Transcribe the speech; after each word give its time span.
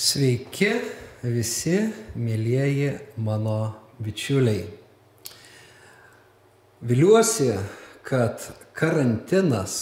Sveiki 0.00 0.70
visi, 1.20 1.74
mėlyjeji 2.16 2.86
mano 3.20 3.56
bičiuliai. 4.00 4.62
Viliuosi, 6.88 7.50
kad 8.08 8.46
karantinas 8.72 9.74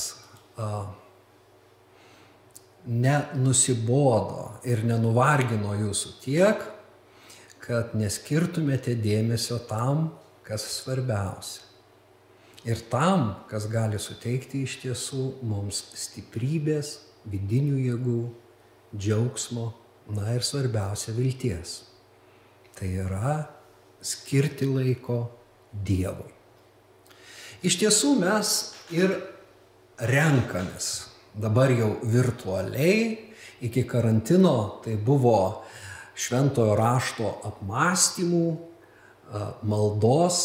a, 0.59 0.89
nenusibodo 2.91 4.51
ir 4.67 4.83
nenuvargino 4.91 5.79
jūsų 5.85 6.15
tiek, 6.27 6.67
kad 7.63 7.95
neskirtumėte 7.95 8.99
dėmesio 8.99 9.63
tam, 9.71 10.09
kas 10.43 10.67
svarbiausia. 10.81 11.63
Ir 12.67 12.89
tam, 12.91 13.37
kas 13.47 13.71
gali 13.71 14.03
suteikti 14.03 14.67
iš 14.67 14.81
tiesų 14.83 15.35
mums 15.47 15.85
stiprybės, 15.95 16.97
vidinių 17.31 17.85
jėgų, 17.87 18.23
džiaugsmo, 18.99 19.77
na 20.15 20.33
ir 20.35 20.45
svarbiausia 20.45 21.15
vilties. 21.17 21.83
Tai 22.79 22.89
yra 23.05 23.35
skirti 24.01 24.69
laiko 24.69 25.27
Dievui. 25.73 26.31
Iš 27.67 27.77
tiesų 27.83 28.15
mes 28.23 28.53
ir 28.95 29.13
renkamės 29.99 31.09
dabar 31.35 31.71
jau 31.75 31.97
virtualiai, 32.07 33.19
iki 33.61 33.83
karantino 33.85 34.81
tai 34.85 34.95
buvo 34.97 35.65
šventojo 36.19 36.77
rašto 36.79 37.33
apmąstymų, 37.51 38.47
maldos, 39.69 40.39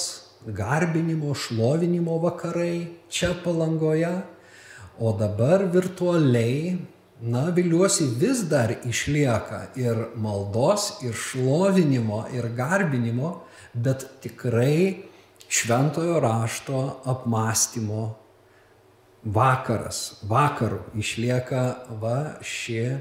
garbinimo, 0.43 1.32
šlovinimo 1.38 2.18
vakarai 2.21 2.90
čia 3.09 3.32
palangoje, 3.45 4.12
o 4.99 5.13
dabar 5.18 5.63
virtualiai 5.71 6.76
na, 7.23 7.48
viliuosi 7.55 8.09
vis 8.20 8.44
dar 8.52 8.73
išlieka 8.84 9.62
ir 9.80 10.09
maldos, 10.20 10.98
ir 11.05 11.16
šlovinimo, 11.16 12.26
ir 12.36 12.49
garbinimo, 12.58 13.38
bet 13.74 14.04
tikrai 14.21 15.05
šventojo 15.48 16.20
rašto 16.20 16.82
apmąstymo 17.07 18.04
vakaras, 19.24 20.20
vakarų 20.27 20.82
išlieka 20.99 21.63
va 22.02 22.18
ši 22.43 22.98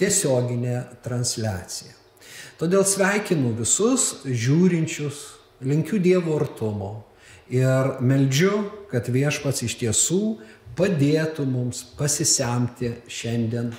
tiesioginė 0.00 0.78
transliacija. 1.04 1.92
Todėl 2.56 2.86
sveikinu 2.88 3.52
visus 3.58 4.22
žiūrinčius, 4.24 5.20
linkiu 5.66 6.00
Dievo 6.00 6.38
artumo 6.40 6.92
ir 7.52 7.98
meldžiu, 8.00 8.64
kad 8.88 9.12
viešpats 9.12 9.66
iš 9.66 9.76
tiesų 9.82 10.22
padėtų 10.78 11.46
mums 11.48 11.82
pasisemti 11.98 12.94
šiandien 13.10 13.72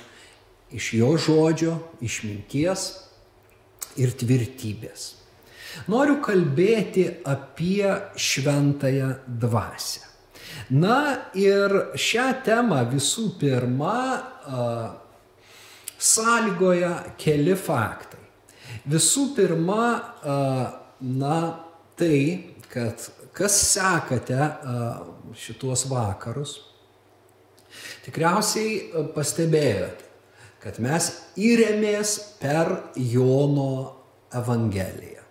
iš 0.74 0.94
jo 0.98 1.12
žodžio, 1.18 1.76
išminties 2.02 2.88
ir 4.02 4.14
tvirtybės. 4.18 5.12
Noriu 5.90 6.20
kalbėti 6.22 7.08
apie 7.26 7.90
šventąją 8.18 9.10
dvasę. 9.42 10.10
Na 10.70 11.30
ir 11.38 11.74
šią 11.98 12.28
temą 12.46 12.84
visų 12.92 13.32
pirma 13.42 13.98
sąlygoja 15.98 16.94
keli 17.18 17.56
faktai. 17.58 18.22
Visų 18.90 19.32
pirma, 19.38 19.86
na 21.02 21.40
tai, 21.98 22.54
kad 22.70 23.02
kas 23.34 23.58
sekate 23.74 24.50
šituos 25.38 25.88
vakarus, 25.90 26.60
Tikriausiai 28.04 28.76
e, 28.76 29.04
pastebėjote, 29.16 30.10
kad 30.64 30.80
mes 30.84 31.10
įrėmės 31.40 32.16
per 32.42 32.72
Jono 33.00 33.74
Evangeliją. 34.36 35.22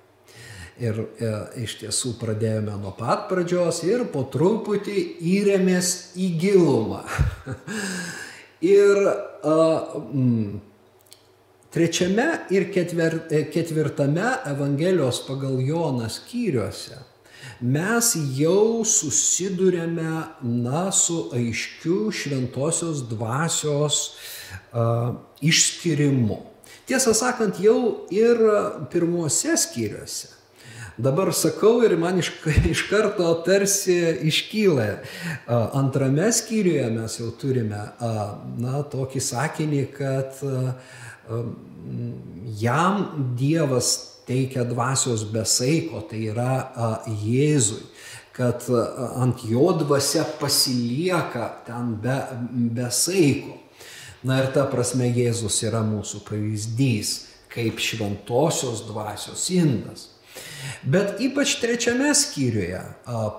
Ir 0.82 0.98
e, 1.02 1.30
iš 1.62 1.76
tiesų 1.82 2.14
pradėjome 2.20 2.74
nuo 2.80 2.94
pat 2.96 3.28
pradžios 3.28 3.82
ir 3.84 4.06
po 4.12 4.24
truputį 4.32 5.04
įrėmės 5.34 5.92
į 6.16 6.32
gilumą. 6.40 7.04
ir 8.78 9.04
e, 9.04 9.12
mm, 9.52 10.58
trečiame 11.76 12.28
ir 12.56 12.70
ketver, 12.72 13.20
ketvirtame 13.52 14.36
Evangelijos 14.56 15.22
pagal 15.28 15.60
Joną 15.60 16.08
skyriuose 16.12 17.11
mes 17.60 18.12
jau 18.36 18.84
susidurėme, 18.86 20.12
na, 20.42 20.84
su 20.92 21.28
aiškiu 21.34 22.12
šventosios 22.14 23.04
dvasios 23.10 24.02
uh, 24.72 25.14
išskirimu. 25.42 26.38
Tiesą 26.86 27.14
sakant, 27.14 27.60
jau 27.62 28.06
ir 28.10 28.38
pirmuose 28.90 29.56
skyriuose. 29.56 30.42
Dabar 30.98 31.32
sakau 31.32 31.80
ir 31.86 31.96
man 31.96 32.18
iš, 32.20 32.30
iš 32.72 32.84
karto 32.90 33.30
tarsi 33.46 33.96
iškyla. 34.28 34.88
Antrame 35.78 36.28
skyriuje 36.32 36.90
mes 36.92 37.18
jau 37.20 37.30
turime 37.40 37.80
na, 38.60 38.82
tokį 38.92 39.22
sakinį, 39.24 39.82
kad 39.96 40.42
jam 42.60 43.06
Dievas 43.38 44.11
teikia 44.32 44.64
dvasios 44.64 45.26
besaiko, 45.28 46.02
tai 46.08 46.24
yra 46.32 47.04
Jėzui, 47.06 47.84
kad 48.32 48.64
ant 49.20 49.44
jo 49.44 49.72
dvasia 49.76 50.24
pasilieka 50.40 51.48
ten 51.66 51.96
be, 52.00 52.16
besaiko. 52.72 53.58
Na 54.22 54.38
ir 54.38 54.52
ta 54.54 54.64
prasme 54.70 55.08
Jėzus 55.10 55.58
yra 55.66 55.82
mūsų 55.84 56.22
pavyzdys, 56.28 57.14
kaip 57.52 57.80
šventosios 57.82 58.84
dvasios 58.86 59.48
indas. 59.52 60.08
Bet 60.86 61.18
ypač 61.20 61.56
trečiame 61.60 62.12
skyriuje, 62.16 62.80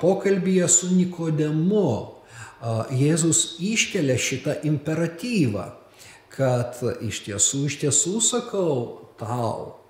pokalbėje 0.01 0.67
su 0.69 0.91
Nikodemu, 0.93 1.93
Jėzus 2.95 3.57
iškelia 3.63 4.19
šitą 4.19 4.59
imperatyvą, 4.67 5.65
kad 6.31 6.77
iš 7.03 7.23
tiesų, 7.25 7.63
iš 7.71 7.79
tiesų 7.81 8.19
sakau 8.23 8.75
tau, 9.19 9.82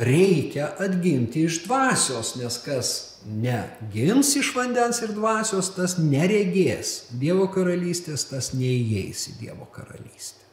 reikia 0.00 0.70
atgimti 0.80 1.44
iš 1.44 1.62
dvasios, 1.66 2.34
nes 2.40 2.56
kas 2.64 2.90
negims 3.26 4.32
iš 4.40 4.54
vandens 4.56 5.02
ir 5.04 5.12
dvasios, 5.12 5.74
tas 5.76 5.98
neregės 6.00 7.10
Dievo 7.20 7.50
karalystės, 7.52 8.24
tas 8.30 8.52
neįeis 8.56 9.26
į 9.34 9.36
Dievo 9.42 9.68
karalystę. 9.74 10.46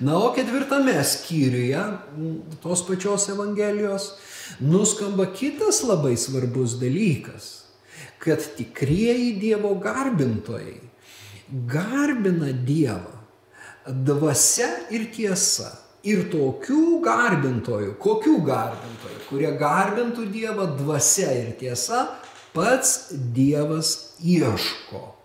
Na, 0.00 0.16
o 0.16 0.30
ketvirtame 0.32 0.94
skyriuje 1.04 1.82
tos 2.62 2.80
pačios 2.86 3.26
Evangelijos 3.28 4.12
nuskamba 4.62 5.26
kitas 5.34 5.82
labai 5.84 6.14
svarbus 6.16 6.78
dalykas, 6.80 7.50
kad 8.22 8.40
tikrieji 8.56 9.34
Dievo 9.42 9.74
garbintojai 9.82 10.78
garbina 11.50 12.52
Dievą 12.52 13.16
dvasia 13.86 14.68
ir 14.90 15.10
tiesa 15.14 15.70
ir 16.06 16.26
tokių 16.32 17.00
garbintojų, 17.04 17.96
kokių 18.02 18.38
garbintojų, 18.46 19.18
kurie 19.28 19.50
garbintų 19.58 20.28
Dievą 20.32 20.70
dvasia 20.78 21.32
ir 21.34 21.52
tiesa, 21.60 22.06
pats 22.54 23.12
Dievas 23.12 24.16
ieško. 24.22 25.16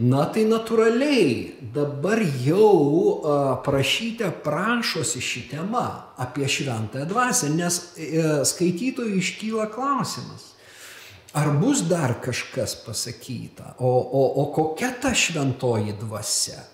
Na 0.00 0.22
tai 0.32 0.46
natūraliai 0.48 1.58
dabar 1.74 2.22
jau 2.40 3.58
prašyte 3.64 4.30
prašosi 4.44 5.20
ši 5.20 5.42
tema 5.50 6.14
apie 6.16 6.48
šventąją 6.48 7.08
dvasę, 7.10 7.50
nes 7.52 7.76
e, 8.00 8.22
skaitytojui 8.48 9.20
iškyla 9.20 9.66
klausimas. 9.74 10.54
Ar 11.36 11.52
bus 11.60 11.84
dar 11.86 12.16
kažkas 12.24 12.78
pasakyta, 12.86 13.74
o, 13.78 13.92
o, 13.92 14.22
o 14.40 14.46
kokia 14.56 14.88
ta 15.02 15.12
šventoji 15.14 15.92
dvasia? 16.00 16.64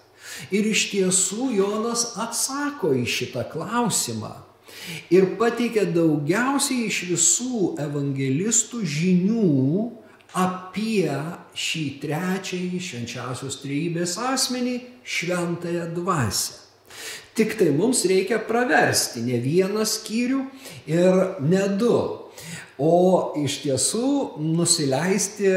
Ir 0.54 0.66
iš 0.72 0.88
tiesų 0.92 1.52
Jonas 1.56 2.12
atsako 2.20 2.92
į 2.96 3.06
šitą 3.08 3.46
klausimą 3.52 4.34
ir 5.10 5.32
pateikia 5.40 5.86
daugiausiai 5.90 6.86
iš 6.90 7.02
visų 7.10 7.62
evangelistų 7.82 8.82
žinių 8.86 9.86
apie 10.36 11.08
šį 11.56 11.84
trečiąjį 12.02 12.82
švenčiausios 12.88 13.58
trybės 13.62 14.16
asmenį 14.20 14.76
šventąją 15.06 15.88
dvasę. 15.96 16.62
Tik 17.36 17.56
tai 17.58 17.70
mums 17.76 18.04
reikia 18.08 18.38
praversti 18.40 19.20
ne 19.24 19.36
vieną 19.42 19.84
skyrių 19.84 20.44
ir 20.88 21.18
ne 21.44 21.66
du, 21.80 21.96
o 22.80 22.94
iš 23.40 23.58
tiesų 23.64 24.08
nusileisti 24.40 25.52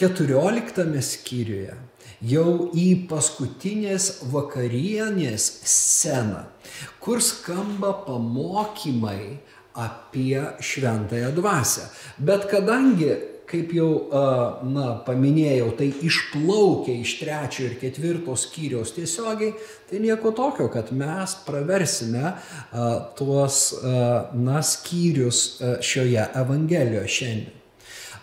keturioliktame 0.00 1.02
skyriuje 1.04 1.76
jau 2.24 2.70
į 2.76 3.06
paskutinės 3.10 4.10
vakarienės 4.32 5.48
sceną, 5.66 6.46
kur 7.00 7.22
skamba 7.24 7.92
pamokymai 8.06 9.38
apie 9.76 10.40
šventąją 10.64 11.32
dvasę. 11.36 11.88
Bet 12.18 12.48
kadangi 12.50 13.14
kaip 13.46 13.72
jau, 13.76 13.90
na, 14.66 14.86
paminėjau, 15.06 15.68
tai 15.78 15.88
išplaukia 16.08 16.96
iš 17.02 17.16
trečio 17.20 17.68
ir 17.68 17.76
ketvirto 17.80 18.34
skyriaus 18.38 18.94
tiesiogiai, 18.96 19.54
tai 19.90 20.00
nieko 20.02 20.32
tokio, 20.36 20.68
kad 20.72 20.90
mes 20.96 21.36
praversime 21.46 22.34
tuos, 23.18 23.60
na, 24.34 24.62
skyrius 24.66 25.44
šioje 25.84 26.26
Evangelijoje 26.42 27.14
šiandien. 27.18 27.55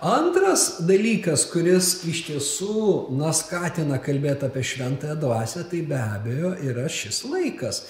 Antras 0.03 0.81
dalykas, 0.83 1.45
kuris 1.47 1.94
iš 2.11 2.25
tiesų, 2.27 2.88
na, 3.15 3.31
skatina 3.35 4.01
kalbėti 4.03 4.50
apie 4.50 4.63
šventąją 4.67 5.15
dvasę, 5.21 5.63
tai 5.71 5.79
be 5.88 6.00
abejo 6.01 6.55
yra 6.59 6.89
šis 6.91 7.23
laikas 7.29 7.85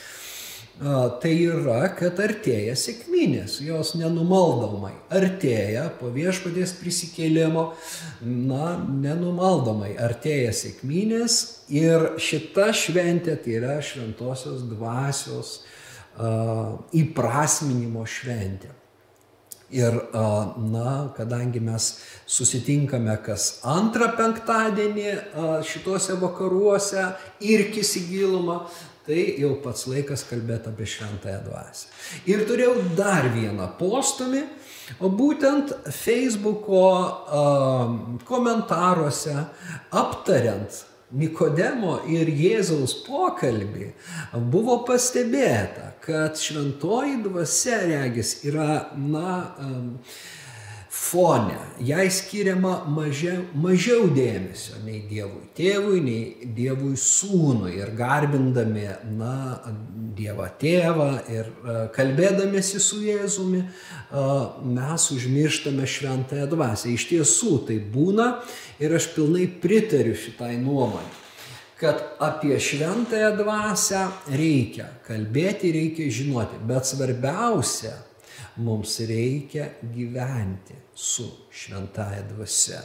tai 1.22 1.34
yra, 1.38 1.86
kad 1.94 2.18
artėja 2.20 2.74
sėkminės, 2.76 3.60
jos 3.62 3.94
nenumaldomai 3.96 4.94
artėja 5.14 5.86
po 6.00 6.10
viešpatės 6.10 6.74
prisikėlimo, 6.80 7.74
na, 8.26 8.74
nenumaldomai 8.82 9.94
artėja 10.02 10.52
sėkminės 10.54 11.66
ir 11.70 12.16
šita 12.18 12.72
šventė 12.74 13.38
tai 13.38 13.60
yra 13.60 13.78
šventosios 13.86 14.66
dvasios 14.72 15.60
uh, 16.18 16.82
įprasminimo 16.92 18.08
šventė. 18.10 18.74
Ir, 19.74 19.96
na, 20.14 20.90
kadangi 21.18 21.58
mes 21.64 21.88
susitinkame 22.30 23.16
kas 23.26 23.56
antrą 23.66 24.12
penktadienį 24.18 25.14
šituose 25.66 26.14
vakaruose 26.22 27.08
ir 27.42 27.66
kisigilumą, 27.74 28.60
tai 29.08 29.24
jau 29.42 29.56
pats 29.64 29.88
laikas 29.90 30.24
kalbėti 30.30 30.70
apie 30.70 30.88
šventąją 30.94 31.42
dvasę. 31.48 31.90
Ir 32.30 32.46
turėjau 32.48 32.76
dar 33.00 33.32
vieną 33.34 33.72
postumį, 33.80 34.46
o 35.02 35.10
būtent 35.10 35.74
Facebooko 35.90 36.86
komentaruose 38.30 39.36
aptariant 39.90 40.84
Nikodemo 41.14 42.00
ir 42.10 42.30
Jėzaus 42.34 42.96
pokalbį 43.06 43.92
buvo 44.54 44.80
pastebėta, 44.88 45.92
kad 46.04 46.40
šventoji 46.42 47.20
dvasia 47.28 47.84
regis 47.86 48.40
yra, 48.48 48.88
na, 48.98 49.34
um, 49.62 49.92
fone, 51.04 51.58
jai 51.84 52.06
skiriama 52.12 52.84
mažiau, 52.88 53.42
mažiau 53.60 54.08
dėmesio 54.14 54.78
nei 54.86 55.02
Dievui 55.10 55.50
tėvui, 55.58 56.00
nei 56.04 56.52
Dievui 56.56 56.96
sūnui. 57.00 57.74
Ir 57.82 57.92
garbindami, 57.98 58.86
na, 59.18 59.34
Dievą 60.18 60.48
tėvą 60.62 61.10
ir 61.34 61.50
uh, 61.50 61.82
kalbėdamėsi 61.96 62.80
su 62.84 63.02
Jėzumi, 63.04 63.64
uh, 63.66 64.62
mes 64.64 65.10
užmirštame 65.16 65.90
šventąją 65.90 66.48
dvasę. 66.54 66.94
Iš 66.94 67.10
tiesų 67.12 67.58
tai 67.68 67.82
būna 67.94 68.30
ir 68.80 68.96
aš 68.96 69.12
pilnai 69.18 69.50
pritariu 69.64 70.16
šitai 70.18 70.56
nuomonė 70.62 71.20
kad 71.84 72.00
apie 72.24 72.56
šventąją 72.64 73.34
dvasę 73.42 74.06
reikia 74.32 74.86
kalbėti, 75.04 75.74
reikia 75.76 76.06
žinoti, 76.16 76.62
bet 76.64 76.88
svarbiausia, 76.88 77.92
mums 78.56 79.00
reikia 79.00 79.70
gyventi 79.94 80.76
su 80.96 81.28
šventaja 81.52 82.22
dvasia. 82.30 82.82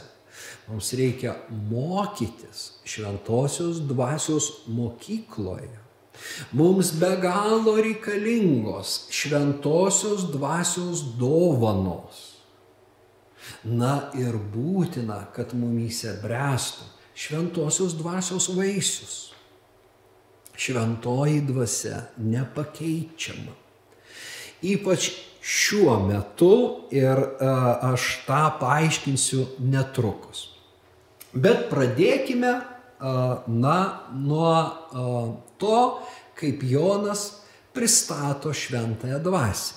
Mums 0.67 0.93
reikia 0.93 1.35
mokytis 1.49 2.79
šventosios 2.85 3.81
dvasios 3.87 4.51
mokykloje. 4.67 5.79
Mums 6.51 6.91
be 6.99 7.15
galo 7.21 7.75
reikalingos 7.75 9.07
šventosios 9.11 10.27
dvasios 10.31 11.03
dovanos. 11.19 12.25
Na 13.63 14.09
ir 14.17 14.35
būtina, 14.53 15.23
kad 15.35 15.55
mumyse 15.57 16.13
bręstų 16.21 16.85
šventosios 17.19 17.95
dvasios 17.99 18.49
vaisius. 18.55 19.15
Šventoji 20.59 21.41
dvasia 21.47 22.03
nepakeičiama. 22.19 23.55
Ypač 24.59 25.09
šiuo 25.49 25.95
metu 26.05 26.53
ir 26.93 27.17
e, 27.17 27.47
aš 27.91 28.05
tą 28.27 28.43
paaiškinsiu 28.61 29.45
netrukus. 29.65 30.45
Bet 31.33 31.67
pradėkime, 31.71 32.51
e, 32.53 33.13
na, 33.63 33.79
nuo 34.13 34.53
e, 34.61 35.07
to, 35.61 35.81
kaip 36.37 36.61
Jonas 36.69 37.25
pristato 37.73 38.53
šventąją 38.53 39.17
dvasę. 39.25 39.75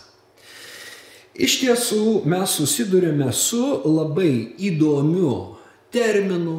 Iš 1.33 1.57
tiesų 1.63 2.05
mes 2.29 2.59
susidurime 2.59 3.31
su 3.33 3.63
labai 3.89 4.53
įdomiu 4.69 5.57
terminu, 5.93 6.59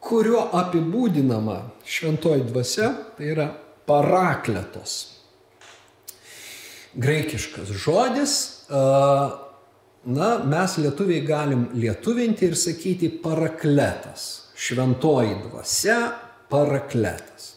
kuriuo 0.00 0.46
apibūdinama 0.56 1.60
šventoji 1.84 2.48
dvasia, 2.48 2.94
tai 3.18 3.34
yra 3.34 3.50
parakletos 3.84 5.19
graikiškas 6.94 7.68
žodis. 7.68 8.34
Na, 10.04 10.28
mes 10.44 10.76
lietuviai 10.80 11.24
galim 11.26 11.66
lietuvinti 11.76 12.48
ir 12.48 12.56
sakyti 12.56 13.10
parakletas. 13.22 14.50
Šventoji 14.56 15.34
dvasia 15.44 16.12
parakletas. 16.48 17.54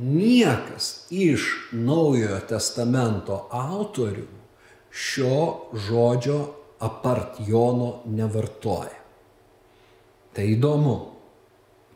Niekas 0.00 1.06
iš 1.10 1.46
Naujojo 1.72 2.38
testamento 2.48 3.42
autorių 3.50 4.26
šio 4.90 5.42
žodžio 5.74 6.38
apart 6.80 7.42
Jono 7.46 8.00
nevartoja. 8.06 8.96
Tai 10.30 10.46
įdomu, 10.46 10.94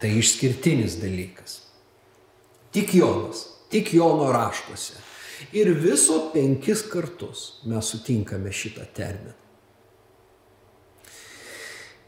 tai 0.03 0.11
išskirtinis 0.19 0.99
dalykas. 0.99 1.61
Tik 2.75 2.97
Jonas, 2.99 3.47
tik 3.71 3.95
Jono 3.95 4.33
raštuose 4.35 5.04
Ir 5.53 5.73
viso 5.79 6.31
penkis 6.35 6.85
kartus 6.91 7.61
mes 7.71 7.91
sutinkame 7.91 8.53
šitą 8.53 8.87
terminą. 8.95 9.35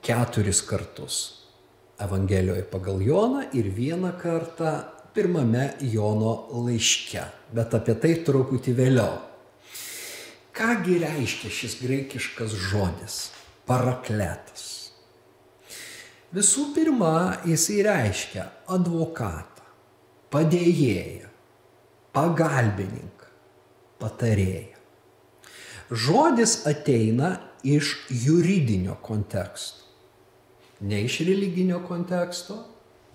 Keturis 0.06 0.61
kartus 0.62 1.17
Evangelijoje 1.99 2.62
pagal 2.70 3.00
Joną 3.02 3.43
ir 3.56 3.70
vieną 3.73 4.12
kartą 4.20 4.82
pirmame 5.14 5.75
Jono 5.81 6.49
laiške, 6.52 7.23
bet 7.56 7.75
apie 7.75 7.94
tai 7.96 8.12
truputį 8.26 8.75
vėliau. 8.76 9.14
Kągi 10.56 10.99
reiškia 11.00 11.52
šis 11.52 11.79
graikiškas 11.81 12.52
žodis- 12.69 13.17
parakletas? 13.69 14.93
Visų 16.37 16.75
pirma, 16.75 17.40
jisai 17.49 17.82
reiškia 17.87 18.44
advokatą, 18.69 19.64
padėjėją, 20.31 21.29
pagalbininką 22.17 23.29
patarėją. 24.01 24.77
Žodis 25.91 26.65
ateina 26.67 27.37
iš 27.63 27.93
juridinio 28.11 28.96
konteksto. 29.03 29.85
Ne 30.81 31.05
iš 31.05 31.20
religinio 31.29 31.79
konteksto, 31.87 32.56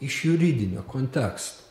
iš 0.01 0.25
juridinio 0.25 0.86
konteksto. 0.88 1.67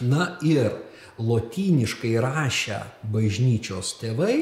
Na 0.00 0.38
ir 0.46 0.70
lotyniškai 1.18 2.14
rašę 2.22 2.78
bažnyčios 3.02 3.96
tėvai 3.98 4.36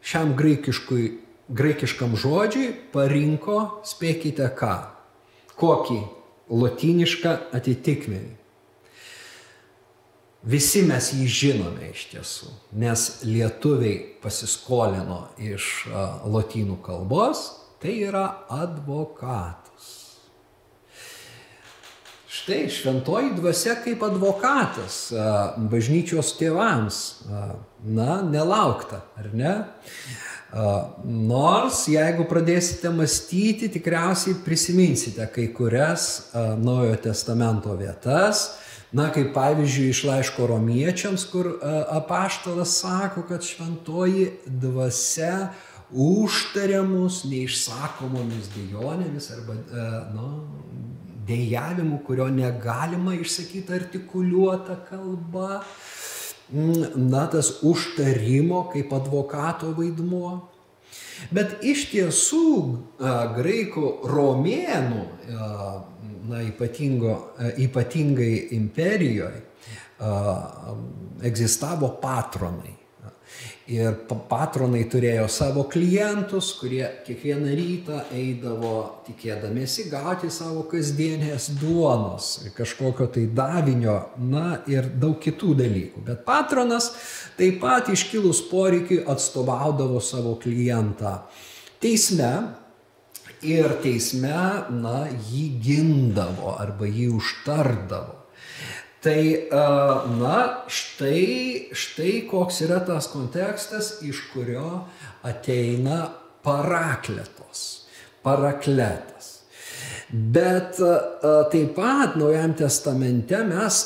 šiam 0.00 0.32
graikiškam 0.38 2.16
žodžiui 2.16 2.72
parinko, 2.94 3.82
spėkite 3.84 4.48
ką, 4.56 4.74
kokį 5.60 6.00
lotynišką 6.48 7.34
atitikmenį. 7.58 8.37
Visi 10.46 10.84
mes 10.86 11.08
jį 11.16 11.24
žinome 11.26 11.88
iš 11.90 12.04
tiesų, 12.12 12.52
nes 12.78 13.08
lietuviai 13.26 13.96
pasiskolino 14.22 15.24
iš 15.42 15.88
lotynų 16.30 16.76
kalbos, 16.84 17.48
tai 17.82 17.96
yra 18.06 18.44
advokatas. 18.46 19.88
Štai 22.28 22.68
šventoji 22.70 23.32
dvasia 23.34 23.74
kaip 23.82 24.02
advokatas 24.06 25.08
bažnyčios 25.72 26.30
tėvams. 26.38 27.00
Na, 27.82 28.20
nelaukta, 28.22 29.02
ar 29.18 29.26
ne? 29.34 29.52
Nors 31.02 31.82
jeigu 31.90 32.24
pradėsite 32.30 32.94
mąstyti, 32.94 33.72
tikriausiai 33.74 34.38
prisiminsite 34.46 35.26
kai 35.34 35.50
kurias 35.56 36.30
Naujojo 36.34 37.02
testamento 37.10 37.74
vietas, 37.76 38.52
Na, 38.92 39.10
kaip 39.12 39.34
pavyzdžiui 39.36 39.90
iš 39.92 40.04
laiško 40.08 40.46
romiečiams, 40.48 41.26
kur 41.28 41.50
apaštalas 41.92 42.78
sako, 42.80 43.26
kad 43.28 43.44
šventoji 43.44 44.30
dvasia 44.46 45.50
užtaria 45.92 46.80
mus 46.88 47.22
neišsakomomis 47.28 48.48
dėjonėmis 48.54 49.28
arba 49.36 49.58
nu, 50.14 50.28
dėjavimu, 51.28 52.00
kurio 52.06 52.30
negalima 52.32 53.12
išsakyti 53.18 53.76
artikuliuota 53.76 54.78
kalba. 54.88 55.62
Mm, 56.48 57.10
na, 57.10 57.26
tas 57.28 57.58
užtarimo 57.60 58.70
kaip 58.72 58.92
advokato 58.96 59.74
vaidmuo. 59.76 60.38
Bet 61.34 61.58
iš 61.66 61.88
tiesų 61.90 62.48
graikų 63.36 63.90
romėnų, 64.08 65.02
na, 66.28 66.42
ypatingo, 66.44 67.14
ypatingai 67.58 68.48
imperijoje, 68.56 69.42
egzistavo 71.26 71.96
patronai. 72.02 72.74
Ir 73.68 73.92
patronai 74.30 74.86
turėjo 74.88 75.26
savo 75.28 75.66
klientus, 75.68 76.54
kurie 76.56 76.86
kiekvieną 77.04 77.50
rytą 77.58 77.98
eidavo 78.16 78.70
tikėdamėsi 79.04 79.90
gauti 79.92 80.30
savo 80.32 80.62
kasdienės 80.70 81.50
duonos, 81.60 82.30
kažkokio 82.56 83.10
tai 83.12 83.26
davinio, 83.28 83.98
na 84.16 84.62
ir 84.72 84.88
daug 84.96 85.18
kitų 85.20 85.52
dalykų. 85.60 86.06
Bet 86.06 86.24
patronas 86.24 86.94
taip 87.36 87.60
pat 87.60 87.92
iškilus 87.92 88.40
poreikiui 88.48 89.02
atstovaudavo 89.04 90.00
savo 90.00 90.38
klientą 90.40 91.18
teisme 91.82 92.32
ir 93.46 93.78
teisme, 93.82 94.38
na, 94.74 95.06
jį 95.30 95.44
gindavo 95.62 96.56
arba 96.58 96.88
jį 96.88 97.10
užtardavo. 97.18 98.14
Tai, 98.98 99.22
na, 100.18 100.38
štai, 100.66 101.70
štai 101.70 102.14
koks 102.26 102.64
yra 102.66 102.80
tas 102.82 103.06
kontekstas, 103.12 104.00
iš 104.02 104.24
kurio 104.32 104.88
ateina 105.22 106.08
parakletos, 106.42 107.86
parakletas. 108.26 109.36
Bet 110.08 110.80
taip 111.52 111.74
pat 111.76 112.16
Naujam 112.16 112.54
testamente 112.56 113.38
mes 113.44 113.78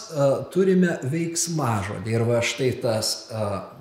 turime 0.54 0.96
veiksmažodį. 1.10 2.14
Ir 2.14 2.24
va 2.28 2.38
štai 2.46 2.70
tas, 2.80 3.12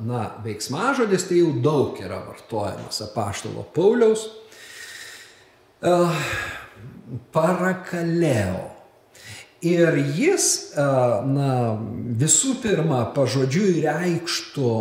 na, 0.02 0.26
veiksmažodis 0.44 1.30
tai 1.30 1.38
jau 1.44 1.52
daug 1.62 2.02
yra 2.02 2.18
vartojamas 2.26 3.04
apaštalo 3.06 3.68
Pauliaus. 3.76 4.26
Parakaleo. 7.32 8.68
Ir 9.62 9.94
jis, 10.18 10.74
na, 10.74 11.78
visų 12.18 12.56
pirma, 12.64 13.04
pažodžiui 13.14 13.84
reikštų 13.86 14.72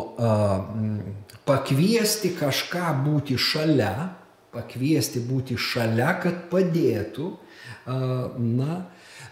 pakviesti 1.45 2.31
kažką 2.39 2.95
būti 3.05 3.37
šalia, 3.37 4.09
pakviesti 4.55 5.21
būti 5.25 5.59
šalia, 5.61 6.15
kad 6.23 6.49
padėtų, 6.53 7.29
na, 8.41 8.79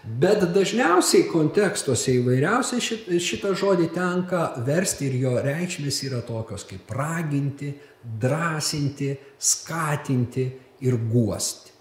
bet 0.05 0.45
dažniausiai 0.53 1.25
kontekstuose 1.31 2.13
įvairiausiai 2.19 3.17
šitą 3.17 3.55
žodį 3.57 3.89
tenka 3.97 4.51
versti 4.65 5.09
ir 5.09 5.17
jo 5.23 5.35
reikšmės 5.43 6.01
yra 6.05 6.21
tokios 6.25 6.65
kaip 6.69 6.93
raginti, 6.93 7.73
drąsinti, 8.21 9.15
skatinti 9.41 10.45
ir 10.81 10.97
guosti. 11.11 11.71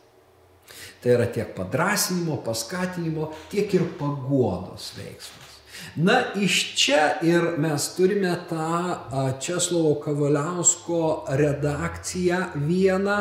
Tai 1.02 1.12
yra 1.14 1.26
tiek 1.31 1.52
padrasinimo, 1.55 2.40
paskatinimo, 2.43 3.31
tiek 3.50 3.75
ir 3.75 3.85
paguodos 3.99 4.93
veiksmas. 4.99 5.47
Na, 5.95 6.17
iš 6.35 6.75
čia 6.75 7.21
ir 7.23 7.55
mes 7.62 7.85
turime 7.95 8.33
tą 8.50 9.37
Česlovo 9.38 9.95
Kavaliausko 10.02 11.25
redakciją 11.38 12.40
vieną, 12.67 13.19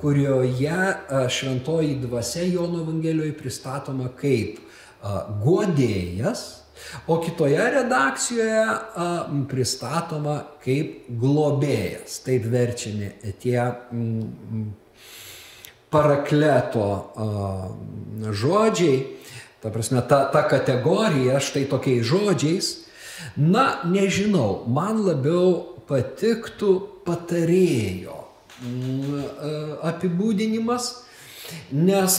kurioje 0.00 0.94
šventoji 1.28 1.98
dvasia 2.00 2.46
Jono 2.48 2.80
Evangelijoje 2.80 3.34
pristatoma 3.36 4.08
kaip 4.16 4.56
godėjas, 5.44 6.64
o 7.06 7.20
kitoje 7.20 7.70
redakcijoje 7.76 8.64
pristatoma 9.52 10.40
kaip 10.64 11.10
globėjas. 11.12 12.22
Taip 12.24 12.48
verčiami 12.48 13.12
tie 13.42 13.60
parakleto 15.90 16.88
žodžiai, 18.32 19.06
ta 19.62 19.72
prasme, 19.74 20.02
ta, 20.08 20.24
ta 20.32 20.44
kategorija 20.48 21.40
štai 21.42 21.64
tokiais 21.70 22.06
žodžiais, 22.06 22.70
na, 23.34 23.82
nežinau, 23.88 24.64
man 24.70 25.02
labiau 25.02 25.78
patiktų 25.88 27.02
patarėjo 27.08 28.16
apibūdinimas, 29.88 30.88
nes 31.72 32.14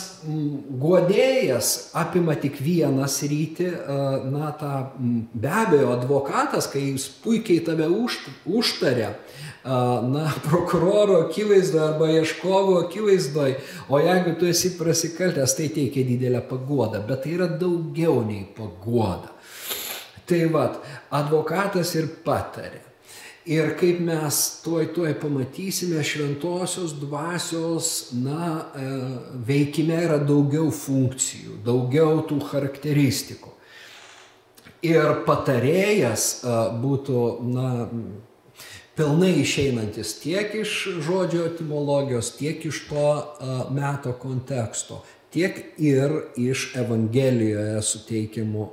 guodėjas 0.82 1.92
apima 1.98 2.34
tik 2.40 2.58
vieną 2.64 3.06
sritį, 3.12 3.68
na, 4.34 4.50
tą, 4.58 4.74
be 4.98 5.52
abejo, 5.54 5.92
advokatas, 6.00 6.70
kai 6.72 6.88
jis 6.88 7.10
puikiai 7.22 7.62
tave 7.66 7.90
užtaria, 7.90 9.14
na, 10.10 10.26
prokuroro 10.48 11.22
akivaizdoje 11.26 11.84
arba 11.86 12.10
ieškovo 12.12 12.78
akivaizdoje, 12.86 13.58
o 13.90 14.00
jeigu 14.00 14.36
tu 14.40 14.50
esi 14.50 14.76
prasikaltęs, 14.78 15.56
tai 15.58 15.70
teikia 15.74 16.06
didelę 16.08 16.42
paguodą, 16.50 17.04
bet 17.08 17.24
tai 17.24 17.36
yra 17.38 17.48
daugiau 17.48 18.24
nei 18.26 18.46
paguoda. 18.58 19.34
Tai 20.30 20.46
vad, 20.54 20.78
advokatas 21.10 21.96
ir 21.98 22.10
patarė. 22.26 22.86
Ir 23.50 23.72
kaip 23.80 24.02
mes 24.06 24.38
tuoj 24.62 24.92
tuoj 24.94 25.16
pamatysime, 25.18 26.04
šventosios 26.06 26.92
dvasios, 27.02 28.12
na, 28.22 28.50
e, 28.78 28.90
veikime 29.48 29.96
yra 30.06 30.20
daugiau 30.22 30.68
funkcijų, 30.76 31.56
daugiau 31.66 32.20
tų 32.30 32.38
charakteristikų. 32.52 33.56
Ir 34.86 35.24
patarėjas 35.26 36.28
e, 36.44 36.60
būtų, 36.84 37.24
na, 37.50 37.72
pilnai 39.00 39.38
išeinantis 39.40 40.18
tiek 40.20 40.52
iš 40.60 40.74
žodžio 41.06 41.46
etimologijos, 41.48 42.34
tiek 42.36 42.66
iš 42.68 42.82
to 42.90 43.06
meto 43.72 44.12
konteksto, 44.20 45.00
tiek 45.32 45.62
ir 45.78 46.16
iš 46.36 46.74
Evangelijoje 46.76 47.80
suteikiamų 47.86 48.66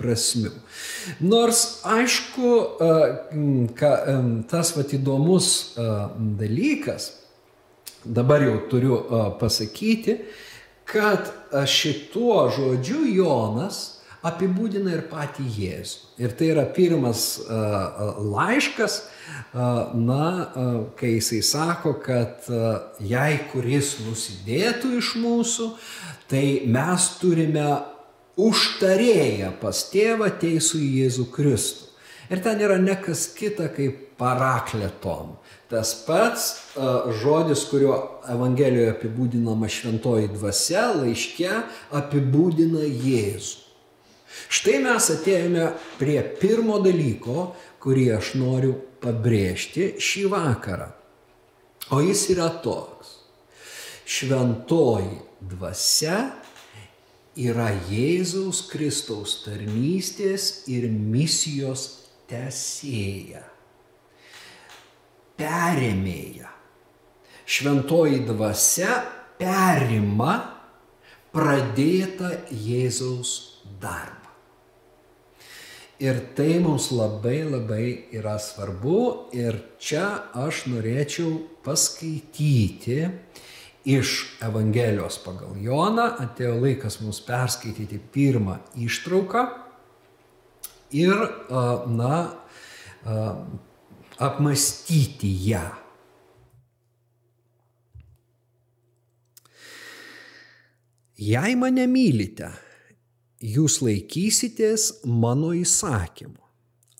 prasmių. 0.00 0.50
Nors 1.22 1.62
aišku, 1.86 2.50
ka, 3.78 3.92
tas 4.50 4.74
vat 4.74 4.96
įdomus 4.96 5.52
dalykas, 6.40 7.12
dabar 8.02 8.42
jau 8.48 8.58
turiu 8.72 9.00
pasakyti, 9.38 10.18
kad 10.90 11.30
šituo 11.70 12.48
žodžiu 12.56 13.04
Jonas 13.14 13.99
apibūdina 14.26 14.92
ir 14.94 15.04
patį 15.10 15.46
Jėzų. 15.56 16.08
Ir 16.20 16.34
tai 16.36 16.50
yra 16.52 16.66
pirmas 16.68 17.40
laiškas, 17.48 18.98
na, 19.96 20.26
kai 21.00 21.14
jisai 21.16 21.40
sako, 21.46 21.94
kad 22.04 22.48
jei 23.00 23.38
kuris 23.52 23.96
nusidėtų 24.04 24.92
iš 24.98 25.14
mūsų, 25.22 25.70
tai 26.30 26.44
mes 26.68 27.08
turime 27.22 27.68
užtarėję 28.40 29.54
pas 29.62 29.84
tėvą 29.92 30.30
teisų 30.40 30.80
Jėzų 30.84 31.30
Kristų. 31.34 31.88
Ir 32.30 32.42
ten 32.44 32.60
yra 32.62 32.76
nekas 32.78 33.26
kita 33.34 33.66
kaip 33.74 34.10
parakleton. 34.20 35.34
Tas 35.70 35.94
pats 36.06 36.46
uh, 36.74 37.08
žodis, 37.22 37.64
kuriuo 37.70 37.96
Evangelijoje 38.30 38.92
apibūdinama 38.92 39.70
šventoji 39.70 40.30
dvasia, 40.34 40.90
laiške 40.98 41.50
apibūdina 41.94 42.84
Jėzų. 42.86 43.69
Štai 44.50 44.78
mes 44.84 45.10
atėjome 45.14 45.66
prie 45.98 46.20
pirmo 46.40 46.78
dalyko, 46.82 47.50
kurį 47.82 48.06
aš 48.18 48.34
noriu 48.38 48.74
pabrėžti 49.02 49.94
šį 50.00 50.26
vakarą. 50.32 50.90
O 51.90 52.00
jis 52.04 52.28
yra 52.34 52.50
toks. 52.62 53.16
Šventoji 54.10 55.20
dvasia 55.50 56.18
yra 57.38 57.70
Jėzaus 57.88 58.64
Kristaus 58.70 59.40
tarnystės 59.44 60.66
ir 60.70 60.88
misijos 60.90 61.86
tesėja, 62.30 63.42
perėmėja. 65.38 66.50
Šventoji 67.50 68.22
dvasia 68.28 69.00
perima 69.40 70.36
pradėtą 71.34 72.34
Jėzaus 72.50 73.36
darbą. 73.82 74.19
Ir 76.00 76.16
tai 76.32 76.54
mums 76.64 76.86
labai 76.96 77.42
labai 77.44 77.86
yra 78.16 78.38
svarbu. 78.40 79.28
Ir 79.36 79.58
čia 79.76 80.32
aš 80.32 80.64
norėčiau 80.72 81.34
paskaityti 81.60 83.02
iš 83.84 84.14
Evangelijos 84.40 85.18
pagal 85.20 85.58
Joną, 85.60 86.06
atėjo 86.24 86.54
laikas 86.62 87.02
mums 87.04 87.20
perskaityti 87.24 88.00
pirmą 88.14 88.56
ištrauką. 88.80 89.44
Ir, 90.96 91.20
na, 91.92 92.16
apmastyti 94.16 95.34
ją. 95.50 95.68
Jei 101.20 101.56
mane 101.56 101.84
mylite, 101.86 102.48
jūs 103.40 103.80
laikysitės 103.82 105.00
mano 105.04 105.52
įsakymų. 105.56 106.40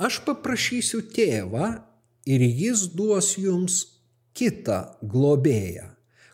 Aš 0.00 0.22
paprašysiu 0.24 1.02
tėvą 1.12 1.70
ir 2.24 2.40
jis 2.40 2.86
duos 2.96 3.34
jums 3.36 3.80
kitą 4.36 4.96
globėją, 5.04 5.90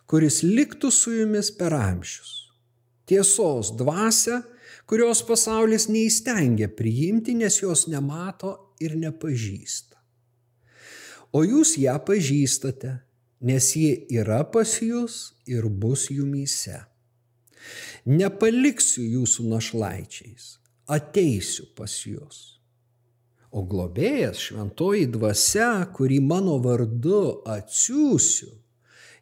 kuris 0.07 0.39
liktų 0.43 0.91
su 0.95 1.11
jumis 1.11 1.51
per 1.51 1.75
amžius. 1.75 2.47
Tiesos 3.07 3.73
dvasia, 3.75 4.41
kurios 4.87 5.21
pasaulis 5.27 5.87
neįstengia 5.91 6.69
priimti, 6.71 7.35
nes 7.35 7.59
jos 7.59 7.87
nemato 7.91 8.53
ir 8.79 8.95
nepažįsta. 8.99 9.95
O 11.35 11.43
jūs 11.43 11.75
ją 11.79 11.97
pažįstate, 12.07 12.93
nes 13.43 13.71
ji 13.75 14.07
yra 14.15 14.45
pas 14.47 14.77
jūs 14.81 15.35
ir 15.47 15.67
bus 15.67 16.07
jumyse. 16.11 16.79
Nepaliksiu 18.05 19.03
jūsų 19.03 19.47
našlaičiais, 19.51 20.57
ateisiu 20.87 21.67
pas 21.75 21.93
jūs. 22.07 22.57
O 23.51 23.63
globėjas, 23.63 24.39
šventoji 24.49 25.07
dvasia, 25.11 25.87
kurį 25.95 26.19
mano 26.23 26.57
vardu 26.63 27.43
atsiųsiu, 27.47 28.51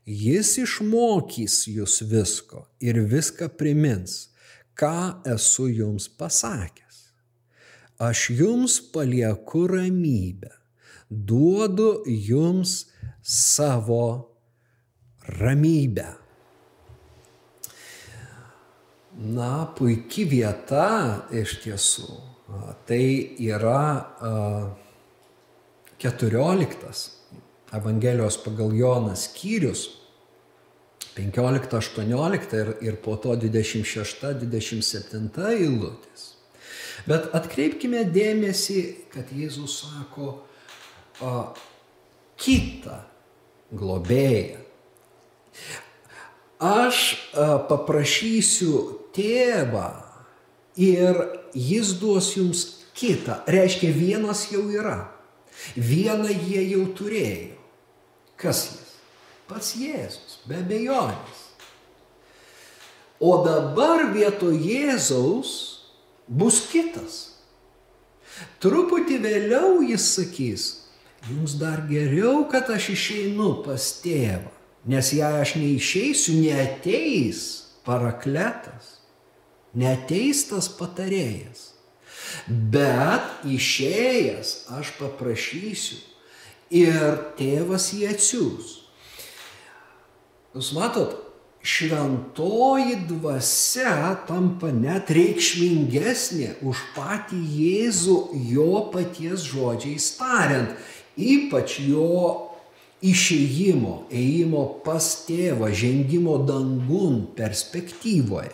jis 0.06 0.56
išmokys 0.62 1.66
jūs 1.70 2.02
visko 2.10 2.66
ir 2.82 3.00
viską 3.10 3.52
primins, 3.58 4.32
ką 4.76 5.22
esu 5.36 5.70
jums 5.70 6.10
pasakęs. 6.10 6.98
Aš 8.02 8.30
jums 8.36 8.82
palieku 8.92 9.68
ramybę, 9.72 10.52
duodu 11.10 12.04
jums 12.06 12.90
savo 13.22 14.36
ramybę. 15.40 16.25
Na, 19.16 19.64
puikia 19.78 20.28
vieta 20.28 20.88
iš 21.32 21.62
tiesų 21.64 22.36
Tai 22.86 23.36
yra 23.42 24.06
14 25.98 27.10
Evangelijos 27.74 28.38
pagal 28.38 28.74
Joną 28.74 29.16
skyrius, 29.18 29.90
15-18 31.16 32.54
ir, 32.54 32.78
ir 32.86 32.96
po 33.02 33.16
to 33.18 33.36
26-27 33.36 35.48
eilutės. 35.50 36.36
Bet 37.10 37.34
atkreipkime 37.36 38.04
dėmesį, 38.08 38.96
kad 39.12 39.26
Jėzus 39.34 39.82
sako 39.82 40.46
o, 41.24 41.54
kitą 42.40 43.00
globėją. 43.74 44.60
Aš 46.64 47.18
a, 47.34 47.60
paprašysiu 47.68 49.05
tėvą 49.16 49.90
ir 50.76 51.20
jis 51.56 51.96
duos 52.00 52.34
jums 52.36 52.66
kitą. 52.96 53.42
Reiškia, 53.48 53.92
vienas 53.96 54.48
jau 54.52 54.66
yra. 54.72 55.12
Vieną 55.76 56.32
jie 56.48 56.64
jau 56.72 56.84
turėjo. 56.98 57.56
Kas 58.40 58.66
jis? 58.74 58.82
Pats 59.46 59.76
Jėzus, 59.78 60.40
be 60.50 60.58
abejonės. 60.60 61.44
O 63.22 63.38
dabar 63.46 64.10
vietoj 64.12 64.58
Jėzaus 64.58 65.52
bus 66.28 66.64
kitas. 66.72 67.20
Truputį 68.60 69.22
vėliau 69.24 69.80
jis 69.86 70.08
sakys, 70.18 70.64
jums 71.30 71.56
dar 71.62 71.86
geriau, 71.88 72.44
kad 72.52 72.68
aš 72.74 72.90
išeinu 72.96 73.62
pas 73.64 73.86
tėvą, 74.04 74.52
nes 74.92 75.14
jei 75.16 75.40
aš 75.46 75.56
neišeisiu, 75.62 76.36
neateis 76.42 77.46
parakletas 77.88 78.95
neteis 79.76 80.46
tas 80.50 80.70
patarėjas. 80.72 81.72
Bet 82.48 83.46
išėjęs 83.48 84.56
aš 84.76 84.96
paprašysiu 85.00 86.00
ir 86.74 87.22
tėvas 87.38 87.92
jį 87.94 88.10
atsiūs. 88.14 88.74
Jūs 90.56 90.72
matot, 90.76 91.16
šventoji 91.66 93.00
dvasia 93.10 94.16
tampa 94.28 94.72
net 94.72 95.10
reikšmingesnė 95.16 96.62
už 96.64 96.84
patį 96.96 97.40
Jėzų 97.60 98.18
jo 98.54 98.84
paties 98.94 99.48
žodžiais 99.50 100.12
tariant, 100.20 100.76
ypač 101.18 101.80
jo 101.84 102.52
išėjimo, 103.06 104.06
ėjimo 104.14 104.68
pas 104.86 105.10
tėvą, 105.28 105.72
žengimo 105.76 106.38
dangun 106.48 107.26
perspektyvoje. 107.38 108.54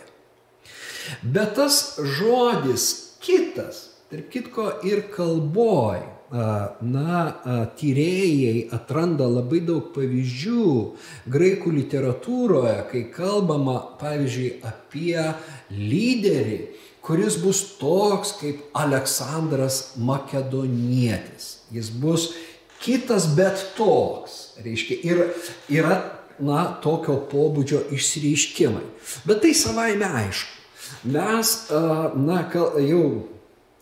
Bet 1.22 1.56
tas 1.58 1.98
žodis 1.98 2.88
kitas, 3.22 3.88
tarp 4.10 4.28
kitko 4.32 4.68
ir 4.86 5.06
kalboj, 5.14 6.02
na, 6.32 7.16
tyrėjai 7.76 8.68
atranda 8.72 9.26
labai 9.28 9.60
daug 9.68 9.90
pavyzdžių 9.92 10.68
graikų 11.32 11.72
literatūroje, 11.76 12.76
kai 12.92 13.02
kalbama, 13.12 13.76
pavyzdžiui, 14.00 14.54
apie 14.64 15.26
lyderį, 15.76 16.60
kuris 17.04 17.36
bus 17.42 17.60
toks 17.80 18.36
kaip 18.40 18.64
Aleksandras 18.78 19.98
Makedonietis. 20.00 21.66
Jis 21.74 21.92
bus 22.00 22.30
kitas, 22.80 23.28
bet 23.36 23.74
toks. 23.76 24.56
Reiškia, 24.62 24.98
ir 25.04 25.22
yra, 25.72 26.00
na, 26.40 26.64
tokio 26.80 27.18
pobūdžio 27.28 27.84
išsireiškimai. 27.92 28.88
Bet 29.28 29.44
tai 29.44 29.52
savaime 29.58 30.08
aišku. 30.08 30.61
Mes, 31.04 31.52
na, 32.16 32.38
jau 32.78 33.06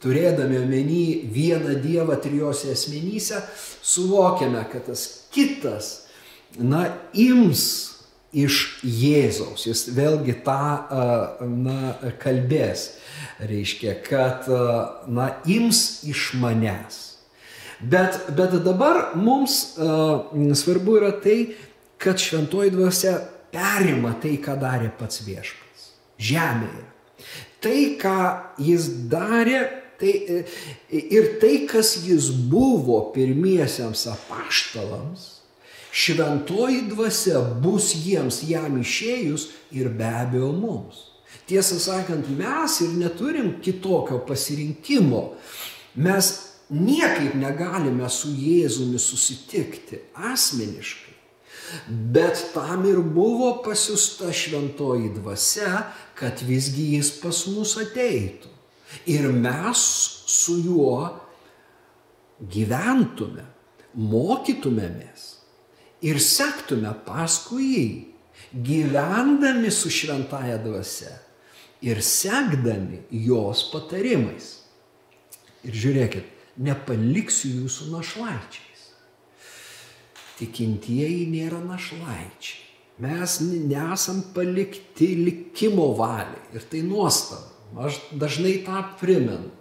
turėdami 0.00 0.60
omeny 0.62 1.04
vieną 1.28 1.76
Dievą 1.82 2.16
trijose 2.22 2.72
asmenyse, 2.72 3.42
suvokiame, 3.82 4.64
kad 4.72 4.86
tas 4.88 5.06
kitas, 5.34 5.90
na, 6.56 6.86
ims 7.12 7.64
iš 8.30 8.80
Jėzaus, 8.86 9.66
jis 9.66 9.88
vėlgi 9.96 10.38
tą, 10.46 10.62
na, 11.66 11.94
kalbės, 12.22 12.92
reiškia, 13.42 13.96
kad, 14.06 14.48
na, 15.10 15.32
ims 15.50 16.02
iš 16.08 16.30
manęs. 16.40 17.06
Bet, 17.80 18.18
bet 18.36 18.54
dabar 18.64 19.14
mums 19.16 19.74
svarbu 20.60 20.98
yra 21.00 21.14
tai, 21.24 21.56
kad 22.00 22.20
šventoji 22.20 22.72
dvasia 22.74 23.16
perima 23.52 24.12
tai, 24.20 24.36
ką 24.40 24.56
darė 24.60 24.92
pats 24.96 25.24
viešpats 25.24 25.90
žemėje. 26.20 26.89
Tai, 27.60 27.80
ką 28.00 28.20
jis 28.64 28.88
darė, 29.12 29.60
tai 30.00 30.14
e, 30.16 30.38
ir 30.96 31.34
tai, 31.42 31.66
kas 31.68 31.98
jis 32.06 32.30
buvo 32.50 33.02
pirmiesiems 33.14 34.06
apaštalams, 34.14 35.26
šventoji 35.92 36.86
dvasia 36.88 37.42
bus 37.60 37.92
jiems 37.98 38.40
jam 38.48 38.78
išėjus 38.80 39.50
ir 39.76 39.92
be 39.92 40.08
abejo 40.22 40.52
mums. 40.56 41.06
Tiesą 41.50 41.80
sakant, 41.82 42.28
mes 42.38 42.78
ir 42.84 42.94
neturim 42.94 43.56
kitokio 43.62 44.20
pasirinkimo. 44.26 45.34
Mes 45.98 46.28
niekaip 46.70 47.34
negalime 47.34 48.08
su 48.08 48.30
Jėzumi 48.30 49.00
susitikti 49.02 49.98
asmeniškai. 50.14 51.09
Bet 51.88 52.50
tam 52.54 52.84
ir 52.88 52.98
buvo 52.98 53.60
pasiusta 53.64 54.32
šventoji 54.34 55.12
dvasia, 55.14 55.84
kad 56.18 56.42
visgi 56.42 56.96
jis 56.96 57.12
pas 57.22 57.44
mus 57.50 57.76
ateitų. 57.80 58.50
Ir 59.06 59.28
mes 59.30 59.80
su 60.26 60.56
juo 60.64 60.96
gyventume, 62.50 63.44
mokytumėmės 63.94 65.26
ir 66.06 66.18
sektume 66.22 66.90
paskui 67.06 67.66
jį, 67.70 67.88
gyvendami 68.66 69.70
su 69.70 69.92
šventaja 69.92 70.58
dvasia 70.62 71.12
ir 71.86 72.00
sekdami 72.02 73.04
jos 73.28 73.68
patarimais. 73.70 74.56
Ir 75.62 75.76
žiūrėkit, 75.76 76.26
nepaliksiu 76.60 77.52
jūsų 77.62 77.92
našlaičiai 77.92 78.69
tikintieji 80.40 81.28
nėra 81.30 81.60
našlaičiai. 81.64 82.66
Mes 83.00 83.38
nesam 83.40 84.20
palikti 84.34 85.14
likimo 85.16 85.92
valiai. 85.96 86.42
Ir 86.52 86.66
tai 86.68 86.82
nuostabu. 86.84 87.48
Aš 87.80 88.00
dažnai 88.12 88.58
tą 88.66 88.82
primenu. 89.00 89.52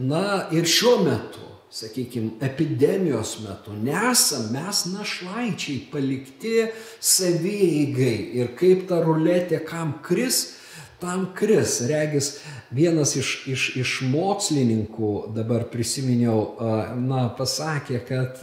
Na 0.00 0.46
ir 0.54 0.68
šiuo 0.70 1.00
metu, 1.04 1.42
sakykime, 1.74 2.38
epidemijos 2.40 3.40
metu 3.44 3.74
nesam 3.74 4.48
mes 4.54 4.84
našlaičiai 4.94 5.82
palikti 5.92 6.54
savieigai. 7.00 8.30
Ir 8.40 8.54
kaip 8.56 8.86
ta 8.88 9.02
ruletė 9.04 9.60
kam 9.66 9.98
kris, 10.06 10.40
tam 11.02 11.28
kris. 11.36 11.80
Regis 11.90 12.32
vienas 12.70 13.16
iš, 13.18 13.34
iš, 13.50 13.68
iš 13.82 13.98
mokslininkų, 14.08 15.12
dabar 15.36 15.66
prisiminiau, 15.72 16.40
na, 17.02 17.28
pasakė, 17.36 18.00
kad 18.08 18.40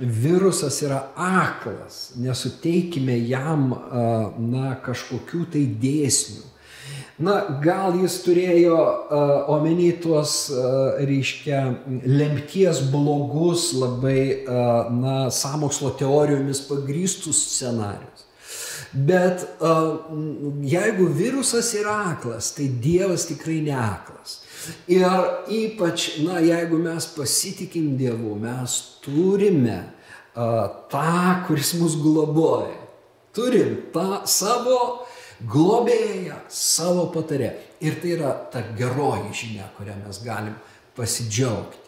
virusas 0.00 0.80
yra 0.82 1.02
aklas, 1.14 2.12
nesuteikime 2.16 3.18
jam 3.28 3.68
na, 4.50 4.72
kažkokių 4.84 5.44
tai 5.52 5.66
dėsnių. 5.82 6.50
Na, 7.20 7.34
gal 7.60 7.98
jis 8.00 8.14
turėjo 8.24 8.76
uh, 8.80 9.32
omeny 9.52 9.90
tuos, 10.00 10.46
uh, 10.54 10.96
reiškia, 11.04 11.58
lemties 12.08 12.80
blogus, 12.88 13.74
labai, 13.76 14.22
uh, 14.40 14.88
na, 14.88 15.16
samokslo 15.28 15.92
teorijomis 16.00 16.62
pagrįstus 16.64 17.42
scenarius. 17.50 18.24
Bet 18.90 19.44
uh, 19.60 20.00
jeigu 20.64 21.10
virusas 21.12 21.74
yra 21.76 21.98
aklas, 22.14 22.54
tai 22.56 22.70
Dievas 22.72 23.28
tikrai 23.28 23.60
neaklas. 23.68 24.40
Ir 24.90 25.06
ypač, 25.48 26.18
na, 26.24 26.40
jeigu 26.44 26.78
mes 26.82 27.06
pasitikim 27.14 27.94
Dievu, 27.98 28.34
mes 28.40 28.76
turime 29.04 29.78
uh, 30.34 30.66
tą, 30.92 31.46
kuris 31.46 31.74
mus 31.80 31.96
globoja. 32.00 32.76
Turim 33.34 33.76
tą 33.94 34.24
savo 34.26 35.06
globėją, 35.46 36.40
savo 36.50 37.08
patarę. 37.14 37.54
Ir 37.80 37.96
tai 38.02 38.16
yra 38.16 38.34
ta 38.52 38.62
geroji 38.76 39.30
žinia, 39.32 39.70
kurią 39.78 39.96
mes 40.02 40.20
galim 40.24 40.58
pasidžiaugti. 40.98 41.78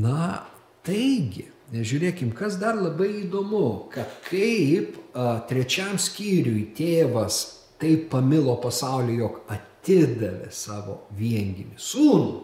Na, 0.00 0.46
taigi, 0.86 1.44
žiūrėkim, 1.70 2.32
kas 2.34 2.56
dar 2.58 2.78
labai 2.78 3.10
įdomu, 3.26 3.90
kad 3.92 4.10
kaip 4.26 4.96
a, 5.12 5.38
trečiam 5.46 5.98
skyriui 6.00 6.70
tėvas 6.76 7.42
taip 7.82 8.08
pamilo 8.10 8.56
pasaulį, 8.62 9.18
jog 9.20 9.40
atidavė 9.86 10.50
savo 10.50 11.06
viengimį 11.14 11.78
sūnų, 11.78 12.42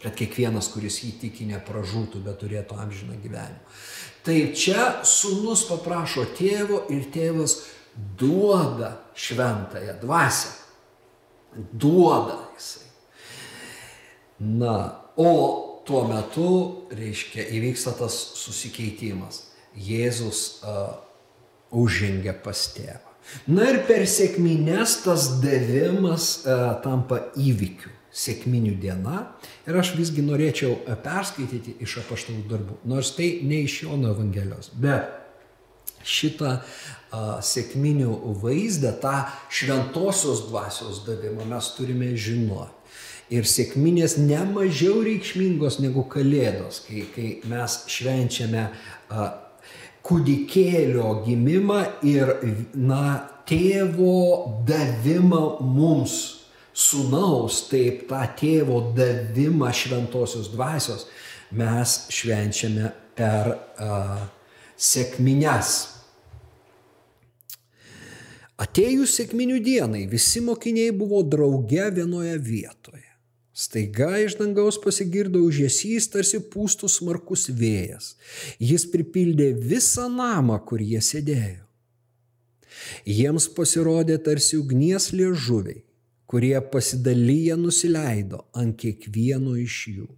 kad 0.00 0.16
kiekvienas, 0.16 0.70
kuris 0.72 1.02
jį 1.04 1.12
tiki, 1.20 1.46
nepražūtų, 1.50 2.22
bet 2.24 2.40
turėtų 2.40 2.76
amžiną 2.80 3.16
gyvenimą. 3.20 3.60
Tai 4.24 4.36
čia 4.56 5.04
sūnus 5.06 5.66
paprašo 5.68 6.26
tėvo 6.36 6.86
ir 6.92 7.08
tėvas 7.12 7.66
duoda 8.18 8.96
šventąją 9.16 9.98
dvasę. 10.02 10.52
Duoda 11.72 12.40
jisai. 12.56 12.88
Na, 14.40 14.76
o 15.16 15.32
tuo 15.86 16.02
metu, 16.08 16.50
reiškia, 16.92 17.46
įvyksta 17.56 17.94
tas 17.96 18.16
susikeitimas. 18.36 19.46
Jėzus 19.76 20.62
uh, 20.64 20.96
užžengia 21.72 22.36
pas 22.44 22.66
tėvą. 22.76 23.05
Na 23.50 23.66
ir 23.72 23.82
per 23.88 24.06
sėkmines 24.10 25.00
tas 25.04 25.28
davimas 25.42 26.46
uh, 26.46 26.72
tampa 26.84 27.26
įvykiu. 27.38 27.92
Sėkminių 28.16 28.78
diena. 28.80 29.26
Ir 29.68 29.76
aš 29.76 29.90
visgi 29.98 30.22
norėčiau 30.24 30.70
e, 30.72 30.94
perskaityti 31.04 31.74
iš 31.84 31.98
apaštalų 32.00 32.46
darbų, 32.48 32.78
nors 32.88 33.10
tai 33.12 33.26
ne 33.44 33.58
iš 33.66 33.82
Jono 33.82 34.08
Evangelijos, 34.14 34.70
bet 34.72 35.10
šitą 36.06 36.54
a, 36.56 36.62
sėkminių 37.44 38.14
vaizdą, 38.40 38.94
tą 39.02 39.18
šventosios 39.52 40.46
dvasios 40.48 41.02
davimą 41.06 41.44
mes 41.50 41.70
turime 41.76 42.12
žinoti. 42.16 42.72
Ir 43.36 43.46
sėkminės 43.50 44.14
nemažiau 44.22 45.00
reikšmingos 45.02 45.80
negu 45.82 46.04
kalėdos, 46.06 46.84
kai, 46.86 47.02
kai 47.10 47.30
mes 47.50 47.80
švenčiame 47.90 48.68
a, 48.68 49.26
kūdikėlio 50.06 51.22
gimimą 51.26 51.80
ir 52.06 52.32
na, 52.74 53.04
tėvo 53.46 54.62
davimą 54.66 55.42
mums 55.62 56.16
sunaus, 56.76 57.62
taip 57.70 58.06
tą 58.10 58.22
tėvo 58.38 58.80
davimą 58.96 59.72
šventosios 59.74 60.50
dvasios 60.52 61.06
mes 61.56 61.98
švenčiame 62.12 62.90
per 63.16 63.52
uh, 63.54 64.24
sėkmines. 64.76 65.74
Atėjus 68.60 69.18
sėkminių 69.18 69.58
dienai 69.64 70.06
visi 70.08 70.40
mokiniai 70.44 70.92
buvo 70.96 71.22
drauge 71.22 71.90
vienoje 71.96 72.38
vietoje. 72.40 73.05
Staiga 73.56 74.10
iš 74.20 74.36
dangaus 74.36 74.76
pasigirdo 74.82 75.40
užėsys, 75.46 76.10
tarsi 76.12 76.42
pūstų 76.52 76.90
smarkus 76.92 77.46
vėjas. 77.48 78.12
Jis 78.60 78.84
pripildė 78.92 79.54
visą 79.56 80.10
namą, 80.12 80.58
kur 80.68 80.84
jie 80.84 81.00
sėdėjo. 81.00 81.64
Jiems 83.08 83.48
pasirodė 83.56 84.18
tarsi 84.20 84.58
ugnies 84.60 85.08
liežuviai 85.16 85.86
kurie 86.26 86.60
pasidalyję 86.60 87.56
nusileido 87.56 88.38
ant 88.60 88.76
kiekvieno 88.80 89.54
iš 89.62 89.76
jų. 89.94 90.08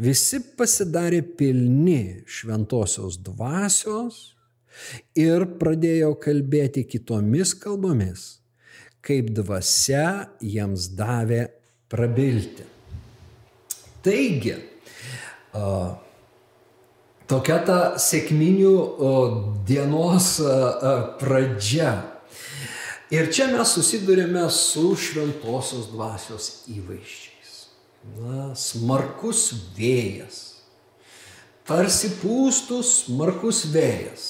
Visi 0.00 0.40
pasidarė 0.58 1.20
pilni 1.38 2.22
šventosios 2.36 3.18
dvasios 3.26 4.20
ir 5.18 5.44
pradėjo 5.60 6.14
kalbėti 6.22 6.86
kitomis 6.88 7.52
kalbomis, 7.60 8.24
kaip 9.04 9.32
dvasia 9.36 10.30
jiems 10.40 10.88
davė 10.96 11.42
prabilti. 11.92 12.66
Taigi, 14.06 14.54
tokia 17.30 17.56
ta 17.66 17.78
sėkminių 18.00 18.74
dienos 19.66 20.36
pradžia 21.22 21.94
Ir 23.14 23.28
čia 23.30 23.46
mes 23.52 23.70
susidurėme 23.70 24.48
su 24.50 24.96
šventosios 24.98 25.92
dvasios 25.92 26.46
įvaizdžiais. 26.66 27.52
Na, 28.18 28.48
smarkus 28.58 29.52
vėjas. 29.76 30.40
Tarsi 31.66 32.10
pūstų 32.18 32.80
smarkus 32.86 33.62
vėjas. 33.70 34.26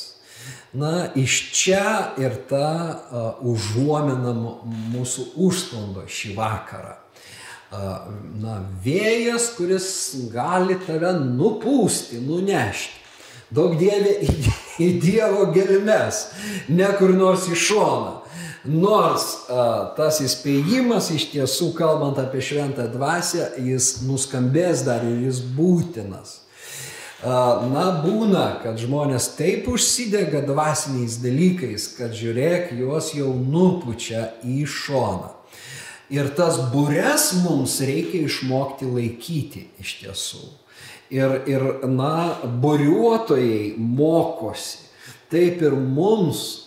Na, 0.77 1.09
iš 1.17 1.39
čia 1.57 2.13
ir 2.21 2.37
ta 2.51 2.69
uh, 2.69 3.41
užuomina 3.49 4.35
mūsų 4.93 5.31
užsklando 5.41 6.05
šį 6.05 6.37
vakarą. 6.37 6.99
Na, 7.71 8.61
vėjas, 8.85 9.51
kuris 9.57 9.89
gali 10.31 10.77
tave 10.87 11.11
nupūsti, 11.19 12.21
nunešti. 12.23 13.03
Daug 13.51 13.77
dievė 13.79 14.13
į, 14.27 14.33
į 14.87 14.89
Dievo 15.03 15.49
gelmes, 15.55 16.29
ne 16.69 16.89
kur 16.99 17.15
nors 17.15 17.47
į 17.51 17.59
šoną. 17.59 18.15
Nors 18.67 19.27
a, 19.47 19.67
tas 19.99 20.19
įspėjimas 20.25 21.13
iš 21.15 21.29
tiesų, 21.35 21.71
kalbant 21.79 22.19
apie 22.19 22.43
šventą 22.43 22.89
dvasę, 22.91 23.53
jis 23.63 24.01
nuskambės 24.07 24.83
dar 24.87 25.07
ir 25.07 25.29
jis 25.29 25.39
būtinas. 25.55 26.41
Na, 27.27 27.87
būna, 28.05 28.61
kad 28.61 28.77
žmonės 28.79 29.31
taip 29.39 29.71
užsidega 29.73 30.43
dvasiniais 30.47 31.17
dalykais, 31.23 31.89
kad 31.97 32.13
žiūrėk, 32.15 32.75
juos 32.77 33.15
jau 33.17 33.31
nupučia 33.33 34.29
į 34.45 34.67
šoną. 34.69 35.36
Ir 36.13 36.31
tas 36.39 36.61
būres 36.71 37.33
mums 37.43 37.81
reikia 37.83 38.27
išmokti 38.29 38.87
laikyti 38.87 39.67
iš 39.83 39.97
tiesų. 40.03 40.45
Ir, 41.11 41.41
ir 41.51 41.65
na, 41.91 42.37
buriuotojai 42.63 43.75
mokosi. 43.79 44.85
Taip 45.31 45.63
ir 45.67 45.75
mums 45.75 46.67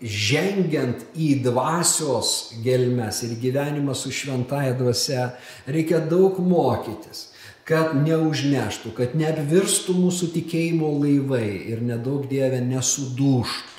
žengiant 0.00 1.02
į 1.16 1.42
dvasios 1.44 2.54
gelmes 2.64 3.20
ir 3.24 3.36
gyvenimą 3.40 3.94
su 3.96 4.12
šventaja 4.12 4.72
dvasia, 4.78 5.26
reikia 5.68 6.00
daug 6.08 6.40
mokytis, 6.40 7.28
kad 7.68 7.92
neužneštų, 8.00 8.94
kad 8.96 9.12
neapvirstų 9.16 9.96
mūsų 9.98 10.30
tikėjimo 10.36 10.88
laivai 11.02 11.48
ir 11.72 11.84
nedaug 11.84 12.24
dievė 12.30 12.62
nesuduštų. 12.64 13.69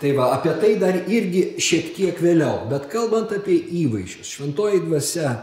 Tai 0.00 0.12
va, 0.16 0.30
apie 0.32 0.54
tai 0.62 0.70
dar 0.80 0.96
irgi 1.12 1.42
šiek 1.60 1.90
tiek 1.96 2.22
vėliau, 2.24 2.64
bet 2.70 2.86
kalbant 2.88 3.34
apie 3.36 3.58
įvaizdžius, 3.82 4.30
šventoji 4.32 4.80
dvasia, 4.86 5.34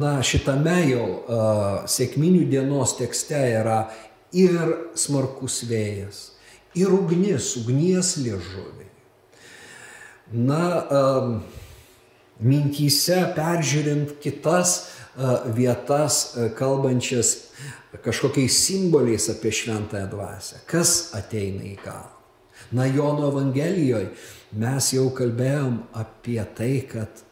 na, 0.00 0.14
šitame 0.24 0.78
jau 0.88 1.04
uh, 1.04 1.66
sėkminių 1.84 2.46
dienos 2.48 2.96
tekste 2.96 3.42
yra 3.58 3.82
ir 4.32 4.72
smarkus 4.96 5.60
vėjas, 5.68 6.22
ir 6.80 6.96
ugnis, 6.96 7.52
ugnies 7.60 8.16
liežuvė 8.24 8.86
na, 10.32 10.62
mintyse 12.40 13.18
peržiūrint 13.36 14.16
kitas 14.22 14.76
vietas, 15.56 16.36
kalbančias 16.58 17.36
kažkokiais 18.04 18.58
simboliais 18.66 19.30
apie 19.32 19.52
šventąją 19.54 20.10
dvasę. 20.12 20.60
Kas 20.68 21.14
ateina 21.16 21.64
į 21.64 21.76
galą? 21.80 22.15
Na, 22.70 22.86
Jono 22.86 23.28
Evangelijoje 23.30 24.10
mes 24.56 24.90
jau 24.94 25.10
kalbėjom 25.14 25.78
apie 25.94 26.40
tai, 26.56 26.72
kad 26.90 27.22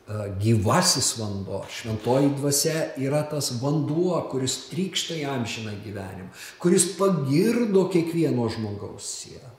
gyvasis 0.40 1.14
vanduo, 1.16 1.62
šventoji 1.72 2.34
dvasia 2.36 2.80
yra 3.00 3.22
tas 3.30 3.54
vanduo, 3.62 4.18
kuris 4.28 4.66
trykšta 4.68 5.16
į 5.16 5.24
amžiną 5.32 5.78
gyvenimą, 5.84 6.28
kuris 6.60 6.90
pagirdo 6.98 7.86
kiekvieno 7.92 8.50
žmogaus 8.52 9.08
sielą. 9.22 9.54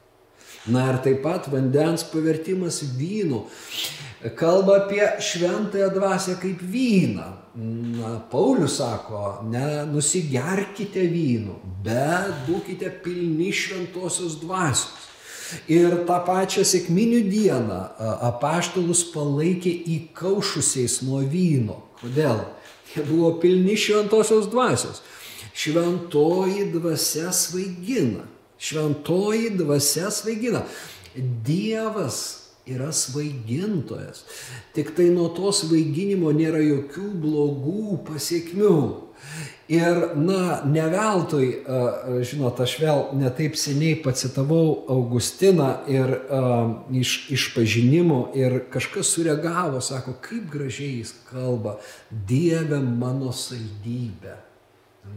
Na 0.70 0.88
ir 0.90 1.00
taip 1.06 1.20
pat 1.22 1.46
vandens 1.50 2.06
pavertimas 2.10 2.80
vynu. 2.98 3.44
Kalba 4.38 4.80
apie 4.84 5.06
šventąją 5.22 5.90
dvasę 5.94 6.38
kaip 6.42 6.62
vyną. 6.62 7.28
Na, 7.56 8.16
Paulius 8.32 8.80
sako, 8.80 9.46
nenusigerkite 9.50 11.06
vynu, 11.10 11.60
bet 11.86 12.48
būkite 12.48 12.90
pilni 13.06 13.52
šventosios 13.54 14.40
dvasios. 14.42 15.14
Ir 15.72 16.02
tą 16.08 16.20
pačią 16.28 16.66
sėkminių 16.68 17.24
dieną 17.30 17.80
apaštalus 18.30 19.04
palaikė 19.14 19.74
įkaušusiais 19.96 21.02
nuo 21.08 21.22
vyno. 21.30 21.82
Kodėl? 22.02 22.46
Jie 22.94 23.04
buvo 23.08 23.34
pilni 23.42 23.76
šventosios 23.80 24.50
dvasios. 24.52 25.04
Šventoji 25.56 26.70
dvasia 26.74 27.32
svaigina. 27.36 28.26
Šventoji 28.60 29.54
dvasia 29.60 30.12
svaigina. 30.12 30.66
Dievas 31.16 32.46
yra 32.66 32.92
svaigintojas. 32.92 34.24
Tik 34.74 34.96
tai 34.98 35.10
nuo 35.14 35.30
to 35.38 35.52
svaiginimo 35.54 36.32
nėra 36.34 36.62
jokių 36.64 37.10
blogų 37.22 38.00
pasiekmių. 38.08 38.78
Ir, 39.68 40.12
na, 40.16 40.60
ne 40.70 40.84
veltui, 40.94 41.48
žinot, 42.22 42.60
aš 42.62 42.76
vėl 42.78 43.00
netaip 43.18 43.56
seniai 43.58 43.96
pacitavau 43.98 44.84
Augustiną 44.94 45.72
ir 45.90 46.12
uh, 46.14 46.76
iš, 46.94 47.16
iš 47.34 47.48
pažinimo 47.56 48.28
ir 48.38 48.60
kažkas 48.70 49.10
sureagavo, 49.16 49.82
sako, 49.82 50.20
kaip 50.22 50.52
gražiai 50.54 51.00
jis 51.00 51.16
kalba, 51.32 51.80
Dieve 52.12 52.78
mano 52.78 53.34
saldybė. 53.34 54.38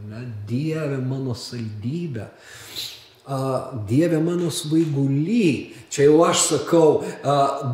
Na, 0.09 0.25
Dieve 0.49 0.97
mano 1.05 1.37
saldybė. 1.37 2.31
Uh, 2.33 2.98
Dieve 3.89 4.19
mano 4.25 4.51
svaiguly, 4.51 5.75
čia 5.93 6.09
jau 6.09 6.25
aš 6.25 6.39
sakau, 6.47 7.05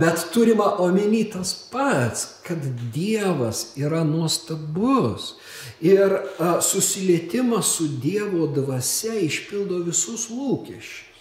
bet 0.00 0.26
turima 0.34 0.74
omeny 0.82 1.24
tas 1.30 1.54
pats, 1.70 2.42
kad 2.42 2.58
Dievas 2.94 3.72
yra 3.78 4.02
nuostabus. 4.04 5.36
Ir 5.80 6.18
susilietimas 6.58 7.76
su 7.76 7.86
Dievo 8.02 8.46
dvasia 8.50 9.14
išpildo 9.22 9.84
visus 9.86 10.26
lūkesčius. 10.30 11.13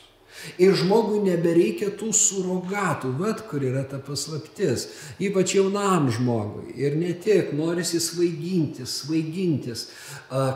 Ir 0.62 0.75
žmogui 0.77 1.21
nebereikia 1.25 1.91
tų 1.97 2.12
surogatų, 2.15 3.13
vad 3.19 3.43
kur 3.49 3.63
yra 3.63 3.84
ta 3.88 3.99
paslaptis, 4.03 4.88
ypač 5.23 5.56
jaunam 5.58 6.10
žmogui. 6.13 6.75
Ir 6.79 6.97
ne 6.99 7.13
tik, 7.17 7.53
norisi 7.58 8.01
svaigintis, 8.03 8.99
svaigintis, 9.03 9.88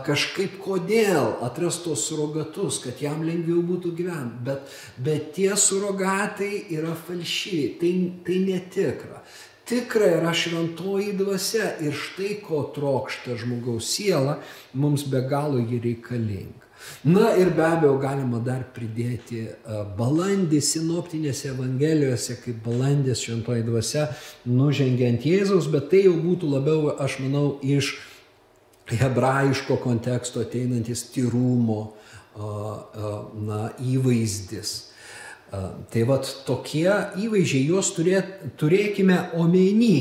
kažkaip 0.07 0.59
kodėl 0.63 1.37
atrasti 1.47 1.87
tos 1.87 2.07
surogatus, 2.09 2.81
kad 2.83 3.01
jam 3.01 3.23
lengviau 3.25 3.63
būtų 3.65 3.93
gyventi. 3.97 4.43
Bet, 4.47 4.79
bet 5.01 5.33
tie 5.37 5.51
surogatai 5.57 6.67
yra 6.75 6.95
falšyvi, 7.07 7.67
tai, 7.81 7.93
tai 8.25 8.41
netikra 8.47 9.21
tikra 9.67 10.05
yra 10.05 10.31
šventoji 10.33 11.13
dvasia 11.19 11.73
ir 11.83 11.95
štai 11.95 12.37
ko 12.45 12.61
trokšta 12.75 13.35
žmogaus 13.41 13.89
siela, 13.91 14.37
mums 14.73 15.03
be 15.11 15.21
galo 15.27 15.59
ji 15.59 15.81
reikalinga. 15.83 16.66
Na 17.03 17.37
ir 17.37 17.55
be 17.55 17.65
abejo 17.65 17.97
galima 18.01 18.39
dar 18.43 18.63
pridėti 18.73 19.47
balandį 19.97 20.61
sinoptinėse 20.63 21.49
evangelijose, 21.53 22.35
kaip 22.43 22.55
balandis 22.65 23.21
šventoji 23.25 23.63
dvasia 23.67 24.07
nužengiant 24.45 25.25
Jėzaus, 25.25 25.67
bet 25.71 25.89
tai 25.91 26.01
jau 26.07 26.15
būtų 26.21 26.45
labiau, 26.51 26.79
aš 26.99 27.19
manau, 27.23 27.59
iš 27.61 27.97
hebrajiško 28.87 29.77
konteksto 29.83 30.39
ateinantis 30.45 31.03
tyrumo 31.13 31.81
na, 32.37 33.71
įvaizdis. 33.83 34.69
Tai 35.47 36.01
vad 36.09 36.23
tokie 36.47 36.91
įvaizdžiai, 37.23 37.67
juos 37.71 37.87
turėt, 37.95 38.25
turėkime 38.59 39.17
omeny, 39.39 39.99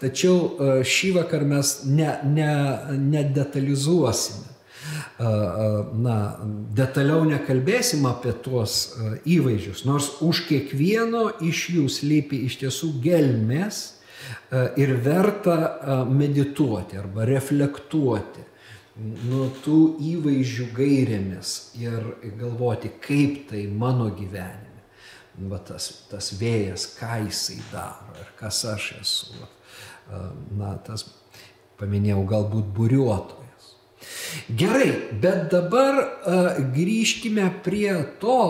tačiau 0.00 0.36
šį 0.80 1.08
vakar 1.18 1.42
mes 1.48 1.68
nedetalizuosime. 1.84 4.46
Ne, 4.46 4.50
ne 4.50 4.55
Na, 5.16 6.16
detaliau 6.76 7.22
nekalbėsim 7.24 8.04
apie 8.04 8.34
tuos 8.44 8.98
įvaizdžius, 9.24 9.86
nors 9.88 10.10
už 10.20 10.42
kiekvieno 10.50 11.30
iš 11.40 11.62
jų 11.72 11.86
slypi 11.88 12.42
iš 12.44 12.58
tiesų 12.60 12.90
gelmės 13.00 13.78
ir 14.76 14.92
verta 15.00 16.04
medituoti 16.10 17.00
arba 17.00 17.24
reflektuoti 17.28 18.44
nuo 18.96 19.48
tų 19.64 19.80
įvaizdžių 20.12 20.68
gairėmis 20.76 21.56
ir 21.80 22.12
galvoti, 22.36 22.92
kaip 23.00 23.46
tai 23.50 23.66
mano 23.72 24.10
gyvenime 24.12 24.76
va, 25.50 25.58
tas, 25.60 25.90
tas 26.10 26.32
vėjas, 26.40 26.90
ką 26.96 27.20
jisai 27.26 27.58
daro 27.72 28.16
ir 28.20 28.30
kas 28.38 28.62
aš 28.68 28.92
esu. 29.00 29.48
Na, 30.56 30.76
tas 30.86 31.04
paminėjau 31.80 32.22
galbūt 32.30 32.70
buriuotojas. 32.76 33.45
Gerai, 34.48 34.90
bet 35.22 35.48
dabar 35.52 36.00
uh, 36.02 36.58
grįžkime 36.74 37.46
prie 37.64 37.92
to, 38.22 38.40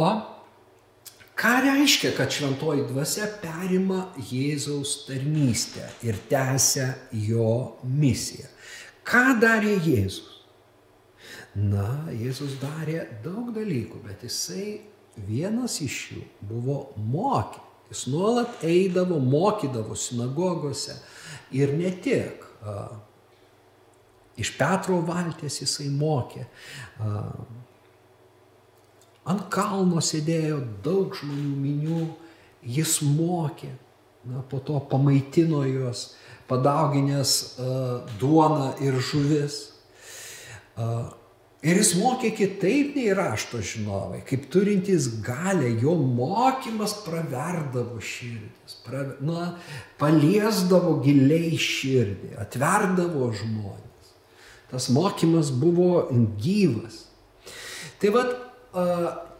ką 1.36 1.54
reiškia, 1.64 2.12
kad 2.16 2.32
šventoji 2.32 2.86
dvasia 2.90 3.28
perima 3.42 4.06
Jėzaus 4.30 5.02
tarnystę 5.08 5.84
ir 6.06 6.18
tęsia 6.30 6.92
jo 7.26 7.76
misiją. 7.84 8.48
Ką 9.06 9.36
darė 9.42 9.76
Jėzus? 9.84 10.32
Na, 11.56 12.08
Jėzus 12.12 12.58
darė 12.60 13.06
daug 13.24 13.52
dalykų, 13.56 14.02
bet 14.04 14.24
jisai 14.26 14.80
vienas 15.28 15.78
iš 15.80 16.00
jų 16.12 16.24
buvo 16.44 16.80
mokė. 17.00 17.62
Jis 17.86 18.02
nuolat 18.10 18.64
eidavo, 18.66 19.20
mokydavo 19.22 19.94
sinagogose 19.94 20.96
ir 21.54 21.72
ne 21.78 21.92
tik. 22.02 22.42
Iš 24.36 24.52
Petro 24.58 25.00
valties 25.06 25.62
jisai 25.62 25.88
mokė. 25.92 26.44
Ant 29.26 29.46
kalno 29.50 30.02
sėdėjo 30.04 30.60
daug 30.84 31.16
žmonių 31.18 31.54
minių, 31.62 32.02
jis 32.76 32.98
mokė, 33.02 33.72
na, 34.26 34.42
po 34.50 34.60
to 34.62 34.78
pamaitino 34.90 35.64
juos, 35.66 36.12
padauginęs 36.50 37.56
duoną 38.20 38.74
ir 38.84 39.00
žuvis. 39.02 39.58
Ir 41.66 41.80
jis 41.80 41.94
mokė 41.98 42.30
kitaip 42.36 42.94
nei 42.94 43.08
rašto 43.16 43.58
žinovai, 43.64 44.20
kaip 44.28 44.44
turintys 44.52 45.08
galę, 45.24 45.72
jo 45.80 45.96
mokymas 45.96 46.92
praverdavo 47.06 47.96
širdis, 47.98 48.76
pra, 48.84 49.00
na, 49.24 49.56
paliesdavo 49.98 51.00
giliai 51.02 51.56
širdį, 51.58 52.36
atverdavo 52.44 53.32
žmonės. 53.40 53.85
Tas 54.70 54.88
mokymas 54.90 55.52
buvo 55.54 56.08
gyvas. 56.42 57.04
Tai 58.02 58.10
vad, 58.14 58.32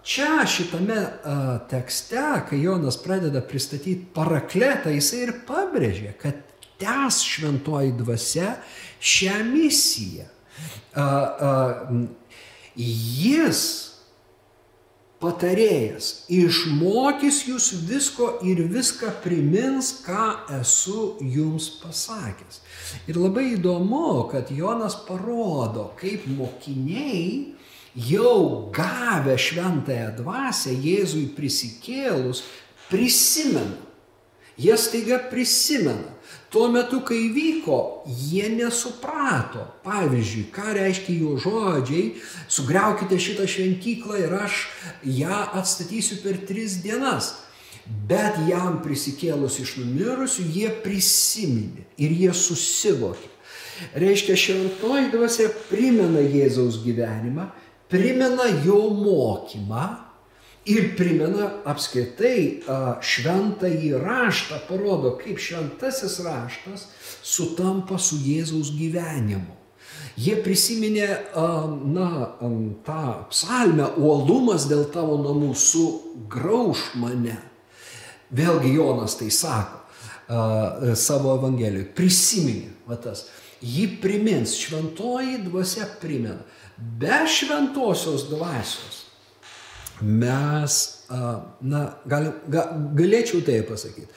čia 0.07 0.47
šitame 0.49 1.01
tekste, 1.71 2.23
kai 2.49 2.61
Jonas 2.63 2.97
pradeda 3.03 3.43
pristatyti 3.43 4.07
parakletą, 4.15 4.95
jisai 4.95 5.25
ir 5.27 5.35
pabrėžė, 5.49 6.15
kad 6.21 6.41
tęs 6.81 7.23
šventoji 7.27 7.97
dvasia 7.99 8.55
šią 9.01 9.43
misiją 9.51 10.31
jis 12.77 13.86
patarėjas 15.23 16.27
išmokys 16.33 17.43
jūs 17.49 17.71
visko 17.89 18.29
ir 18.45 18.61
viską 18.73 19.15
primins, 19.25 19.93
ką 20.05 20.29
esu 20.59 21.17
jums 21.25 21.71
pasakęs. 21.81 22.61
Ir 23.09 23.21
labai 23.21 23.55
įdomu, 23.55 24.27
kad 24.33 24.53
Jonas 24.53 24.99
parodo, 25.09 25.91
kaip 26.01 26.27
mokiniai 26.29 27.55
jau 27.97 28.69
gavę 28.77 29.39
šventąją 29.41 30.13
dvasę 30.21 30.75
Jėzui 30.75 31.31
prisikėlus 31.37 32.45
prisimena. 32.91 33.81
Jie 34.57 34.77
staiga 34.81 35.19
prisimena. 35.31 36.16
Tuo 36.57 36.71
metu, 36.73 37.03
kai 37.05 37.27
vyko, 37.37 38.03
jie 38.09 38.47
nesuprato. 38.49 39.61
Pavyzdžiui, 39.85 40.47
ką 40.55 40.71
reiškia 40.73 41.17
jo 41.21 41.35
žodžiai, 41.37 42.15
sugriaukite 42.49 43.19
šitą 43.21 43.45
šventyklą 43.45 44.23
ir 44.23 44.33
aš 44.39 44.63
ją 45.05 45.43
atstatysiu 45.61 46.17
per 46.23 46.39
tris 46.49 46.79
dienas. 46.81 47.29
Bet 48.09 48.41
jam 48.49 48.79
prisikėlus 48.81 49.59
iš 49.61 49.75
numirusių, 49.83 50.47
jie 50.57 50.73
prisiminė 50.81 51.85
ir 52.01 52.17
jie 52.23 52.33
susivokė. 52.33 53.29
Reiškia, 54.01 54.41
šventoji 54.41 55.13
dvasia 55.13 55.53
primena 55.69 56.25
Jėzaus 56.25 56.81
gyvenimą, 56.87 57.51
primena 57.93 58.49
jo 58.65 58.81
mokymą 58.97 60.06
ir 60.67 60.93
primena 60.99 61.51
apskritai 61.69 62.63
šventąjį 63.05 63.93
raštą, 64.03 64.61
parodo, 64.69 65.15
kaip 65.21 65.39
šventasis 65.43 66.19
raštas 66.27 66.89
sutampa 67.23 67.99
su 68.03 68.19
Jėzaus 68.23 68.73
gyvenimu. 68.75 69.55
Jie 70.17 70.35
prisiminė, 70.41 71.09
na, 71.93 72.11
tą 72.87 73.07
psalmę, 73.31 73.91
uolumas 74.01 74.65
dėl 74.69 74.87
tavo 74.93 75.19
namų 75.21 75.53
sugrauž 75.61 76.87
mane. 76.97 77.37
Vėlgi 78.35 78.75
Jonas 78.79 79.19
tai 79.21 79.29
sako 79.31 79.85
savo 80.99 81.37
Evangelijoje. 81.37 81.93
Prisiminė, 81.95 82.73
va 82.89 82.97
tas. 82.99 83.29
Ji 83.63 83.87
primins, 84.03 84.57
šventoji 84.59 85.45
dvasia 85.47 85.87
primena. 86.01 86.43
Be 86.77 87.23
šventosios 87.31 88.27
dvasios 88.33 89.06
mes 90.01 90.97
na, 91.61 91.83
gal, 92.09 92.31
ga, 92.51 92.67
galėčiau 92.99 93.43
tai 93.47 93.61
pasakyti, 93.67 94.09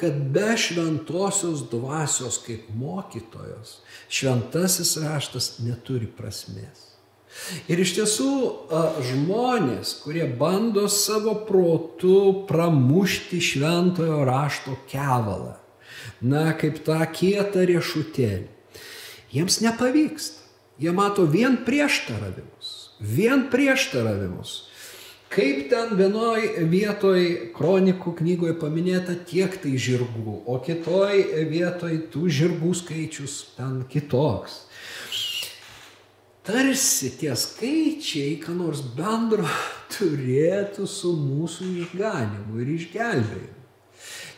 kad 0.00 0.16
be 0.32 0.54
šventosios 0.58 1.66
dvasios 1.70 2.40
kaip 2.44 2.68
mokytojos, 2.78 3.78
šventasis 4.08 4.96
raštas 5.04 5.50
neturi 5.64 6.08
prasmės. 6.08 6.86
Ir 7.70 7.78
iš 7.84 7.92
tiesų 7.98 8.32
žmonės, 9.10 9.98
kurie 10.02 10.24
bando 10.40 10.86
savo 10.90 11.36
protu 11.46 12.46
pramušti 12.48 13.38
šventojo 13.44 14.24
rašto 14.26 14.74
kevalą, 14.90 15.54
na, 16.24 16.50
kaip 16.58 16.80
tą 16.86 16.98
kietą 17.12 17.68
riešutėlį, 17.68 18.48
jiems 19.36 19.60
nepavyksta. 19.62 20.46
Jie 20.78 20.92
mato 20.94 21.24
vien 21.26 21.56
prieštaravimus, 21.66 22.94
vien 23.02 23.48
prieštaravimus. 23.50 24.67
Kaip 25.28 25.66
ten 25.68 25.90
vienoj 25.98 26.64
vietoj 26.70 27.24
kronikų 27.56 28.14
knygoje 28.22 28.54
paminėta 28.56 29.12
tiek 29.28 29.58
tai 29.60 29.74
žirgų, 29.76 30.38
o 30.48 30.56
kitoj 30.64 31.20
vietoj 31.50 31.98
tų 32.14 32.30
žirgų 32.32 32.72
skaičius 32.80 33.34
ten 33.58 33.82
kitoks. 33.92 34.62
Tarsi 36.48 37.10
tie 37.20 37.34
skaičiai, 37.36 38.38
ką 38.40 38.56
nors 38.56 38.80
bendro, 38.96 39.44
turėtų 39.98 40.88
su 40.88 41.12
mūsų 41.12 41.74
išganimu 41.84 42.62
ir 42.64 42.74
išgelbėjimu. 42.78 43.54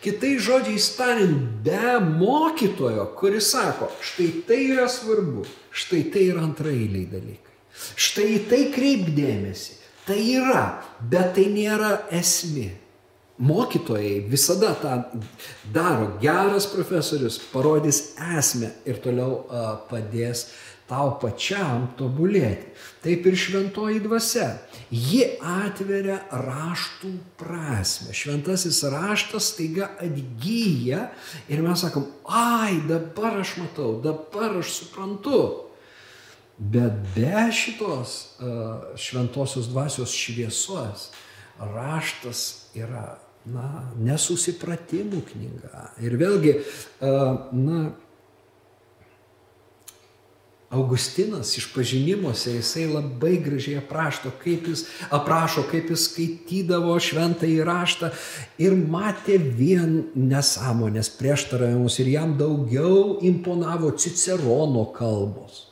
Kitai 0.01 0.33
žodžiai 0.41 0.81
tariant, 0.97 1.43
be 1.63 1.97
mokytojo, 2.01 3.05
kuris 3.21 3.53
sako, 3.53 3.91
štai 4.01 4.31
tai 4.49 4.59
yra 4.73 4.89
svarbu, 4.89 5.45
štai 5.71 6.07
tai 6.11 6.25
yra 6.33 6.47
antrailiai 6.49 7.05
dalykai. 7.11 7.59
Štai 8.01 8.27
į 8.39 8.41
tai 8.49 8.61
kreipdėmėsi. 8.75 9.80
Tai 10.07 10.19
yra, 10.19 10.65
bet 11.01 11.35
tai 11.37 11.49
nėra 11.53 11.97
esmė. 12.15 12.71
Mokytojai 13.41 14.19
visada 14.29 14.75
tą 14.77 14.97
daro. 15.73 16.11
Geras 16.21 16.67
profesorius 16.69 17.39
parodys 17.53 18.11
esmę 18.37 18.69
ir 18.85 19.01
toliau 19.01 19.39
uh, 19.47 19.71
padės 19.89 20.51
tau 20.91 21.15
pačiam 21.23 21.87
tobulėti. 21.99 22.75
Taip 23.05 23.27
ir 23.31 23.39
šventoji 23.39 24.03
dvasia. 24.05 24.49
Ji 24.91 25.23
atveria 25.39 26.19
raštų 26.35 27.13
prasme. 27.41 28.13
Šventasis 28.17 28.83
raštas 28.91 29.55
taiga 29.57 29.93
atgyja 30.03 31.07
ir 31.49 31.63
mes 31.65 31.87
sakom, 31.87 32.11
ai, 32.27 32.81
dabar 32.91 33.41
aš 33.45 33.57
matau, 33.63 33.95
dabar 34.05 34.59
aš 34.61 34.75
suprantu. 34.83 35.70
Bet 36.61 36.93
be 37.15 37.47
šitos 37.57 38.37
uh, 38.37 38.97
šventosios 39.01 39.71
dvasios 39.71 40.13
šviesos 40.13 41.07
raštas 41.57 42.43
yra, 42.77 43.15
na, 43.49 43.89
nesusipratimų 43.97 45.23
knyga. 45.33 45.87
Ir 46.05 46.19
vėlgi, 46.21 46.53
uh, 46.61 47.49
na, 47.57 47.81
Augustinas 50.71 51.57
išpažinimuose 51.59 52.53
jisai 52.55 52.85
labai 52.87 53.41
gražiai 53.43 53.81
aprašo, 53.81 54.31
kaip 54.45 54.69
jis, 54.71 54.85
aprašo, 55.11 55.65
kaip 55.67 55.89
jis 55.91 56.05
skaitydavo 56.13 56.95
šventąjį 57.03 57.65
raštą 57.67 58.13
ir 58.63 58.77
matė 58.93 59.41
vien 59.41 59.97
nesąmonės 60.15 61.11
prieštaravimus 61.19 61.99
ir 62.05 62.13
jam 62.13 62.37
daugiau 62.39 63.17
imponavo 63.27 63.91
Cicerono 63.99 64.85
kalbos. 64.95 65.70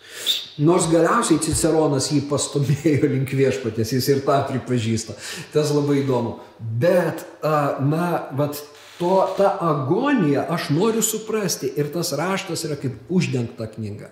Nors 0.58 0.88
galiausiai 0.90 1.38
Ciceronas 1.42 2.10
jį 2.10 2.24
pastumėjo 2.30 3.10
link 3.12 3.30
viešpatės, 3.38 3.92
jis 3.94 4.08
ir 4.10 4.24
tą 4.26 4.40
pripažįsta. 4.48 5.14
Tas 5.54 5.70
labai 5.74 6.00
įdomu. 6.02 6.38
Bet, 6.58 7.22
na, 7.44 8.08
vat 8.38 8.58
to, 8.98 9.14
tą 9.38 9.50
agoniją 9.62 10.42
aš 10.50 10.70
noriu 10.74 11.02
suprasti 11.06 11.70
ir 11.78 11.92
tas 11.94 12.10
raštas 12.18 12.64
yra 12.66 12.78
kaip 12.80 13.10
uždengta 13.14 13.68
knyga. 13.70 14.10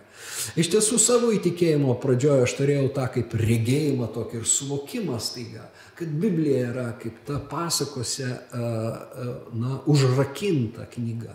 Iš 0.58 0.70
tiesų 0.74 0.98
savo 1.02 1.32
įtikėjimo 1.34 1.96
pradžioje 2.02 2.46
aš 2.46 2.54
turėjau 2.60 2.86
tą 2.94 3.08
kaip 3.16 3.34
regėjimą 3.40 4.06
tokį 4.14 4.40
ir 4.40 4.46
suvokimą 4.50 5.18
staiga, 5.22 5.66
kad 5.98 6.12
Biblija 6.22 6.68
yra 6.70 6.86
kaip 7.00 7.18
ta 7.26 7.40
pasakose, 7.50 8.28
na, 8.54 9.80
užrakinta 9.90 10.86
knyga. 10.94 11.34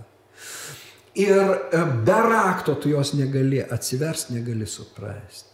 Ir 1.15 1.56
be 2.06 2.19
rakto 2.24 2.76
tu 2.80 2.89
jos 2.89 3.13
negali 3.13 3.60
atsiversti, 3.60 4.38
negali 4.38 4.67
suprasti. 4.67 5.50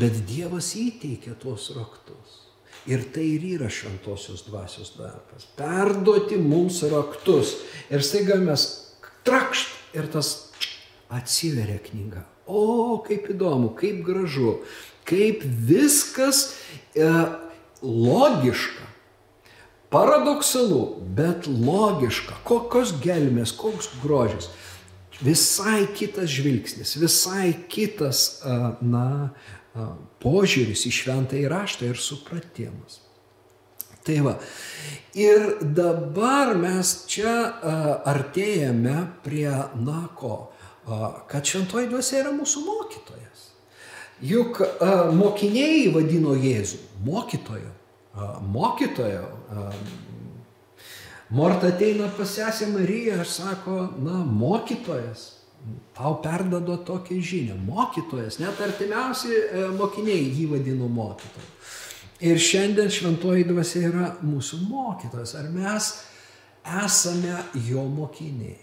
Bet 0.00 0.22
Dievas 0.26 0.72
įteikia 0.78 1.36
tuos 1.38 1.68
raktus. 1.76 2.38
Ir 2.88 3.04
tai 3.12 3.26
ir 3.36 3.44
yra 3.58 3.68
šventosios 3.70 4.46
dvasios 4.46 4.94
darbas. 4.96 5.44
Perduoti 5.58 6.38
mums 6.40 6.80
raktus. 6.90 7.58
Ir 7.92 8.02
staiga 8.02 8.38
mes 8.40 8.64
trakšt 9.26 9.96
ir 9.98 10.08
tas 10.10 10.50
atsiveria 11.12 11.78
knyga. 11.84 12.24
O, 12.50 12.98
kaip 13.06 13.28
įdomu, 13.34 13.74
kaip 13.78 14.00
gražu, 14.06 14.60
kaip 15.06 15.44
viskas 15.44 16.56
e, 16.96 17.06
logiška. 17.82 18.88
Paradoksalu, 19.90 20.80
bet 21.18 21.46
logiška. 21.50 22.40
Kokios 22.46 22.94
gelmės, 23.02 23.52
koks 23.58 23.90
grožis. 24.02 24.48
Visai 25.20 25.84
kitas 25.96 26.30
žvilgsnis, 26.32 26.94
visai 26.96 27.52
kitas, 27.68 28.40
na, 28.80 29.30
požiūris 30.22 30.86
į 30.88 30.92
šventą 30.96 31.38
įraštą 31.40 31.90
ir 31.90 32.00
supratimas. 32.00 33.00
Tai 34.06 34.16
va. 34.24 34.34
Ir 35.14 35.58
dabar 35.76 36.54
mes 36.56 36.94
čia 37.10 37.34
artėjame 38.08 38.96
prie 39.24 39.50
nako, 39.76 40.48
kad 41.30 41.46
šventoji 41.46 41.90
dvasia 41.90 42.22
yra 42.24 42.32
mūsų 42.34 42.64
mokytojas. 42.64 43.44
Juk 44.24 44.62
mokiniai 45.16 45.90
vadino 45.94 46.32
Jėzų 46.36 46.80
mokytoju. 47.04 47.70
Mokytojo. 48.50 49.26
Morta 51.30 51.68
ateina 51.70 52.08
pas 52.16 52.32
sesę 52.34 52.66
Mariją 52.72 53.20
ir 53.20 53.28
sako, 53.28 53.76
na, 54.02 54.24
mokytojas 54.26 55.40
tau 55.94 56.16
perdado 56.22 56.76
tokią 56.76 57.20
žinią. 57.20 57.56
Mokytojas, 57.66 58.38
net 58.40 58.60
artimiausi 58.60 59.30
e, 59.30 59.66
mokiniai 59.76 60.30
jį 60.32 60.46
vadino 60.54 60.88
mokytoju. 60.88 61.48
Ir 62.20 62.40
šiandien 62.40 62.90
šventoji 62.92 63.46
dvasia 63.48 63.86
yra 63.88 64.08
mūsų 64.24 64.62
mokytojas. 64.68 65.34
Ar 65.40 65.48
mes 65.52 65.90
esame 66.84 67.36
jo 67.68 67.84
mokiniai? 67.88 68.58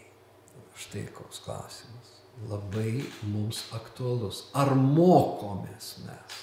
Štai 0.77 1.07
koks 1.13 1.41
klausimas. 1.45 2.13
Labai 2.49 2.99
mums 3.31 3.63
aktualus. 3.73 4.43
Ar 4.53 4.75
mokomės 4.77 5.95
mes? 6.05 6.41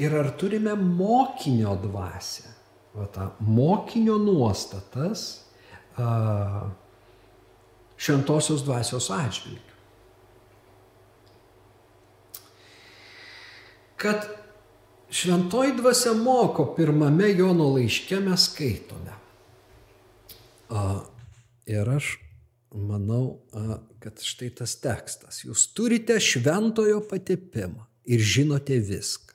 Ir 0.00 0.16
ar 0.16 0.32
turime 0.40 0.74
mokinio 0.76 1.76
dvasę? 1.80 2.49
Va 2.94 3.06
tą 3.14 3.30
mokinio 3.40 4.18
nuostatas. 4.18 5.44
Uh, 6.00 6.70
šventosios 8.00 8.64
dvasios 8.64 9.10
atžvilgiu. 9.10 9.60
Kad 13.96 14.24
šventoji 15.10 15.72
dvasia 15.76 16.12
moko 16.12 16.74
pirmame 16.76 17.34
Jono 17.36 17.68
laiške 17.74 18.20
mes 18.24 18.46
skaitome. 18.48 19.12
A, 20.70 21.00
ir 21.66 21.88
aš 21.88 22.14
manau, 22.72 23.42
a, 23.52 23.82
kad 24.00 24.22
štai 24.24 24.48
tas 24.62 24.78
tekstas. 24.80 25.42
Jūs 25.44 25.66
turite 25.76 26.16
šventojo 26.16 27.02
patepimą 27.10 27.84
ir 28.08 28.24
žinote 28.24 28.78
viską. 28.80 29.29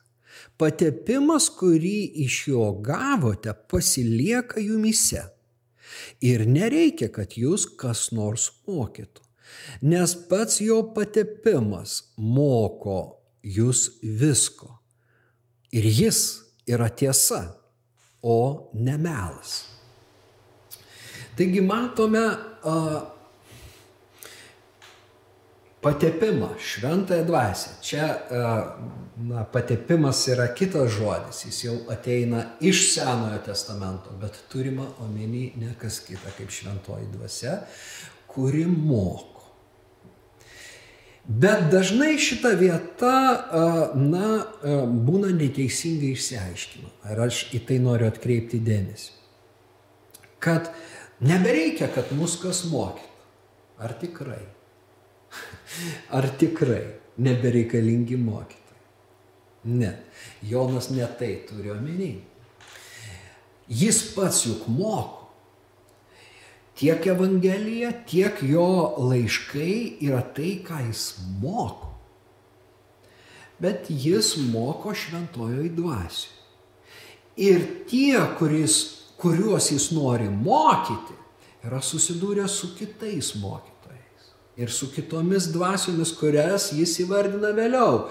Patepimas, 0.56 1.50
kurį 1.52 2.24
iš 2.24 2.42
jo 2.48 2.70
gavote, 2.84 3.52
pasilieka 3.70 4.62
jumise 4.64 5.26
Ir 6.20 6.46
nereikia, 6.48 7.08
kad 7.12 7.36
jūs 7.36 7.66
kas 7.78 8.08
nors 8.16 8.48
mokytų, 8.66 9.22
nes 9.86 10.14
pats 10.30 10.60
jo 10.64 10.80
patepimas 10.96 11.98
moko 12.16 12.98
jūs 13.42 13.86
visko. 14.02 14.72
Ir 15.76 15.86
jis 15.86 16.20
yra 16.68 16.88
tiesa, 16.88 17.42
o 18.22 18.70
ne 18.74 18.96
melas. 18.98 19.58
Taigi 21.36 21.60
matome 21.60 22.22
uh, 22.24 23.02
patepimą, 25.86 26.48
šventąją 26.58 27.24
dvasę. 27.24 27.70
Čia 27.80 28.06
na, 29.16 29.44
patepimas 29.44 30.24
yra 30.28 30.48
kitas 30.54 30.90
žodis, 30.96 31.44
jis 31.46 31.60
jau 31.62 31.76
ateina 31.94 32.42
iš 32.60 32.88
Senojo 32.96 33.38
testamento, 33.46 34.10
bet 34.18 34.34
turima 34.50 34.88
omeny 35.04 35.52
ne 35.60 35.76
kas 35.78 36.00
kita 36.02 36.34
kaip 36.38 36.50
šventoji 36.50 37.06
dvasia, 37.12 37.60
kuri 38.26 38.64
moko. 38.66 39.44
Bet 41.26 41.68
dažnai 41.70 42.16
šita 42.22 42.52
vieta, 42.58 43.14
na, 43.94 44.26
būna 45.06 45.30
neteisingai 45.38 46.12
išsiaiškima. 46.14 46.90
Ir 47.12 47.22
aš 47.28 47.40
į 47.54 47.62
tai 47.66 47.78
noriu 47.82 48.10
atkreipti 48.10 48.58
dėmesį. 48.62 49.14
Kad 50.42 50.70
nebereikia, 51.22 51.90
kad 51.94 52.10
mus 52.14 52.36
kas 52.42 52.66
mokytų. 52.70 53.14
Ar 53.82 53.92
tikrai? 54.00 54.42
Ar 56.10 56.28
tikrai 56.38 56.84
nebereikalingi 57.18 58.16
mokytojai? 58.16 58.82
Ne. 59.64 59.92
Jonas 60.42 60.90
ne 60.90 61.06
tai 61.18 61.34
turi 61.48 61.70
omeny. 61.70 62.20
Jis 63.68 64.02
pats 64.14 64.44
juk 64.46 64.68
moko. 64.70 65.26
Tiek 66.76 67.06
Evangelija, 67.08 67.90
tiek 68.06 68.42
jo 68.44 68.68
laiškai 69.08 69.96
yra 70.04 70.20
tai, 70.36 70.58
ką 70.60 70.82
jis 70.86 71.16
moko. 71.40 71.94
Bet 73.58 73.88
jis 73.88 74.34
moko 74.52 74.92
šventojoj 74.92 75.70
dvasiui. 75.72 76.34
Ir 77.36 77.64
tie, 77.88 78.20
kuris, 78.38 78.76
kuriuos 79.20 79.70
jis 79.72 79.90
nori 79.96 80.28
mokyti, 80.28 81.16
yra 81.64 81.80
susidūrę 81.84 82.46
su 82.48 82.74
kitais 82.76 83.34
mokytojais. 83.40 83.75
Ir 84.56 84.72
su 84.72 84.88
kitomis 84.92 85.50
dvasiomis, 85.52 86.14
kurias 86.16 86.70
jis 86.72 86.94
įvardina 87.04 87.52
vėliau. 87.56 88.06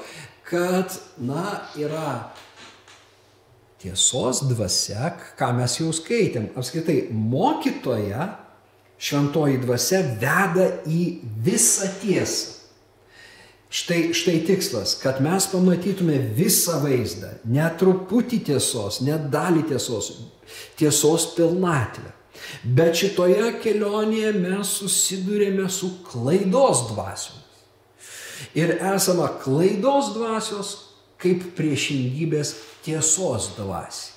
Kad, 0.45 0.93
na, 1.17 1.61
yra 1.79 2.31
tiesos 3.81 4.43
dvasia, 4.45 5.13
ką 5.39 5.51
mes 5.57 5.79
jau 5.79 5.89
skaitėm. 5.93 6.51
Apskritai, 6.57 7.07
mokytoja 7.09 8.29
šventoji 9.01 9.57
dvasia 9.63 10.03
veda 10.21 10.69
į 10.85 11.01
visą 11.45 11.89
tiesą. 12.01 12.53
Štai, 13.75 14.13
štai 14.15 14.37
tikslas, 14.47 14.93
kad 15.01 15.17
mes 15.25 15.49
pamatytume 15.51 16.15
visą 16.37 16.77
vaizdą, 16.83 17.33
ne 17.51 17.65
truputį 17.75 18.39
tiesos, 18.47 19.01
ne 19.03 19.17
dalį 19.33 19.65
tiesos, 19.73 20.13
tiesos 20.79 21.25
pilnatvę. 21.35 22.13
Bet 22.63 22.97
šitoje 22.99 23.53
kelionėje 23.63 24.33
mes 24.37 24.73
susidurėme 24.79 25.69
su 25.71 25.91
klaidos 26.07 26.87
dvasiomis. 26.91 27.43
Ir 28.55 28.75
esama 28.93 29.29
klaidos 29.41 30.11
dvasios 30.15 30.73
kaip 31.21 31.43
priešingybės 31.57 32.55
tiesos 32.85 33.53
dvasiai. 33.57 34.13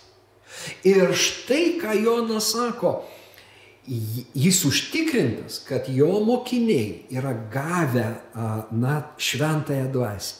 Ir 0.88 1.14
štai 1.14 1.78
ką 1.78 1.94
Jonas 2.02 2.50
sako, 2.52 2.98
jis 4.34 4.64
užtikrintas, 4.68 5.62
kad 5.68 5.88
jo 5.88 6.18
mokiniai 6.24 7.06
yra 7.14 7.32
gavę, 7.52 8.08
na, 8.70 8.98
šventąją 9.16 9.92
dvasę. 9.92 10.34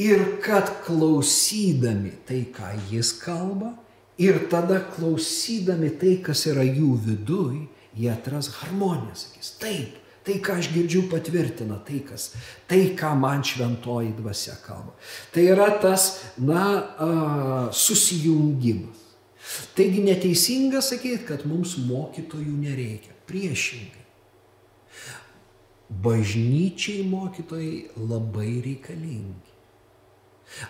Ir 0.00 0.40
kad 0.44 0.70
klausydami 0.84 2.12
tai, 2.26 2.44
ką 2.54 2.72
jis 2.90 3.12
kalba, 3.20 3.74
ir 4.20 4.44
tada 4.52 4.82
klausydami 4.84 5.94
tai, 6.00 6.18
kas 6.24 6.44
yra 6.50 6.64
jų 6.66 6.92
viduj, 7.06 7.64
jie 7.96 8.10
atras 8.12 8.50
harmoniją, 8.60 9.16
sakys, 9.16 9.54
taip, 9.60 9.96
tai, 10.26 10.36
ką 10.44 10.58
aš 10.60 10.70
girdžiu, 10.74 11.06
patvirtina 11.10 11.80
tai, 11.86 12.02
kas, 12.06 12.30
tai, 12.68 12.82
ką 12.98 13.14
man 13.18 13.42
šventoji 13.46 14.12
dvasia 14.18 14.58
kalba. 14.64 14.92
Tai 15.32 15.46
yra 15.54 15.70
tas, 15.82 16.10
na, 16.38 17.70
susijungimas. 17.72 19.06
Taigi 19.74 20.04
neteisinga 20.04 20.82
sakyti, 20.84 21.24
kad 21.26 21.46
mums 21.48 21.78
mokytojų 21.80 22.52
nereikia. 22.60 23.16
Priešingai. 23.26 24.04
Bažnyčiai 26.04 27.02
mokytojai 27.08 27.88
labai 27.98 28.60
reikalingi. 28.62 29.49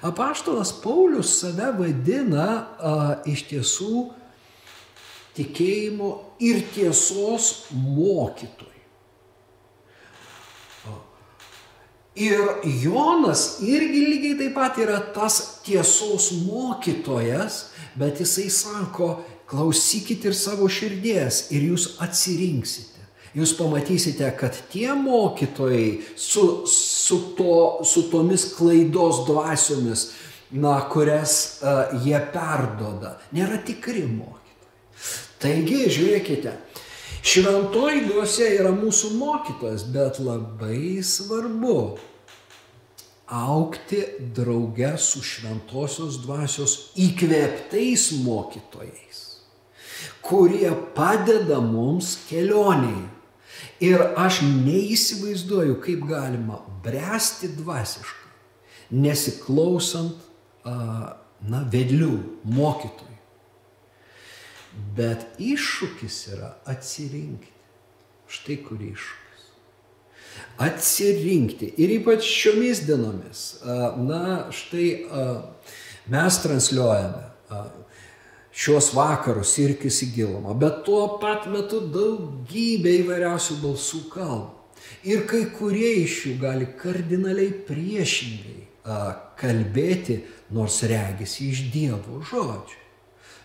Apaštalas 0.07 0.72
Paulius 0.83 1.39
save 1.41 1.70
vadina 1.78 2.49
a, 2.78 2.97
iš 3.28 3.47
tiesų 3.51 4.11
tikėjimo 5.37 6.11
ir 6.43 6.62
tiesos 6.74 7.70
mokytoju. 7.72 8.68
Ir 12.20 12.41
Jonas 12.83 13.61
irgi 13.64 14.01
lygiai 14.05 14.37
taip 14.37 14.55
pat 14.59 14.78
yra 14.83 14.99
tas 15.14 15.62
tiesos 15.64 16.33
mokytojas, 16.43 17.70
bet 17.97 18.20
jisai 18.20 18.51
sako, 18.53 19.14
klausykit 19.51 20.26
ir 20.28 20.37
savo 20.37 20.68
širdies 20.70 21.47
ir 21.55 21.70
jūs 21.70 21.95
atsirinksite. 22.03 22.99
Jūs 23.31 23.53
pamatysite, 23.55 24.26
kad 24.35 24.57
tie 24.72 24.91
mokytojai 24.99 26.01
su, 26.18 26.64
su, 26.66 27.20
to, 27.39 27.85
su 27.87 28.09
tomis 28.11 28.49
klaidos 28.57 29.22
dvasiomis, 29.28 30.09
na, 30.51 30.74
kurias 30.91 31.61
uh, 31.62 31.93
jie 32.03 32.18
perdoda, 32.35 33.14
nėra 33.31 33.61
tikri 33.62 34.03
mokytojai. 34.03 34.41
Taigi, 35.41 35.85
žiūrėkite, 35.95 36.57
šventoji 37.22 38.03
dvasia 38.09 38.51
yra 38.59 38.74
mūsų 38.74 39.12
mokytojas, 39.20 39.87
bet 39.95 40.18
labai 40.20 40.99
svarbu 41.07 41.78
aukti 43.31 44.03
drauge 44.35 44.91
su 44.99 45.22
šventosios 45.22 46.18
dvasios 46.24 46.76
įkvėptais 46.99 48.09
mokytojais, 48.24 49.22
kurie 50.26 50.74
padeda 50.99 51.62
mums 51.62 52.16
kelionėje. 52.26 53.10
Ir 53.81 54.03
aš 54.20 54.43
neįsivaizduoju, 54.45 55.78
kaip 55.81 56.03
galima 56.09 56.59
bręsti 56.85 57.49
dvasiškai, 57.57 58.33
nesiklausant, 59.01 60.26
na, 60.64 61.62
vedlių, 61.72 62.12
mokytojų. 62.45 63.16
Bet 64.97 65.41
iššūkis 65.41 66.18
yra 66.35 66.53
atsirinkti. 66.68 67.57
Štai 68.31 68.61
kur 68.62 68.78
iššūkis 68.85 69.20
atsirinkti. 70.61 71.72
Ir 71.81 71.97
ypač 71.99 72.26
šiomis 72.26 72.85
dienomis, 72.87 73.45
na, 74.05 74.51
štai 74.55 74.87
mes 76.11 76.41
transliuojame 76.45 77.24
šios 78.53 78.90
vakarus 78.96 79.57
irkis 79.62 80.01
į 80.07 80.11
gilumą, 80.16 80.55
bet 80.59 80.82
tuo 80.86 81.18
pat 81.22 81.46
metu 81.51 81.82
daugybė 81.94 82.96
įvairiausių 83.05 83.61
balsų 83.62 84.03
kalba. 84.12 84.57
Ir 85.07 85.26
kai 85.28 85.44
kurie 85.55 85.92
iš 86.03 86.16
jų 86.26 86.34
gali 86.40 86.66
kardinaliai 86.80 87.53
priešingai 87.68 88.59
kalbėti, 89.38 90.22
nors 90.51 90.80
regisi 90.88 91.51
iš 91.53 91.66
Dievo 91.72 92.22
žodžių. 92.26 92.78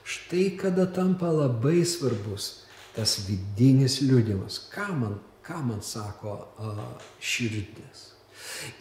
Štai 0.06 0.48
kada 0.58 0.86
tampa 0.94 1.30
labai 1.34 1.84
svarbus 1.86 2.66
tas 2.96 3.18
vidinis 3.28 4.00
liūdimas, 4.06 4.62
ką 4.72 4.90
man 4.96 5.16
ką 5.46 5.62
man 5.62 5.82
sako 5.82 6.48
širdis. 7.20 8.15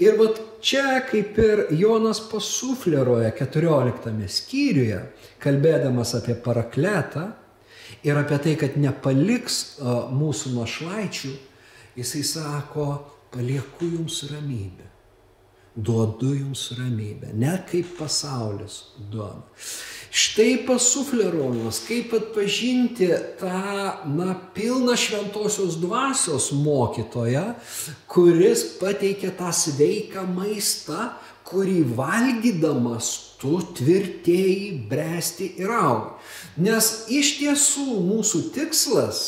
Ir 0.02 0.18
vat 0.18 0.40
čia 0.64 1.00
kaip 1.08 1.38
ir 1.38 1.66
Jonas 1.78 2.20
pasufleruoja 2.30 3.30
14 3.38 4.28
skyriuje, 4.32 5.00
kalbėdamas 5.42 6.14
apie 6.18 6.36
parakletą 6.40 7.28
ir 8.04 8.18
apie 8.20 8.38
tai, 8.44 8.54
kad 8.60 8.78
nepaliks 8.80 9.60
mūsų 10.14 10.54
našlaičių, 10.58 11.34
jisai 11.98 12.24
sako, 12.26 12.88
palieku 13.34 13.86
jums 13.86 14.22
ramybę, 14.30 14.86
duodu 15.76 16.34
jums 16.34 16.70
ramybę, 16.78 17.32
ne 17.34 17.58
kaip 17.70 17.96
pasaulis 17.98 18.84
duoda. 19.10 19.42
Štai 20.14 20.60
pasufleruojamas, 20.62 21.80
kaip 21.88 22.12
atpažinti 22.14 23.08
tą, 23.40 23.62
na, 24.14 24.36
pilną 24.54 24.94
šventosios 24.94 25.80
dvasios 25.82 26.52
mokytoją, 26.54 27.56
kuris 28.06 28.62
pateikia 28.78 29.32
tą 29.34 29.50
sveiką 29.50 30.22
maistą, 30.36 31.10
kurį 31.44 31.82
valgydamas 31.98 33.10
tu 33.42 33.58
tvirtėjai, 33.74 34.86
bręsti 34.88 35.50
ir 35.58 35.74
augi. 35.74 36.14
Nes 36.62 36.94
iš 37.10 37.34
tiesų 37.42 37.98
mūsų 38.06 38.46
tikslas, 38.54 39.20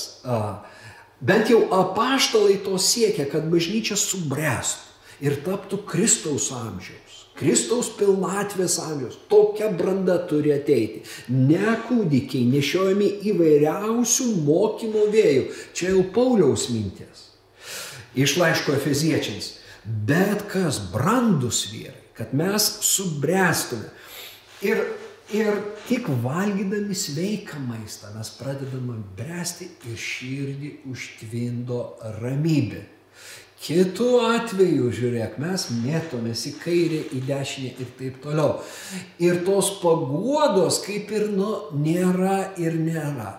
bent 1.18 1.51
jau 1.51 1.64
apaštalai 1.82 2.61
to 2.62 2.78
siekia, 2.78 3.26
kad 3.26 3.51
bažnyčia 3.51 3.99
subręstų 3.99 4.86
ir 5.25 5.41
taptų 5.47 5.83
Kristaus 5.89 6.51
amžiaus. 6.55 7.23
Kristaus 7.37 7.91
pilnatvės 7.99 8.79
amžiaus. 8.81 9.19
Tokia 9.29 9.69
branda 9.77 10.17
turi 10.29 10.55
ateiti. 10.55 11.03
Ne 11.29 11.77
kūdikiai 11.85 12.49
nešiojami 12.49 13.11
įvairiausių 13.33 14.31
mokymo 14.47 15.05
vėjų. 15.12 15.45
Čia 15.77 15.93
jau 15.93 16.07
Pauliaus 16.17 16.71
mintis. 16.73 17.27
Iš 18.17 18.39
laiško 18.41 18.77
Efeziečiams. 18.79 19.53
Bet 19.85 20.47
kas 20.51 20.81
brandus 20.91 21.67
vyrai, 21.71 22.01
kad 22.17 22.33
mes 22.35 22.64
subręstume. 22.83 23.93
Ir, 24.64 24.81
ir 25.37 25.61
tik 25.87 26.09
valgydami 26.25 26.97
sveiką 26.97 27.61
maistą 27.69 28.11
mes 28.17 28.33
pradedame 28.41 28.97
bręsti 29.19 29.69
ir 29.87 30.01
širdį 30.01 30.73
užtvindo 30.89 31.83
ramybė. 32.17 32.95
Kitu 33.57 34.19
atveju, 34.21 34.91
žiūrėk, 34.93 35.39
mes 35.41 35.63
mėtomės 35.73 36.43
į 36.51 36.53
kairę, 36.61 37.01
į 37.17 37.23
dešinę 37.25 37.71
ir 37.81 37.89
taip 37.99 38.19
toliau. 38.25 38.61
Ir 39.23 39.41
tos 39.47 39.73
paguodos 39.81 40.83
kaip 40.85 41.11
ir 41.17 41.31
nu 41.33 41.55
nėra 41.73 42.53
ir 42.61 42.77
nėra. 42.77 43.33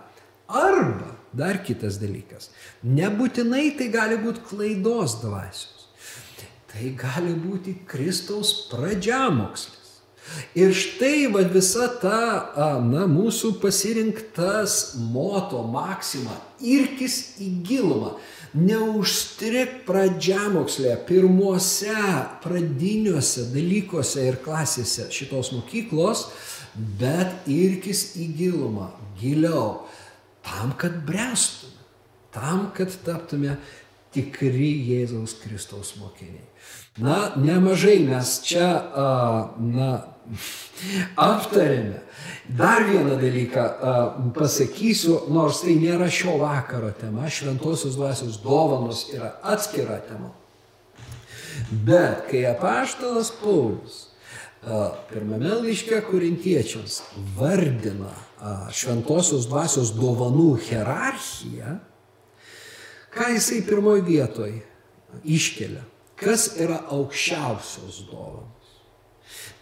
Arba 0.49 1.13
dar 1.37 1.61
kitas 1.63 1.99
dalykas. 2.01 2.49
Nebūtinai 2.81 3.69
tai 3.77 3.91
gali 3.93 4.17
būti 4.21 4.43
klaidos 4.49 5.19
dvasios. 5.21 5.89
Tai 6.67 6.91
gali 6.97 7.33
būti 7.37 7.77
Kristaus 7.89 8.53
pradžiamokslis. 8.71 9.75
Ir 10.59 10.73
štai 10.75 11.29
va, 11.31 11.45
visa 11.47 11.87
ta 12.01 12.81
na, 12.83 13.05
mūsų 13.07 13.53
pasirinktas 13.61 14.97
moto, 15.13 15.61
maksima, 15.71 16.35
irkis 16.59 17.37
į 17.39 17.51
gilumą. 17.69 18.17
Neužstrik 18.57 19.83
pradžiamokslė 19.85 20.95
pirmuose 21.05 21.93
pradiniuose 22.41 23.49
dalykuose 23.53 24.23
ir 24.25 24.39
klasėse 24.41 25.09
šitos 25.13 25.51
mokyklos, 25.53 26.23
bet 26.97 27.45
irkis 27.51 28.15
į 28.17 28.27
gilumą, 28.39 28.89
giliau, 29.19 29.83
tam, 30.45 30.73
kad 30.79 30.95
brestume, 31.05 31.75
tam, 32.33 32.69
kad 32.77 32.93
taptume 33.05 33.57
tikri 34.13 34.71
Jėzaus 34.91 35.37
Kristaus 35.41 35.95
mokiniai. 35.99 36.45
Na, 36.97 37.33
nemažai 37.37 37.99
mes 38.05 38.39
čia, 38.45 38.67
na, 39.61 39.91
aptarėme. 41.15 42.01
Dar 42.57 42.83
vieną 42.87 43.19
dalyką 43.21 43.63
pasakysiu, 44.35 45.19
nors 45.33 45.61
tai 45.63 45.77
nėra 45.79 46.09
šio 46.11 46.37
vakaro 46.41 46.89
tema, 46.97 47.29
šventosios 47.29 47.95
dvasios 47.99 48.39
dovanos 48.43 49.07
yra 49.13 49.35
atskira 49.43 49.99
tema. 50.07 50.33
Bet 51.71 52.27
kai 52.31 52.45
apaštalas 52.49 53.31
Paulius 53.41 54.05
pirmame 55.11 55.53
laiške 55.61 56.01
korintiečiams 56.09 57.01
vardina 57.37 58.11
šventosios 58.73 59.47
dvasios 59.49 59.93
dovanų 59.95 60.49
hierarchiją, 60.67 61.77
ką 63.17 63.31
jisai 63.33 63.63
pirmoji 63.65 64.05
vietoj 64.07 64.53
iškelia? 65.25 65.83
Kas 66.17 66.51
yra 66.61 66.83
aukščiausios 66.93 68.05
dovanos? 68.11 68.57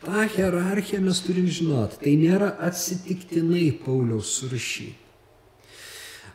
tą 0.05 0.27
hierarchiją 0.29 1.01
mes 1.01 1.21
turim 1.25 1.47
žinot. 1.49 1.97
Tai 2.01 2.13
nėra 2.19 2.51
atsitiktinai 2.67 3.71
Pauliaus 3.81 4.35
surašyti. 4.39 5.01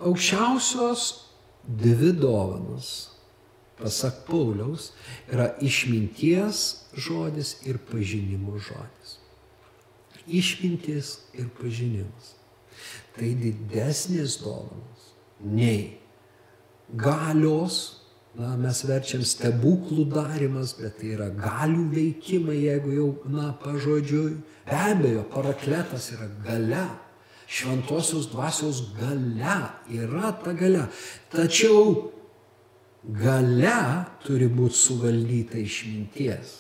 Aukščiausios 0.01 1.07
dvi 1.83 2.13
dovanos, 2.17 3.11
pasak 3.79 4.25
Pauliaus, 4.29 4.91
yra 5.31 5.51
išminties 5.63 6.65
žodis 6.97 7.59
ir 7.69 7.79
pažinimo 7.91 8.59
žodis. 8.59 9.19
Išmintis 10.27 11.19
ir 11.37 11.51
pažinimas. 11.61 12.35
Tai 13.17 13.29
didesnės 13.37 14.39
dovanos 14.41 15.11
nei 15.41 16.00
galios 16.95 18.01
na, 18.39 18.55
mes 18.61 18.85
verčiam 18.87 19.23
stebuklų 19.27 20.07
darimas, 20.11 20.75
bet 20.79 21.01
tai 21.01 21.15
yra 21.17 21.29
galių 21.35 21.87
veikimai, 21.95 22.61
jeigu 22.63 22.95
jau, 22.95 23.09
na, 23.31 23.51
pažodžiui. 23.63 24.39
Be 24.69 24.79
abejo, 24.79 25.25
parakletas 25.33 26.13
yra 26.15 26.29
gale. 26.45 26.87
Šventosios 27.51 28.29
dvasios 28.31 28.85
gale 28.95 29.57
yra 29.91 30.31
ta 30.39 30.55
gale. 30.55 30.87
Tačiau 31.33 32.13
gale 33.03 33.79
turi 34.23 34.47
būti 34.47 34.79
suvaldyta 34.79 35.59
išminties. 35.59 36.55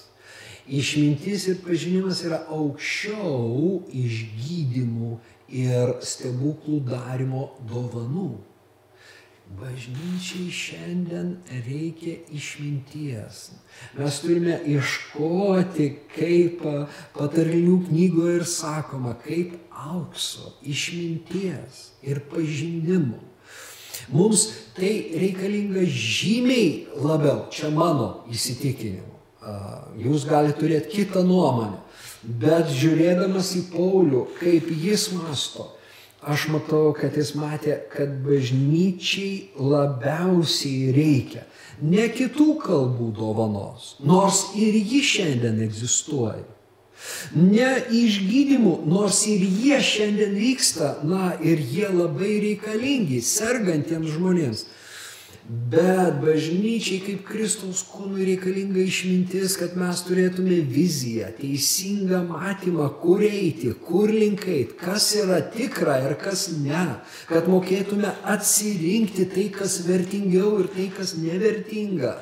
Išmintis 0.70 1.46
ir 1.50 1.62
pažinimas 1.62 2.24
yra 2.26 2.42
aukščiau 2.50 3.86
išgydymų 3.94 5.14
ir 5.62 5.96
stebuklų 6.02 6.82
darimo 6.90 7.52
dovanų. 7.70 8.32
Bažnyčiai 9.58 10.50
šiandien 10.54 11.30
reikia 11.66 12.20
išminties. 12.30 13.40
Mes 13.98 14.18
turime 14.22 14.60
iškoti, 14.70 15.88
kaip 16.14 16.62
patarlių 17.16 17.80
knygoje 17.88 18.36
ir 18.38 18.46
sakoma, 18.46 19.16
kaip 19.24 19.56
aukso, 19.74 20.52
išminties 20.62 21.88
ir 22.06 22.22
pažinimo. 22.30 23.18
Mums 24.14 24.46
tai 24.76 24.92
reikalinga 25.18 25.82
žymiai 25.82 26.86
labiau, 27.02 27.48
čia 27.50 27.72
mano 27.74 28.22
įsitikinimu. 28.30 29.18
Jūs 30.00 30.28
galite 30.30 30.60
turėti 30.60 30.94
kitą 31.00 31.24
nuomonę, 31.26 31.82
bet 32.22 32.70
žiūrėdamas 32.70 33.52
į 33.58 33.66
Paulių, 33.74 34.24
kaip 34.38 34.70
jis 34.70 35.10
masto, 35.16 35.72
aš 36.22 36.48
matau, 36.52 36.92
kad 36.96 37.16
jis 37.16 37.34
matė, 37.38 37.78
kad 37.92 38.12
bažnyčiai 38.24 39.50
labiausiai 39.56 40.92
reikia 40.96 41.46
ne 41.80 42.06
kitų 42.12 42.54
kalbų 42.60 43.10
dovanos, 43.16 43.94
nors 44.04 44.50
ir 44.58 44.76
ji 44.76 45.00
šiandien 45.04 45.60
egzistuoja. 45.64 46.44
Ne 47.32 47.70
išgydymų, 47.96 48.74
nors 48.90 49.22
ir 49.30 49.40
jie 49.40 49.78
šiandien 49.80 50.34
vyksta, 50.36 50.98
na 51.08 51.32
ir 51.40 51.62
jie 51.64 51.88
labai 51.88 52.34
reikalingi 52.44 53.22
sergantiems 53.24 54.12
žmonėms. 54.18 54.66
Bet 55.50 56.20
bažnyčiai 56.22 57.00
kaip 57.02 57.24
Kristaus 57.26 57.80
kūnui 57.90 58.22
reikalinga 58.28 58.84
išmintis, 58.84 59.56
kad 59.58 59.72
mes 59.78 60.02
turėtume 60.06 60.60
viziją, 60.62 61.32
teisingą 61.40 62.20
matymą, 62.28 62.86
kur 63.02 63.24
eiti, 63.26 63.72
kur 63.88 64.12
link 64.14 64.44
eiti, 64.46 64.76
kas 64.78 65.08
yra 65.18 65.40
tikra 65.50 65.96
ir 66.06 66.14
kas 66.22 66.44
ne. 66.54 66.84
Kad 67.26 67.50
mokėtume 67.50 68.12
atsirinkti 68.30 69.26
tai, 69.34 69.48
kas 69.56 69.80
vertingiau 69.88 70.52
ir 70.62 70.70
tai, 70.76 70.86
kas 70.94 71.16
nevertinga. 71.18 72.14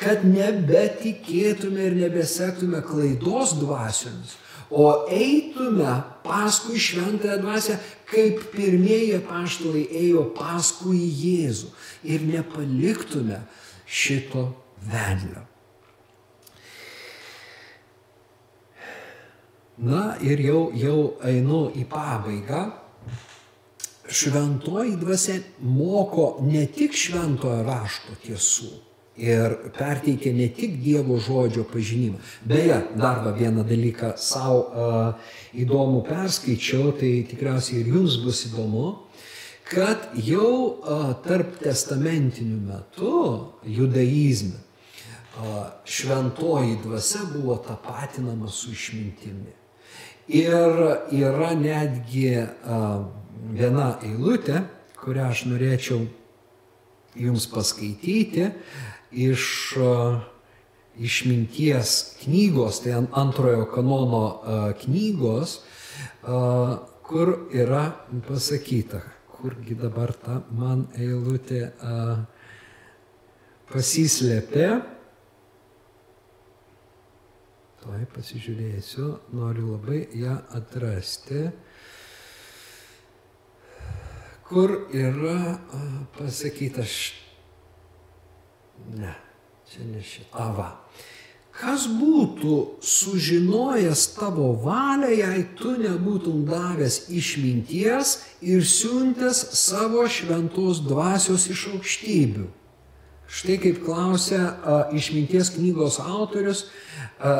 Kad 0.00 0.24
nebetikėtume 0.24 1.90
ir 1.90 1.98
nebesektume 2.06 2.80
klaidos 2.88 3.52
dvasiomis, 3.60 4.38
o 4.72 5.06
eitume 5.12 6.00
paskui 6.24 6.80
šventąją 6.80 7.38
dvasę, 7.42 7.78
kaip 8.08 8.40
pirmieji 8.56 9.20
paštalai 9.28 9.84
ėjo 10.02 10.26
paskui 10.36 11.00
Jėzų 11.00 11.70
ir 12.08 12.24
nepaliktume 12.28 13.42
šito 13.86 14.48
vedlio. 14.88 15.44
Na 19.82 20.16
ir 20.20 20.40
jau, 20.44 20.70
jau 20.76 20.98
einu 21.26 21.66
į 21.74 21.86
pabaigą. 21.90 22.62
Šventoji 24.12 24.98
dvasia 25.00 25.38
moko 25.64 26.36
ne 26.44 26.66
tik 26.68 26.92
šventojo 26.92 27.62
rašto 27.64 28.16
tiesų, 28.22 28.68
ir 29.16 29.56
perteikia 29.76 30.32
ne 30.32 30.48
tik 30.48 30.78
Dievo 30.80 31.18
žodžio 31.20 31.64
pažinimą. 31.68 32.18
Beje, 32.48 32.80
dar 32.96 33.22
vieną 33.36 33.64
dalyką 33.68 34.14
savo 34.16 34.60
uh, 34.64 35.32
įdomų 35.52 36.02
perskaičiau, 36.08 36.92
tai 36.96 37.22
tikriausiai 37.28 37.82
ir 37.82 37.92
jums 37.92 38.16
bus 38.24 38.46
įdomu, 38.48 38.86
kad 39.68 40.12
jau 40.16 40.80
uh, 40.80 41.12
tarp 41.24 41.58
testamentinių 41.60 42.60
metų 42.68 43.24
judaizme 43.68 44.56
uh, 44.56 45.68
šventoji 45.84 46.80
dvasia 46.84 47.26
buvo 47.32 47.58
tapatinama 47.60 48.48
su 48.48 48.72
išmintimi. 48.72 49.52
Ir 50.32 50.78
yra 51.12 51.52
netgi 51.58 52.40
uh, 52.40 53.04
viena 53.52 53.98
eilutė, 54.06 54.62
kurią 55.02 55.28
aš 55.34 55.46
norėčiau 55.50 56.04
jums 57.18 57.46
paskaityti, 57.50 58.48
iš 59.12 59.46
išminties 60.98 62.16
knygos, 62.22 62.82
tai 62.84 62.92
antrojo 63.12 63.64
kanono 63.74 64.42
knygos, 64.82 65.60
kur 67.02 67.32
yra 67.52 67.84
pasakyta, 68.28 69.00
kurgi 69.32 69.74
dabar 69.78 70.12
ta 70.12 70.40
man 70.50 70.86
eilutė 70.98 71.64
pasislėpė. 73.72 74.68
Tuoj 77.82 78.04
pasižiūrėsiu, 78.14 79.08
noriu 79.34 79.72
labai 79.72 80.04
ją 80.14 80.36
atrasti, 80.54 81.48
kur 84.46 84.76
yra 84.94 85.58
pasakyta 86.14 86.86
štai 86.86 87.21
Ne, 88.98 89.14
čia 89.70 89.86
ne 89.88 90.02
šitą. 90.04 90.52
Va. 90.56 90.70
Kas 91.52 91.84
būtų 91.84 92.80
sužinojęs 92.80 94.06
tavo 94.16 94.48
valią, 94.64 95.10
jei 95.12 95.42
tu 95.58 95.74
nebūtum 95.76 96.46
davęs 96.48 97.10
išminties 97.12 98.14
ir 98.40 98.64
siuntęs 98.64 99.42
savo 99.60 100.06
šventos 100.08 100.80
dvasios 100.86 101.46
iš 101.52 101.66
aukštybių? 101.74 102.48
Štai 103.32 103.58
kaip 103.60 103.82
klausia 103.84 104.40
a, 104.44 104.78
išminties 104.96 105.52
knygos 105.54 106.00
autorius 106.00 106.66
a, 107.20 107.36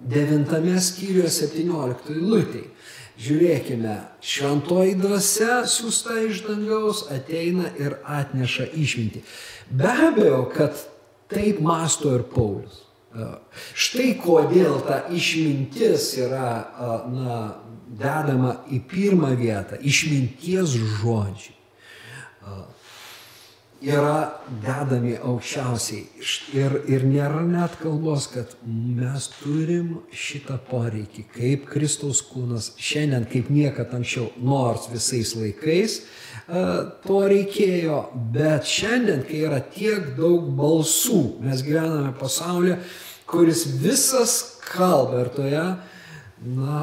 devintame 0.00 0.78
skyriuje 0.82 1.30
17 1.30 2.16
lūtei. 2.22 2.64
Žiūrėkime, 3.16 3.94
šventoji 4.20 4.96
dvasia 5.00 5.62
siūsta 5.70 6.18
iš 6.26 6.42
dangaus 6.44 7.06
ateina 7.12 7.70
ir 7.80 7.96
atneša 8.04 8.68
išmintį. 8.76 9.22
Be 9.72 9.92
abejo, 10.08 10.42
kad 10.52 10.76
taip 11.32 11.62
masto 11.64 12.12
ir 12.12 12.26
Paulius. 12.34 12.82
Štai 13.72 14.10
kodėl 14.20 14.82
ta 14.84 15.06
išmintis 15.08 16.10
yra 16.20 16.50
na, 17.08 17.38
dedama 17.88 18.58
į 18.68 18.82
pirmą 18.90 19.32
vietą. 19.40 19.80
Išminties 19.80 20.76
žodžiai 21.00 21.56
yra 23.86 24.42
dedami 24.64 25.14
aukščiausiai. 25.16 26.04
Ir, 26.56 26.76
ir 26.90 27.06
nėra 27.06 27.42
net 27.46 27.78
kalbos, 27.80 28.28
kad 28.32 28.56
mes 28.66 29.28
turim 29.38 30.00
šitą 30.10 30.58
poreikį, 30.70 31.26
kaip 31.34 31.66
Kristaus 31.70 32.22
kūnas 32.26 32.72
šiandien, 32.82 33.28
kaip 33.30 33.50
niekad 33.52 33.94
anksčiau, 33.96 34.30
nors 34.42 34.88
visais 34.92 35.34
laikais 35.38 36.00
to 37.06 37.20
reikėjo, 37.30 38.00
bet 38.34 38.68
šiandien, 38.70 39.24
kai 39.26 39.42
yra 39.48 39.60
tiek 39.72 40.14
daug 40.18 40.46
balsų, 40.58 41.42
mes 41.42 41.64
gyvename 41.66 42.14
pasaulyje, 42.20 42.78
kuris 43.26 43.66
visas 43.82 44.38
kalba 44.66 45.24
ir 45.24 45.32
toje, 45.34 45.66
na, 46.46 46.80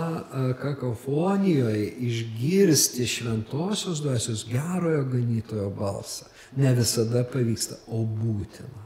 kakofonijoje 0.60 1.86
išgirsti 2.10 3.06
šventosios 3.08 4.02
dvasios 4.04 4.48
gerojo 4.50 5.06
ganytojo 5.12 5.70
balsą 5.78 6.33
ne 6.56 6.74
visada 6.78 7.24
pavyksta, 7.28 7.80
o 7.88 8.04
būtina, 8.06 8.84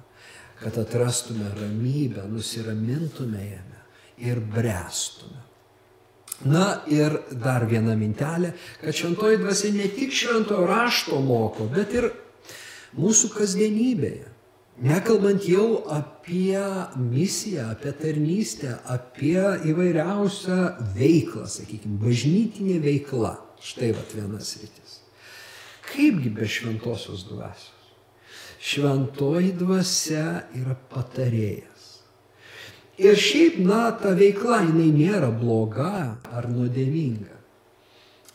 kad 0.61 0.77
atrastume 0.81 1.49
ramybę, 1.55 2.23
nusiramintume 2.31 3.43
jame 3.43 3.83
ir 4.17 4.39
brestume. 4.39 5.43
Na 6.45 6.83
ir 6.85 7.15
dar 7.33 7.65
viena 7.65 7.95
mintelė, 7.97 8.51
kad 8.81 8.93
šventoji 8.93 9.39
dvasia 9.41 9.73
ne 9.73 9.87
tik 9.89 10.13
švento 10.13 10.61
rašto 10.69 11.17
moko, 11.25 11.65
bet 11.73 11.95
ir 11.97 12.11
mūsų 12.97 13.31
kasdienybėje. 13.33 14.33
Nekalbant 14.77 15.41
jau 15.49 15.81
apie 15.89 16.59
misiją, 17.01 17.71
apie 17.73 17.95
tarnystę, 17.97 18.75
apie 18.85 19.41
įvairiausią 19.71 20.59
veiklą, 20.93 21.47
sakykime, 21.49 21.97
bažnytinė 22.03 22.77
veikla. 22.83 23.33
Štai 23.57 23.89
vat 23.97 24.13
vienas 24.13 24.53
rytis. 24.61 24.86
Kaipgi 25.87 26.29
be 26.35 26.47
šventosios 26.47 27.25
dvasios? 27.29 27.73
Šventoji 28.59 29.53
dvasia 29.57 30.47
yra 30.57 30.75
patarėjas. 30.91 31.77
Ir 32.97 33.13
šiaip, 33.13 33.59
na, 33.61 33.91
ta 33.93 34.15
veikla, 34.17 34.63
jinai 34.65 34.89
nėra 34.89 35.29
bloga 35.29 36.17
ar 36.33 36.47
nuodėminga, 36.49 37.37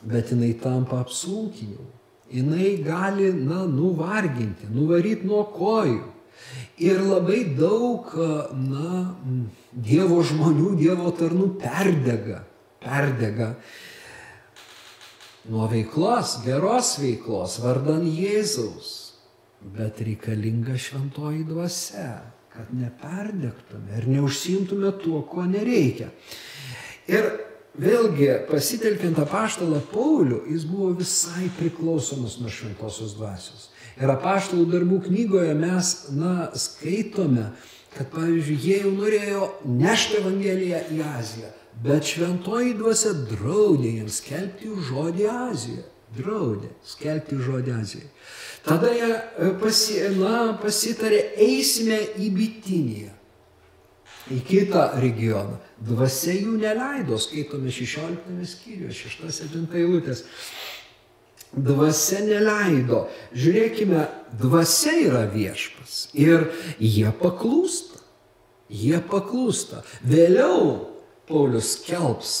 bet 0.07 0.31
jinai 0.31 0.53
tampa 0.63 1.01
apsunkinimu. 1.03 1.89
Jinai 2.33 2.77
gali, 2.81 3.27
na, 3.35 3.65
nuvarginti, 3.67 4.71
nuvaryti 4.71 5.27
nuo 5.27 5.43
kojų. 5.53 6.07
Ir 6.81 7.03
labai 7.03 7.43
daug, 7.59 8.07
na, 8.63 9.03
Dievo 9.73 10.23
žmonių, 10.23 10.73
Dievo 10.79 11.11
tarnų 11.17 11.51
perdega, 11.61 12.41
perdega 12.81 13.51
nuo 15.49 15.67
veiklos, 15.67 16.37
geros 16.45 16.97
veiklos, 17.01 17.57
vardan 17.63 18.05
Jėzaus. 18.07 18.99
Bet 19.63 20.01
reikalinga 20.03 20.75
šventoji 20.79 21.45
dvasia, 21.47 22.19
kad 22.51 22.71
neperdegtume 22.75 23.95
ir 23.97 24.09
neužsimtume 24.11 24.91
tuo, 25.03 25.21
ko 25.27 25.45
nereikia. 25.47 26.09
Ir 27.07 27.29
vėlgi, 27.79 28.27
pasitelkiant 28.51 29.19
apaštalą 29.23 29.79
Paulių, 29.93 30.43
jis 30.51 30.67
buvo 30.67 30.91
visai 30.99 31.47
priklausomas 31.57 32.37
nuo 32.41 32.51
šventosios 32.51 33.15
dvasios. 33.17 33.69
Ir 33.99 34.11
apaštalų 34.11 34.67
darbų 34.71 34.99
knygoje 35.07 35.55
mes, 35.55 35.95
na, 36.11 36.51
skaitome, 36.59 37.51
kad, 37.95 38.09
pavyzdžiui, 38.11 38.59
jie 38.59 38.79
jau 38.83 38.93
norėjo 38.95 39.49
nešti 39.69 40.19
Evangeliją 40.19 40.85
į 40.91 41.03
Aziją 41.13 41.51
Bet 41.81 42.05
šventoji 42.07 42.75
dvasia 42.77 43.15
draudė 43.31 43.97
jiems 43.97 44.21
skelbti 44.21 44.69
žodį 44.89 45.27
Azijoje. 45.31 45.87
Draudė 46.13 46.69
skelbti 46.85 47.39
žodį 47.41 47.73
Azijoje. 47.79 48.09
Tada 48.63 48.91
jie 48.93 49.09
e, 49.11 49.49
pasi, 49.59 49.97
na, 50.15 50.53
pasitarė, 50.61 51.19
eisime 51.43 51.97
į 52.21 52.29
Bitiniją, 52.37 53.09
į 54.31 54.37
kitą 54.47 54.85
regioną. 55.03 55.57
Dvasia 55.83 56.37
jų 56.37 56.55
neleido, 56.61 57.17
skaitome 57.19 57.73
16 57.73 58.47
skyriuje, 58.53 58.93
6-7 59.01 59.65
eilutės. 59.81 60.23
Dvasia 61.53 62.23
neleido. 62.23 63.03
Žiūrėkime, 63.35 64.07
dvasia 64.39 64.95
yra 65.09 65.25
viešpas 65.29 66.07
ir 66.15 66.47
jie 66.79 67.11
paklūsta. 67.19 67.99
Jie 68.73 68.97
paklūsta. 69.05 69.83
Vėliau 70.07 70.92
Paulius 71.29 71.77
skelbs 71.77 72.33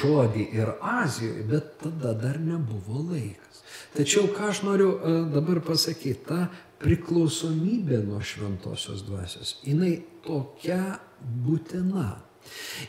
žodį 0.00 0.46
ir 0.56 0.72
Azijoje, 0.80 1.44
bet 1.50 1.74
tada 1.82 2.14
dar 2.16 2.38
nebuvo 2.40 3.02
laikas. 3.10 3.62
Tačiau 3.96 4.30
ką 4.32 4.48
aš 4.52 4.62
noriu 4.64 4.94
e, 4.96 5.12
dabar 5.32 5.60
pasakyti, 5.64 6.24
ta 6.28 6.46
priklausomybė 6.82 8.00
nuo 8.06 8.20
šventosios 8.24 9.02
dvasios, 9.06 9.56
jinai 9.66 9.98
tokia 10.24 10.98
būtina. 11.44 12.10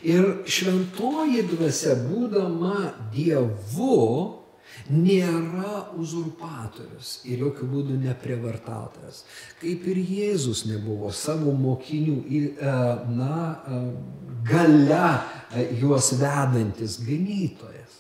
Ir 0.08 0.46
šventoji 0.48 1.44
dvasia, 1.50 1.98
būdama 2.08 2.94
Dievu, 3.12 3.98
nėra 4.90 5.90
uzurpatorius 6.00 7.20
ir 7.30 7.44
jokių 7.46 7.68
būdų 7.74 7.98
neprievartautojas. 8.04 9.24
Kaip 9.62 9.86
ir 9.92 10.00
Jėzus 10.02 10.66
nebuvo 10.70 11.12
savo 11.14 11.54
mokinių, 11.54 12.18
e, 12.26 12.74
na, 13.14 13.40
e, 13.68 13.82
gale 14.50 15.06
e, 15.54 15.68
juos 15.82 16.14
vedantis 16.20 17.00
ganytojas. 17.06 17.98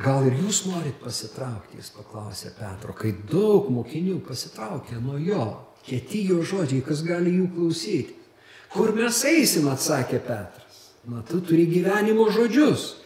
Gal 0.00 0.30
ir 0.30 0.38
jūs 0.46 0.62
norit 0.70 0.96
pasitraukti, 1.02 1.76
jis 1.80 1.90
paklausė 1.92 2.54
Petro, 2.56 2.94
kai 2.96 3.12
daug 3.28 3.68
mokinių 3.74 4.20
pasitraukė 4.24 4.96
nuo 5.02 5.18
jo, 5.20 5.44
kieti 5.84 6.24
jo 6.30 6.40
žodžiai, 6.46 6.80
kas 6.86 7.02
gali 7.04 7.34
jų 7.36 7.50
klausyti. 7.56 8.16
Kur 8.70 8.94
mes 8.94 9.18
eisim, 9.26 9.66
atsakė 9.68 10.22
Petras. 10.22 10.78
Na, 11.10 11.24
tu 11.26 11.40
turi 11.44 11.66
gyvenimo 11.66 12.28
žodžius. 12.32 12.99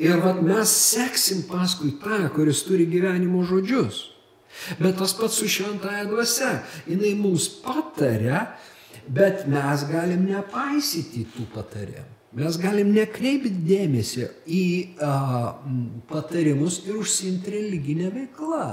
Ir 0.00 0.20
vat, 0.24 0.40
mes 0.40 0.70
seksim 0.70 1.42
paskui 1.48 1.92
tą, 2.00 2.22
kuris 2.32 2.62
turi 2.64 2.86
gyvenimo 2.88 3.42
žodžius. 3.44 4.06
Bet 4.80 4.96
tas 4.98 5.12
pats 5.16 5.36
su 5.36 5.48
šventąją 5.48 6.06
dvasia. 6.10 6.54
Jis 6.88 7.18
mums 7.18 7.48
patarė, 7.64 8.46
bet 9.08 9.44
mes 9.50 9.84
galim 9.90 10.24
nepaisyti 10.28 11.26
tų 11.34 11.46
patarimų. 11.54 12.08
Mes 12.40 12.56
galim 12.62 12.92
nekreipti 12.94 13.50
dėmesio 13.66 14.28
į 14.46 14.64
a, 15.02 15.14
patarimus 16.10 16.78
ir 16.86 17.00
užsimti 17.00 17.56
religinę 17.56 18.12
veiklą. 18.14 18.68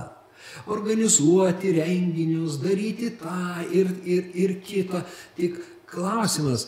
Organizuoti 0.70 1.74
renginius, 1.76 2.60
daryti 2.62 3.10
tą 3.18 3.66
ir, 3.74 3.90
ir, 4.06 4.30
ir 4.38 4.54
kitą. 4.62 5.02
Tik 5.36 5.58
klausimas, 5.90 6.68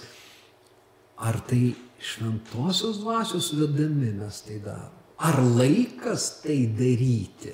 ar 1.21 1.37
tai 1.45 1.75
šventosios 2.01 2.99
dvasios 2.99 3.53
vedami 3.53 4.13
mes 4.13 4.41
tai 4.41 4.59
darom. 4.59 4.95
Ar 5.17 5.39
laikas 5.43 6.41
tai 6.43 6.67
daryti? 6.67 7.53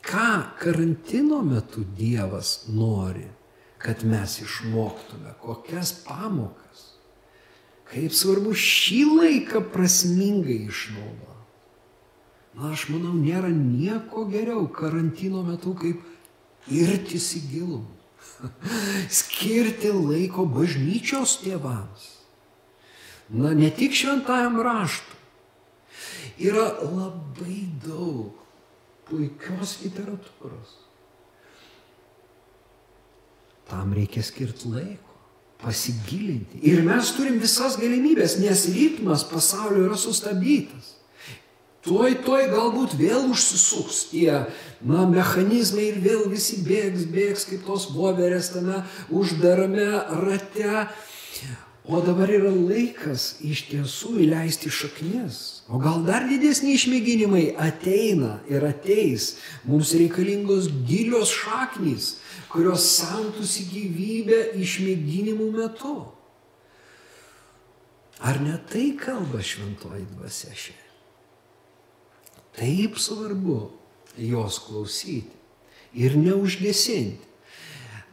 Ką 0.00 0.56
karantino 0.58 1.42
metu 1.44 1.84
Dievas 1.84 2.64
nori, 2.68 3.26
kad 3.78 4.04
mes 4.04 4.40
išmoktume, 4.40 5.34
kokias 5.42 5.92
pamokas, 6.06 6.86
kaip 7.90 8.14
svarbu 8.16 8.54
šį 8.56 9.00
laiką 9.18 9.60
prasmingai 9.72 10.62
išnaudoti. 10.70 11.28
Na, 12.56 12.72
aš 12.72 12.88
manau, 12.90 13.12
nėra 13.14 13.52
nieko 13.52 14.24
geriau 14.32 14.64
karantino 14.72 15.44
metu, 15.46 15.74
kaip 15.76 16.00
irtis 16.72 17.34
į 17.36 17.42
gilumą. 17.52 17.98
Skirti 19.20 19.92
laiko 19.92 20.46
bažnyčios 20.48 21.38
tėvams 21.44 22.19
na 23.30 23.54
ne 23.54 23.70
tik 23.70 23.94
šventajam 23.94 24.60
raštui. 24.60 25.18
Yra 26.40 26.66
labai 26.82 27.62
daug 27.84 28.38
puikios 29.10 29.80
literatūros. 29.84 30.78
Tam 33.70 33.92
reikia 33.94 34.22
skirti 34.26 34.70
laiko, 34.70 35.14
pasigilinti. 35.62 36.62
Ir 36.66 36.82
mes 36.86 37.12
turim 37.14 37.36
visas 37.42 37.76
galimybės, 37.78 38.38
nes 38.42 38.64
ritmas 38.74 39.26
pasaulio 39.28 39.84
yra 39.90 39.98
sustabdytas. 40.00 40.96
tuoj, 41.86 42.16
tuoj 42.24 42.48
galbūt 42.50 42.96
vėl 42.98 43.30
užsisuks 43.30 44.02
tie, 44.10 44.46
na, 44.84 45.06
mechanizmai 45.08 45.86
ir 45.92 46.00
vėl 46.04 46.26
visi 46.32 46.58
bėgs, 46.66 47.06
bėgs 47.08 47.46
kaip 47.48 47.62
tos 47.68 47.88
voverės 47.94 48.50
tame 48.56 48.82
uždarame 49.08 49.88
rate. 50.24 50.86
O 51.88 52.00
dabar 52.04 52.28
yra 52.28 52.50
laikas 52.52 53.38
iš 53.40 53.64
tiesų 53.70 54.18
įleisti 54.26 54.68
šaknis. 54.68 55.62
O 55.70 55.80
gal 55.80 56.02
dar 56.04 56.26
didesni 56.28 56.74
išmėginimai 56.76 57.54
ateina 57.56 58.36
ir 58.52 58.66
ateis. 58.68 59.36
Mums 59.64 59.94
reikalingos 59.96 60.68
gilios 60.88 61.32
šaknys, 61.32 62.18
kurios 62.52 62.84
santųsi 62.98 63.64
gyvybę 63.72 64.42
išmėginimų 64.60 65.48
metu. 65.56 65.94
Ar 68.20 68.36
ne 68.44 68.58
tai 68.68 68.90
kalba 69.00 69.40
šventoji 69.40 70.04
dvasia 70.12 70.52
šiandien? 70.52 70.86
Taip 72.60 72.98
svarbu 73.00 73.70
jos 74.20 74.60
klausyti 74.66 75.32
ir 75.96 76.18
neužgesinti. 76.20 77.24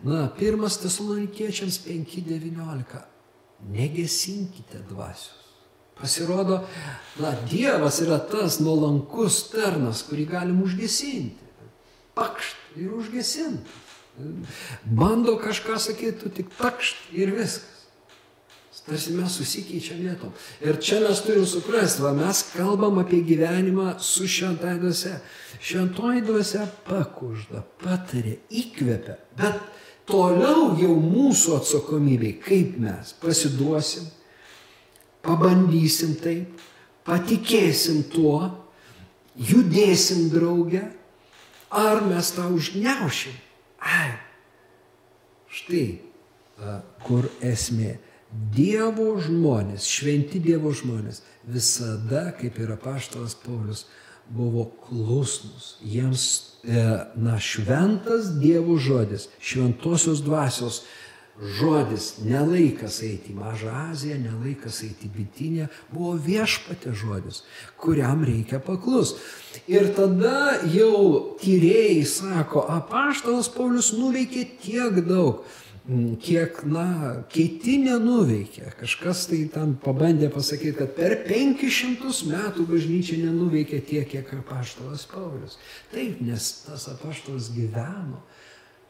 Na, 0.07 0.29
pirmas 0.29 0.77
tesalonikiečiams 0.79 1.81
5.19. 1.83 3.16
Negesinkite 3.65 4.83
dvasios. 4.89 5.33
Pasirodo, 5.97 6.61
na, 7.17 7.31
Dievas 7.49 7.97
yra 8.05 8.19
tas 8.21 8.59
nuolankus 8.61 9.47
tarnas, 9.49 10.03
kurį 10.05 10.27
galim 10.29 10.61
užgesinti. 10.61 11.47
Pakšt 12.17 12.77
ir 12.77 12.93
užgesinti. 12.93 13.81
Bando 14.85 15.37
kažką 15.41 15.79
sakyti, 15.81 16.29
tik 16.37 16.53
pakšt 16.57 17.09
ir 17.17 17.33
viskas. 17.33 17.77
Tarsi 18.87 19.11
mes 19.11 19.33
susikeičiam 19.35 19.97
vietom. 19.99 20.29
Ir 20.63 20.77
čia 20.79 21.01
mes 21.03 21.19
turim 21.19 21.43
suprasti, 21.43 21.99
va, 22.05 22.13
mes 22.15 22.39
kalbam 22.53 23.01
apie 23.01 23.19
gyvenimą 23.27 23.97
su 23.99 24.23
šventai 24.31 24.77
dvasia. 24.79 25.17
Šventoji 25.59 26.23
dvasia 26.23 26.63
pakužda, 26.87 27.65
patarė, 27.83 28.37
įkvepia. 28.47 29.17
Bet 29.35 29.59
toliau 30.07 30.71
jau 30.79 30.93
mūsų 31.01 31.57
atsakomybė, 31.59 32.37
kaip 32.43 32.77
mes 32.81 33.13
pasiduosim, 33.21 34.07
pabandysim 35.25 36.15
taip, 36.23 36.63
patikėsim 37.07 38.05
tuo, 38.13 38.39
judėsim 39.37 40.29
draugę, 40.33 40.87
ar 41.69 42.01
mes 42.07 42.31
tą 42.35 42.47
užgneušim. 42.55 43.35
Ai, 43.83 44.15
štai 45.51 45.87
kur 47.05 47.29
esmė 47.45 47.97
Dievo 48.27 49.13
žmonės, 49.23 49.85
šventi 49.87 50.41
Dievo 50.43 50.73
žmonės, 50.75 51.21
visada, 51.47 52.33
kaip 52.35 52.57
yra 52.59 52.75
paštalas 52.79 53.37
Paulius, 53.39 53.85
buvo 54.29 54.71
klusnus. 54.87 55.77
Jiems, 55.83 56.27
e, 56.63 56.85
na, 57.15 57.39
šventas 57.39 58.33
Dievo 58.41 58.77
žodis, 58.77 59.29
šventosios 59.39 60.23
dvasios 60.25 60.83
žodis, 61.37 62.15
nelaikas 62.25 62.97
eiti 63.05 63.31
į 63.33 63.37
Mažą 63.37 63.73
Aziją, 63.91 64.17
nelaikas 64.23 64.81
eiti 64.87 65.05
į 65.05 65.13
Bitinę, 65.13 65.67
buvo 65.91 66.15
viešpatė 66.17 66.95
žodis, 66.97 67.43
kuriam 67.77 68.25
reikia 68.25 68.59
paklus. 68.63 69.13
Ir 69.69 69.91
tada 69.97 70.57
jau 70.73 71.37
tyrėjai 71.41 72.01
sako, 72.09 72.65
apaštalas 72.79 73.51
Paulius 73.53 73.93
nuveikė 73.93 74.47
tiek 74.63 75.01
daug 75.05 75.45
kiek, 75.87 76.59
na, 76.67 76.87
kiti 77.31 77.77
nenuveikė. 77.85 78.73
Kažkas 78.81 79.27
tai 79.31 79.45
tam 79.53 79.75
pabandė 79.79 80.29
pasakyti, 80.33 80.75
kad 80.81 80.91
per 80.97 81.15
500 81.27 82.27
metų 82.27 82.65
bažnyčia 82.67 83.21
nenuveikė 83.21 83.79
tiek, 83.87 84.07
kiek 84.11 84.33
apaštalas 84.41 85.07
Paulius. 85.11 85.55
Taip, 85.93 86.19
nes 86.23 86.49
tas 86.65 86.89
apaštalas 86.91 87.53
gyveno 87.55 88.19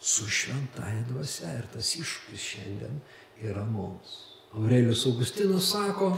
su 0.01 0.25
šventąją 0.25 1.05
dvasia 1.11 1.53
ir 1.59 1.69
tas 1.73 1.93
iššūkis 1.99 2.49
šiandien 2.53 2.99
yra 3.45 3.65
mums. 3.69 4.17
Aurelius 4.57 5.05
Augustinas 5.05 5.69
sako, 5.73 6.15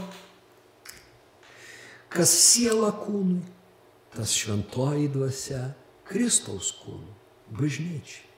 kas 2.08 2.32
siela 2.32 2.92
kūnui, 3.02 3.42
tas 4.14 4.32
šventoji 4.32 5.12
dvasia 5.12 5.62
Kristaus 6.08 6.72
kūnui, 6.80 7.12
bažnyčiai. 7.52 8.29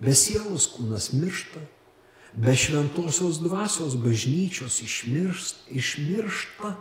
Be 0.00 0.14
sielos 0.16 0.68
kūnas 0.72 1.12
miršta, 1.12 1.60
be 2.32 2.54
šventosios 2.56 3.42
dvasios 3.42 3.96
bažnyčios 4.00 4.80
išmiršta, 4.82 5.68
išmiršta 5.68 6.76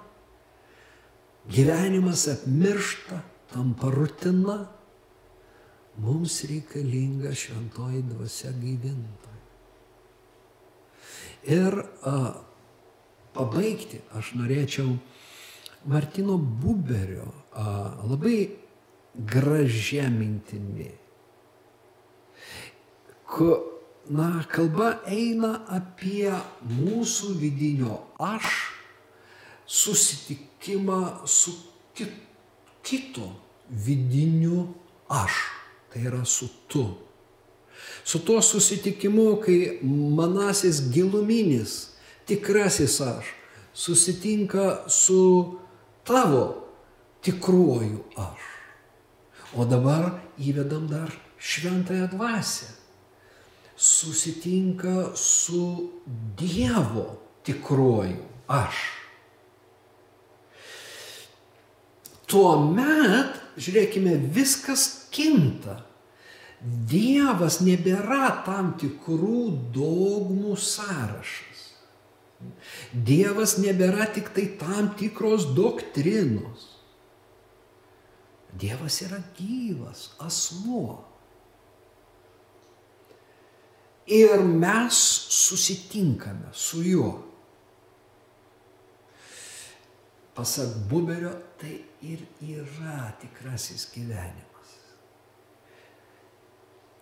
gyvenimas 1.49 2.28
apmiršta, 2.28 3.22
tampa 3.53 3.89
rutina. 3.89 4.68
Mums 5.97 6.43
reikalinga 6.47 7.34
šventoji 7.36 8.01
dvasia 8.01 8.51
gaivintoja. 8.51 9.41
Ir 11.51 11.76
a, 12.07 12.14
pabaigti 13.36 13.99
aš 14.16 14.32
norėčiau 14.39 14.95
Martino 15.91 16.38
Buberio 16.38 17.28
a, 17.51 17.91
labai 18.07 18.55
gražia 19.14 20.07
mintimi 20.09 20.88
na, 24.09 24.43
kalba 24.51 24.99
eina 25.07 25.61
apie 25.71 26.32
mūsų 26.67 27.36
vidinio 27.39 28.01
aš 28.19 28.47
susitikimą 29.67 31.27
su 31.29 31.53
kit, 31.95 32.11
kito 32.84 33.29
vidiniu 33.69 34.67
aš. 35.07 35.32
Tai 35.91 36.01
yra 36.07 36.25
su 36.25 36.47
tu. 36.67 36.86
Su 38.03 38.19
tuo 38.23 38.41
susitikimu, 38.41 39.41
kai 39.43 39.79
manasis 39.84 40.79
giluminis, 40.93 41.91
tikrasis 42.25 43.01
aš 43.01 43.34
susitinka 43.73 44.84
su 44.88 45.59
tavo 46.03 46.67
tikruoju 47.21 48.03
aš. 48.15 48.47
O 49.55 49.65
dabar 49.67 50.13
įvedam 50.39 50.88
dar 50.88 51.11
šventąją 51.39 52.07
dvasę 52.13 52.80
susitinka 53.82 55.15
su 55.15 55.89
Dievo 56.38 57.17
tikruoju 57.43 58.21
aš. 58.47 58.82
Tuomet, 62.29 63.39
žiūrėkime, 63.57 64.13
viskas 64.38 64.86
kinta. 65.11 65.82
Dievas 66.61 67.57
nebėra 67.65 68.29
tam 68.45 68.75
tikrų 68.79 69.41
dogmų 69.73 70.53
sąrašas. 70.61 71.63
Dievas 72.93 73.57
nebėra 73.61 74.05
tik 74.13 74.29
tai 74.36 74.45
tam 74.61 74.93
tikros 74.99 75.49
doktrinos. 75.57 76.67
Dievas 78.61 79.01
yra 79.01 79.23
gyvas 79.39 80.11
asmuo. 80.21 81.11
Ir 84.12 84.43
mes 84.43 84.93
susitinkame 85.30 86.51
su 86.51 86.84
juo. 86.84 87.24
Pasak 90.36 90.76
Buberio, 90.89 91.32
tai 91.59 91.80
ir 92.01 92.26
yra 92.41 93.12
tikrasis 93.22 93.88
gyvenimas. 93.93 94.70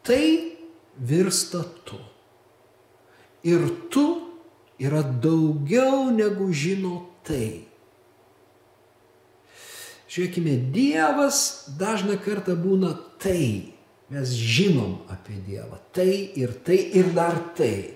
Tai 0.05 0.57
virsta 0.97 1.63
tu. 1.85 1.97
Ir 3.43 3.89
tu 3.89 4.05
yra 4.77 5.01
daugiau 5.01 6.09
negu 6.13 6.51
žino 6.53 7.09
tai. 7.25 7.65
Žiūrėkime, 10.09 10.55
Dievas 10.73 11.69
dažna 11.77 12.17
kartą 12.21 12.57
būna 12.57 12.95
tai 13.21 13.78
Mes 14.09 14.33
žinom 14.33 15.03
apie 15.13 15.37
Dievą. 15.45 15.77
Tai 15.93 16.09
ir 16.09 16.53
tai 16.65 16.79
ir 16.97 17.11
dar 17.13 17.37
tai. 17.57 17.95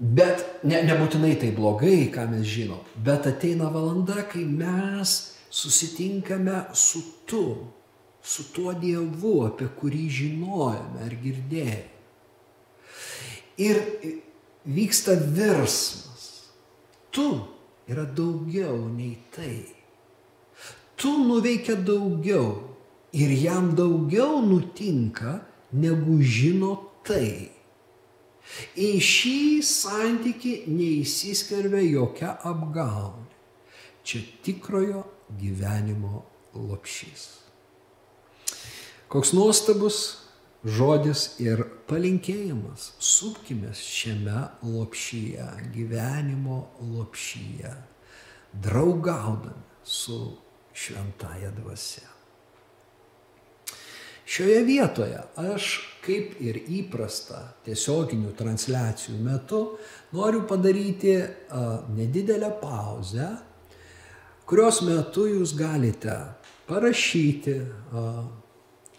Bet 0.00 0.64
ne, 0.64 0.80
nebūtinai 0.84 1.34
tai 1.40 1.50
blogai, 1.56 2.08
ką 2.12 2.26
mes 2.30 2.44
žinom. 2.48 2.80
Bet 2.96 3.28
ateina 3.28 3.68
valanda, 3.72 4.22
kai 4.28 4.44
mes 4.44 5.16
susitinkame 5.50 6.70
su 6.76 7.02
tu, 7.28 7.44
su 8.22 8.46
tuo 8.52 8.72
Dievu, 8.76 9.34
apie 9.48 9.68
kurį 9.76 10.06
žinojame 10.20 11.04
ar 11.04 11.16
girdėjome. 11.24 11.98
Ir 13.60 13.80
vyksta 14.64 15.16
virsmas. 15.20 16.28
Tu 17.12 17.26
yra 17.90 18.04
daugiau 18.04 18.88
nei 18.88 19.18
tai. 19.34 19.64
Tu 20.96 21.12
nuveikia 21.24 21.76
daugiau 21.76 22.69
ir 23.12 23.30
jam 23.42 23.72
daugiau 23.76 24.40
nutinka, 24.42 25.40
negu 25.72 26.20
žino 26.22 26.74
tai. 27.06 27.50
Į 28.74 28.90
šį 28.98 29.40
santyki 29.66 30.54
neįsiskverbia 30.70 31.82
jokia 31.86 32.34
apgaulė. 32.46 33.28
Čia 34.02 34.24
tikrojo 34.42 35.04
gyvenimo 35.38 36.24
lopšys. 36.56 37.26
Koks 39.10 39.34
nuostabus 39.36 40.00
žodis 40.64 41.36
ir 41.42 41.62
palinkėjimas. 41.88 42.92
Supkime 42.98 43.72
šiame 43.76 44.46
lopšyje, 44.66 45.46
gyvenimo 45.74 46.60
lopšyje, 46.92 47.74
draugaudami 48.66 49.68
su 49.84 50.20
šventaja 50.74 51.52
dvasia. 51.56 52.09
Šioje 54.30 54.60
vietoje 54.62 55.18
aš, 55.42 55.68
kaip 56.04 56.36
ir 56.38 56.60
įprasta 56.70 57.40
tiesioginių 57.66 58.30
transliacijų 58.38 59.16
metu, 59.24 59.62
noriu 60.14 60.44
padaryti 60.46 61.16
a, 61.18 61.62
nedidelę 61.90 62.52
pauzę, 62.60 63.26
kurios 64.46 64.84
metu 64.86 65.24
jūs 65.26 65.56
galite 65.58 66.14
parašyti, 66.68 67.56
a, 67.58 68.04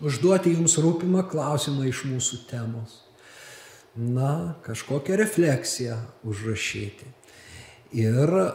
užduoti 0.03 0.51
jums 0.57 0.75
rūpimą 0.83 1.23
klausimą 1.31 1.87
iš 1.87 2.03
mūsų 2.11 2.41
temos, 2.51 2.97
na, 3.95 4.57
kažkokią 4.67 5.15
refleksiją 5.23 5.95
užrašyti. 6.27 7.07
Ir 8.03 8.35
a, 8.35 8.51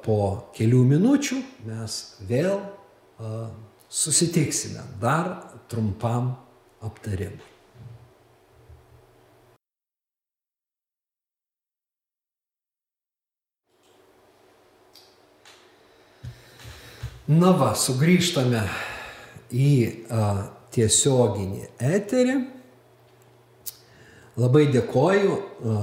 po 0.00 0.18
kelių 0.56 0.82
minučių 0.96 1.42
mes 1.68 2.00
vėl 2.32 2.56
a, 2.64 3.36
susitiksime 3.94 4.82
dar 5.00 5.36
trumpam 5.70 6.34
aptarimui. 6.82 7.52
Na 17.24 17.54
va, 17.56 17.70
sugrįžtame 17.72 18.60
į 19.54 19.70
a, 20.12 20.24
tiesioginį 20.74 21.62
eterį. 21.80 22.34
Labai 24.42 24.66
dėkoju 24.74 25.38
a, 25.38 25.78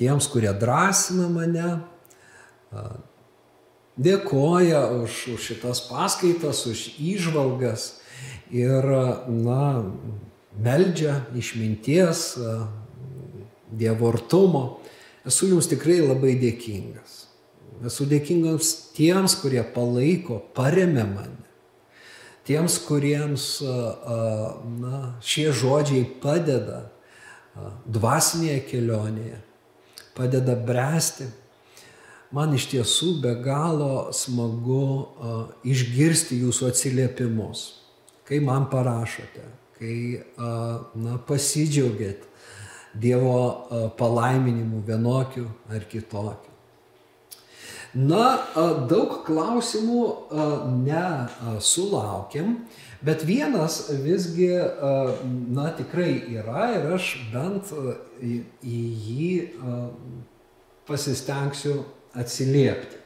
tiems, 0.00 0.30
kurie 0.32 0.54
drąsina 0.56 1.26
mane, 1.28 1.66
a, 2.72 2.86
dėkoja 3.98 4.84
už, 5.02 5.34
už 5.34 5.40
šitas 5.50 5.82
paskaitas, 5.88 6.66
už 6.66 6.94
įžvalgas 6.98 8.00
ir, 8.52 8.84
na, 9.26 9.90
meldžia 10.58 11.24
išminties, 11.38 12.38
dievortumo. 13.70 14.80
Esu 15.26 15.50
jums 15.50 15.68
tikrai 15.70 16.00
labai 16.02 16.34
dėkingas. 16.40 17.26
Esu 17.86 18.06
dėkingas 18.08 18.92
tiems, 18.96 19.36
kurie 19.40 19.62
palaiko, 19.74 20.40
paremia 20.56 21.06
mane. 21.08 21.36
Tiems, 22.48 22.80
kuriems 22.82 23.60
na, 23.62 25.00
šie 25.22 25.50
žodžiai 25.54 26.06
padeda 26.22 26.88
dvasinėje 27.86 28.64
kelionėje, 28.70 29.38
padeda 30.16 30.56
bręsti. 30.56 31.28
Man 32.30 32.54
iš 32.54 32.68
tiesų 32.70 33.16
be 33.24 33.32
galo 33.42 34.12
smagu 34.14 35.08
išgirsti 35.66 36.38
jūsų 36.44 36.68
atsiliepimus, 36.70 37.64
kai 38.28 38.38
man 38.44 38.68
parašote, 38.70 39.48
kai 39.80 39.96
na, 40.38 41.18
pasidžiaugiat 41.26 42.28
Dievo 42.90 43.94
palaiminimu 43.98 44.80
vienokiu 44.82 45.44
ar 45.70 45.84
kitokiu. 45.90 46.50
Na, 47.94 48.24
daug 48.90 49.20
klausimų 49.26 50.00
nesulaukėm, 50.86 52.56
bet 53.02 53.22
vienas 53.26 53.84
visgi, 54.02 54.50
na, 55.54 55.70
tikrai 55.78 56.12
yra 56.34 56.66
ir 56.78 56.90
aš 56.94 57.12
bent 57.30 57.70
į 58.22 58.82
jį 59.06 59.32
pasistengsiu 60.86 61.80
atsiliepti. 62.14 62.96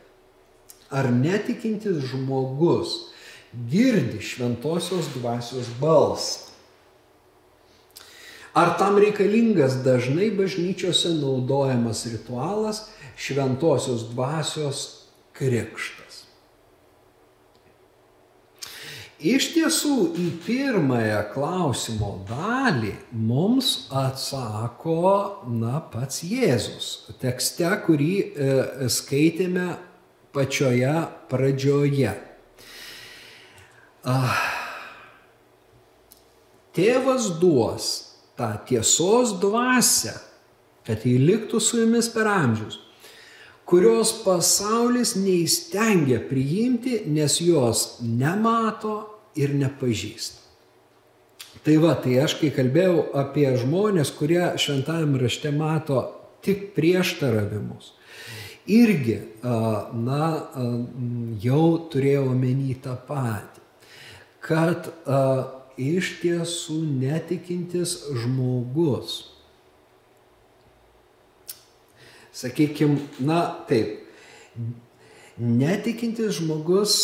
Ar 0.90 1.10
netikintis 1.12 2.04
žmogus 2.10 2.94
girdi 3.70 4.20
šventosios 4.22 5.10
dvasios 5.16 5.70
balsą? 5.80 6.44
Ar 8.54 8.76
tam 8.78 9.00
reikalingas 9.02 9.80
dažnai 9.82 10.30
bažnyčiose 10.30 11.16
naudojamas 11.18 12.04
ritualas 12.06 12.84
šventosios 13.18 14.06
dvasios 14.12 14.84
krikštas? 15.34 16.03
Iš 19.24 19.46
tiesų 19.54 19.94
į 20.20 20.24
pirmąją 20.44 21.22
klausimo 21.32 22.10
dalį 22.28 22.90
mums 23.16 23.86
atsako, 23.88 25.44
na, 25.48 25.78
pats 25.80 26.20
Jėzus. 26.28 26.88
Tekste, 27.22 27.70
kurį 27.86 28.10
e, 28.20 28.48
skaitėme 28.92 29.64
pačioje 30.36 30.92
pradžioje. 31.30 32.12
Ah. 34.04 34.36
Tėvas 36.76 37.30
duos 37.40 37.88
tą 38.36 38.50
tiesos 38.68 39.38
dvasę, 39.40 40.18
kad 40.84 41.08
jį 41.08 41.16
liktų 41.30 41.62
su 41.64 41.80
jumis 41.80 42.12
per 42.12 42.28
amžius, 42.28 42.76
kurios 43.64 44.12
pasaulis 44.20 45.14
neįstengia 45.16 46.20
priimti, 46.28 47.06
nes 47.08 47.40
jos 47.40 47.86
nemato 48.04 49.13
ir 49.36 49.54
nepažįsta. 49.58 50.44
Tai 51.64 51.76
va, 51.80 51.94
tai 51.96 52.18
aš 52.20 52.36
kai 52.40 52.50
kalbėjau 52.52 53.06
apie 53.16 53.46
žmonės, 53.56 54.10
kurie 54.18 54.42
šventajame 54.60 55.20
rašte 55.22 55.52
mato 55.54 56.02
tik 56.44 56.74
prieštaravimus, 56.76 57.94
irgi, 58.68 59.16
na, 59.44 60.26
jau 61.40 61.64
turėjau 61.92 62.26
omeny 62.34 62.74
tą 62.84 62.98
patį, 63.08 63.62
kad 64.44 64.90
iš 65.80 66.12
tiesų 66.20 66.82
netikintis 67.00 67.96
žmogus, 68.12 69.16
sakykime, 72.34 73.00
na 73.24 73.40
taip, 73.70 74.02
netikintis 75.40 76.42
žmogus 76.42 76.98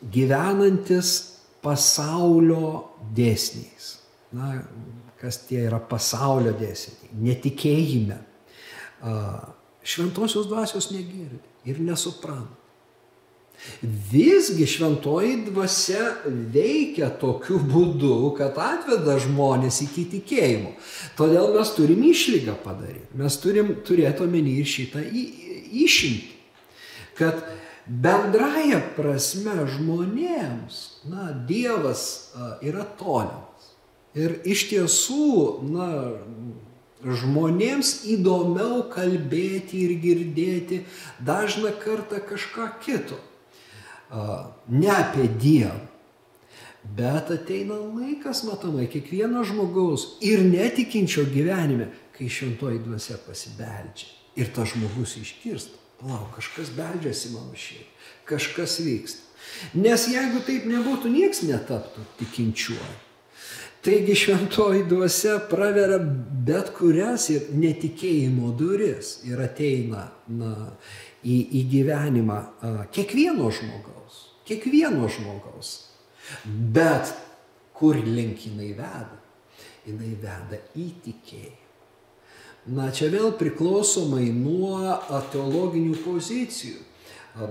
gyvenantis 0.00 1.35
pasaulio 1.66 2.86
dėsniais. 3.16 3.96
Na, 4.36 4.60
kas 5.18 5.40
tie 5.48 5.64
yra 5.66 5.80
pasaulio 5.82 6.54
dėsniai? 6.54 7.10
Netikėjime. 7.26 8.20
Šventosios 9.86 10.46
dvasios 10.50 10.92
negirdi 10.94 11.42
ir 11.66 11.82
nesupranta. 11.82 12.62
Visgi 14.12 14.66
šventoji 14.68 15.46
dvasia 15.46 16.10
veikia 16.52 17.08
tokiu 17.20 17.56
būdu, 17.64 18.34
kad 18.36 18.58
atveda 18.60 19.16
žmonės 19.22 19.80
iki 19.86 20.04
tikėjimo. 20.12 20.74
Todėl 21.16 21.54
mes 21.56 21.72
turim 21.74 22.02
išlygą 22.04 22.58
padaryti. 22.64 23.08
Mes 23.16 23.38
turim 23.40 23.72
turėti 23.86 24.26
omeny 24.26 24.58
ir 24.60 24.68
šitą 24.68 25.00
išimtį. 25.08 26.34
Kad 27.16 27.40
bendraja 27.86 28.80
prasme 28.96 29.66
žmonėms, 29.76 30.80
na, 31.10 31.30
Dievas 31.48 32.32
yra 32.62 32.86
tolimas. 32.98 33.70
Ir 34.16 34.40
iš 34.48 34.66
tiesų, 34.72 35.30
na, 35.70 35.88
žmonėms 37.06 38.06
įdomiau 38.16 38.86
kalbėti 38.90 39.84
ir 39.86 39.96
girdėti 40.02 40.82
dažną 41.22 41.74
kartą 41.82 42.22
kažką 42.24 42.70
kito 42.82 43.20
ne 44.68 44.90
apie 44.90 45.28
Dievą. 45.28 45.80
Bet 46.96 47.30
ateina 47.34 47.74
laikas, 47.74 48.44
matomai, 48.46 48.86
kiekvieno 48.86 49.42
žmogaus 49.44 50.20
ir 50.22 50.44
netikinčio 50.46 51.24
gyvenime, 51.26 51.88
kai 52.14 52.28
šventoji 52.30 52.78
dvasia 52.84 53.18
pasibeldžia. 53.26 54.12
Ir 54.38 54.52
tas 54.54 54.70
žmogus 54.70 55.16
iškirsta. 55.18 55.74
Palauk, 56.00 56.34
kažkas 56.36 56.74
beldžiasi 56.76 57.32
mano 57.32 57.56
širdį, 57.56 57.88
kažkas 58.28 58.78
vyksta. 58.84 59.22
Nes 59.78 60.04
jeigu 60.10 60.42
taip 60.44 60.66
nebūtų, 60.68 61.10
nieks 61.12 61.42
netaptų 61.46 62.04
tikinčiuoju. 62.20 62.96
Taigi 63.86 64.16
šventoji 64.18 64.82
dvasia 64.90 65.36
praveria 65.46 66.00
bet 66.46 66.72
kurias 66.74 67.28
ir 67.30 67.44
netikėjimo 67.54 68.50
duris 68.58 69.20
ir 69.28 69.38
ateina 69.44 70.08
na, 70.26 70.54
į, 71.22 71.36
į 71.60 71.62
gyvenimą 71.70 72.40
kiekvieno 72.96 73.52
žmogaus. 73.54 74.24
Kiekvieno 74.48 75.06
žmogaus. 75.06 75.70
Bet 76.74 77.14
kur 77.78 78.00
link 78.02 78.42
jinai 78.48 78.72
veda? 78.74 79.20
Jinai 79.86 80.16
veda 80.18 80.60
į 80.74 80.88
tikėjimą. 81.06 81.65
Na, 82.66 82.90
čia 82.90 83.12
vėl 83.12 83.30
priklausomai 83.38 84.26
nuo 84.34 84.96
teologinių 85.30 86.00
pozicijų. 86.02 86.82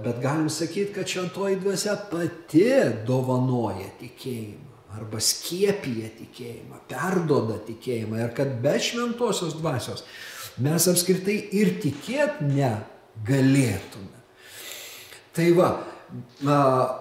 Bet 0.04 0.18
galim 0.20 0.50
sakyti, 0.50 0.92
kad 0.96 1.08
šventoji 1.08 1.60
dvasia 1.62 1.94
pati 2.10 2.66
dovanoja 3.06 3.92
tikėjimą 4.00 4.74
arba 4.96 5.20
skiepija 5.20 6.10
tikėjimą, 6.16 6.80
perdoda 6.90 7.58
tikėjimą 7.68 8.22
ir 8.24 8.32
kad 8.38 8.54
be 8.64 8.76
šventosios 8.80 9.58
dvasios 9.60 10.06
mes 10.64 10.88
apskritai 10.88 11.36
ir 11.60 11.74
tikėt 11.84 12.40
negalėtume. 12.46 14.22
Tai 15.36 15.48
va, 15.58 15.70
na, 16.46 16.60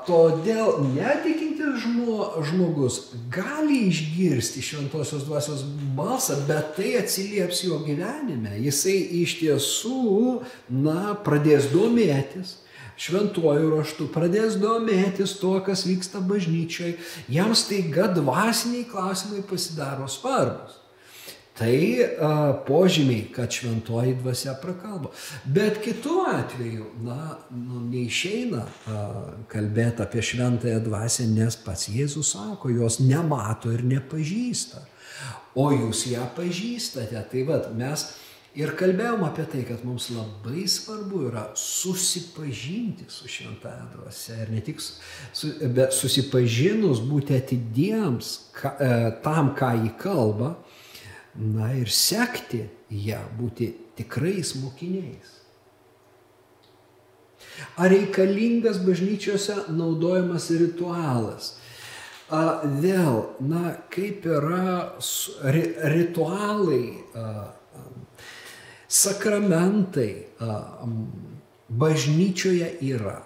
todėl 0.09 0.81
netikintis 0.95 1.83
žmo, 1.85 2.19
žmogus 2.47 3.01
gali 3.33 3.85
išgirsti 3.89 4.63
šventosios 4.65 5.27
dvasios 5.29 5.65
balsą, 5.97 6.41
bet 6.49 6.75
tai 6.79 6.97
atsilieps 7.01 7.65
jo 7.67 7.81
gyvenime. 7.87 8.57
Jisai 8.65 8.97
iš 9.23 9.39
tiesų, 9.43 10.43
na, 10.71 11.15
pradės 11.27 11.71
domėtis 11.75 12.61
šventuoju 13.01 13.73
raštu, 13.75 14.07
pradės 14.15 14.57
domėtis 14.63 15.35
tuo, 15.41 15.57
kas 15.67 15.83
vyksta 15.89 16.23
bažnyčiai, 16.23 16.95
jam 17.33 17.55
staiga 17.59 18.07
dvasiniai 18.15 18.87
klausimai 18.91 19.43
pasidaro 19.49 20.07
svarbus. 20.11 20.84
Tai 21.55 21.77
a, 22.03 22.31
požymiai, 22.67 23.29
kad 23.35 23.53
šventoji 23.55 24.17
dvasia 24.19 24.57
prakalbo. 24.63 25.13
Bet 25.45 25.79
kitu 25.85 26.25
atveju, 26.27 26.89
na, 27.07 27.37
nu, 27.55 27.79
neišeina 27.93 28.65
a, 28.65 29.05
kalbėti 29.53 30.03
apie 30.03 30.25
šventąją 30.27 30.81
dvasę, 30.89 31.29
nes 31.31 31.57
pats 31.63 31.87
Jėzus 31.95 32.35
sako, 32.35 32.73
jos 32.75 32.99
nemato 33.05 33.71
ir 33.71 33.87
nepažįsta. 33.87 34.83
O 35.55 35.71
jūs 35.71 36.09
ją 36.11 36.27
pažįstate. 36.35 37.23
Tai 37.31 37.47
vad, 37.47 37.71
mes 37.79 38.09
Ir 38.55 38.71
kalbėjom 38.79 39.25
apie 39.27 39.45
tai, 39.51 39.65
kad 39.67 39.81
mums 39.83 40.13
labai 40.15 40.63
svarbu 40.71 41.25
yra 41.27 41.49
susipažinti 41.59 43.09
su 43.11 43.27
šventąją 43.27 43.89
dvasia 43.97 44.37
ir 44.45 44.53
ne 44.55 44.61
tik 44.63 44.79
su, 44.79 45.51
bet 45.75 45.91
susipažinus 45.97 47.01
būti 47.03 47.35
atidiems 47.35 48.31
ka, 48.55 48.77
e, 48.79 48.93
tam, 49.27 49.51
ką 49.59 49.73
jį 49.81 49.91
kalba, 49.99 50.53
na 51.37 51.72
ir 51.74 51.91
sekti 51.91 52.64
ją, 52.91 53.20
būti 53.39 53.72
tikrais 53.99 54.55
mokiniais. 54.61 55.32
Ar 57.78 57.91
reikalingas 57.91 58.80
bažnyčiose 58.82 59.68
naudojamas 59.74 60.49
ritualas? 60.51 61.55
A, 62.30 62.64
vėl, 62.64 63.20
na, 63.45 63.76
kaip 63.93 64.24
yra 64.26 64.95
ri, 65.55 65.66
ritualai. 65.93 66.87
A, 67.14 67.55
sakramentai 68.95 70.26
bažnyčioje 71.68 72.68
yra. 72.87 73.18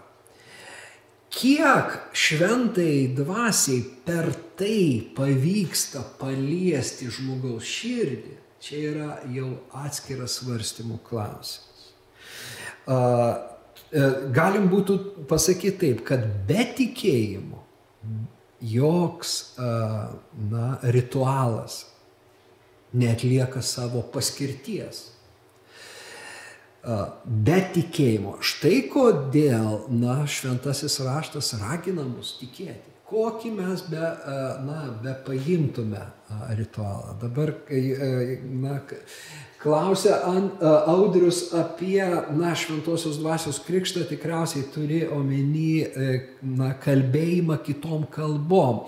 Kiek 1.29 1.97
šventai 2.17 3.13
dvasiai 3.17 3.83
per 4.07 4.33
tai 4.59 5.11
pavyksta 5.17 6.03
paliesti 6.21 7.09
žmogaus 7.15 7.67
širdį, 7.69 8.35
čia 8.63 8.81
yra 8.91 9.11
jau 9.33 9.53
atskiras 9.85 10.41
svarstymų 10.41 10.99
klausimas. 11.07 11.93
E, 12.89 14.09
galim 14.35 14.67
būtų 14.73 14.99
pasakyti 15.31 15.77
taip, 15.85 16.03
kad 16.09 16.27
be 16.49 16.67
tikėjimo 16.77 17.63
joks 18.59 19.55
na, 19.57 20.65
ritualas 20.83 21.85
netlieka 22.91 23.63
savo 23.63 24.03
paskirties 24.03 25.05
be 27.25 27.59
tikėjimo. 27.75 28.39
Štai 28.45 28.89
kodėl, 28.93 29.89
na, 29.93 30.23
šventasis 30.31 31.01
raštas 31.05 31.53
ragina 31.61 32.07
mus 32.07 32.37
tikėti. 32.41 32.95
Kokį 33.09 33.51
mes 33.57 33.83
be, 33.89 34.05
na, 34.67 34.83
be 35.01 35.15
paimtume 35.25 36.03
ritualą. 36.59 37.15
Dabar, 37.23 37.55
na, 38.61 38.75
klausia 39.63 40.19
Audrius 40.93 41.47
apie, 41.57 42.03
na, 42.37 42.53
šventosios 42.53 43.17
dvasios 43.23 43.63
krikštą, 43.65 44.05
tikriausiai 44.11 44.67
turi 44.75 45.01
omeny, 45.09 45.87
na, 46.59 46.75
kalbėjimą 46.85 47.57
kitom 47.65 48.05
kalbom. 48.13 48.85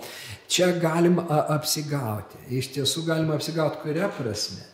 Čia 0.51 0.75
galim 0.83 1.17
apsigauti. 1.25 2.45
Iš 2.61 2.75
tiesų 2.77 3.07
galim 3.09 3.33
apsigauti 3.33 3.81
kuria 3.81 4.11
prasme. 4.13 4.67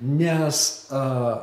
Nes 0.00 0.64
uh, 0.92 1.38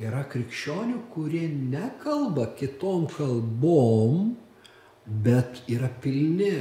yra 0.00 0.24
krikščionių, 0.32 1.02
kurie 1.12 1.46
nekalba 1.48 2.54
kitom 2.56 3.04
kalbom, 3.12 4.30
bet 5.10 5.62
yra 5.68 5.88
pilni 6.02 6.52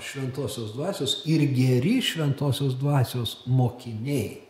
šventosios 0.00 0.74
dvasios 0.76 1.22
ir 1.26 1.46
geri 1.54 2.00
šventosios 2.04 2.76
dvasios 2.76 3.38
mokiniai. 3.46 4.42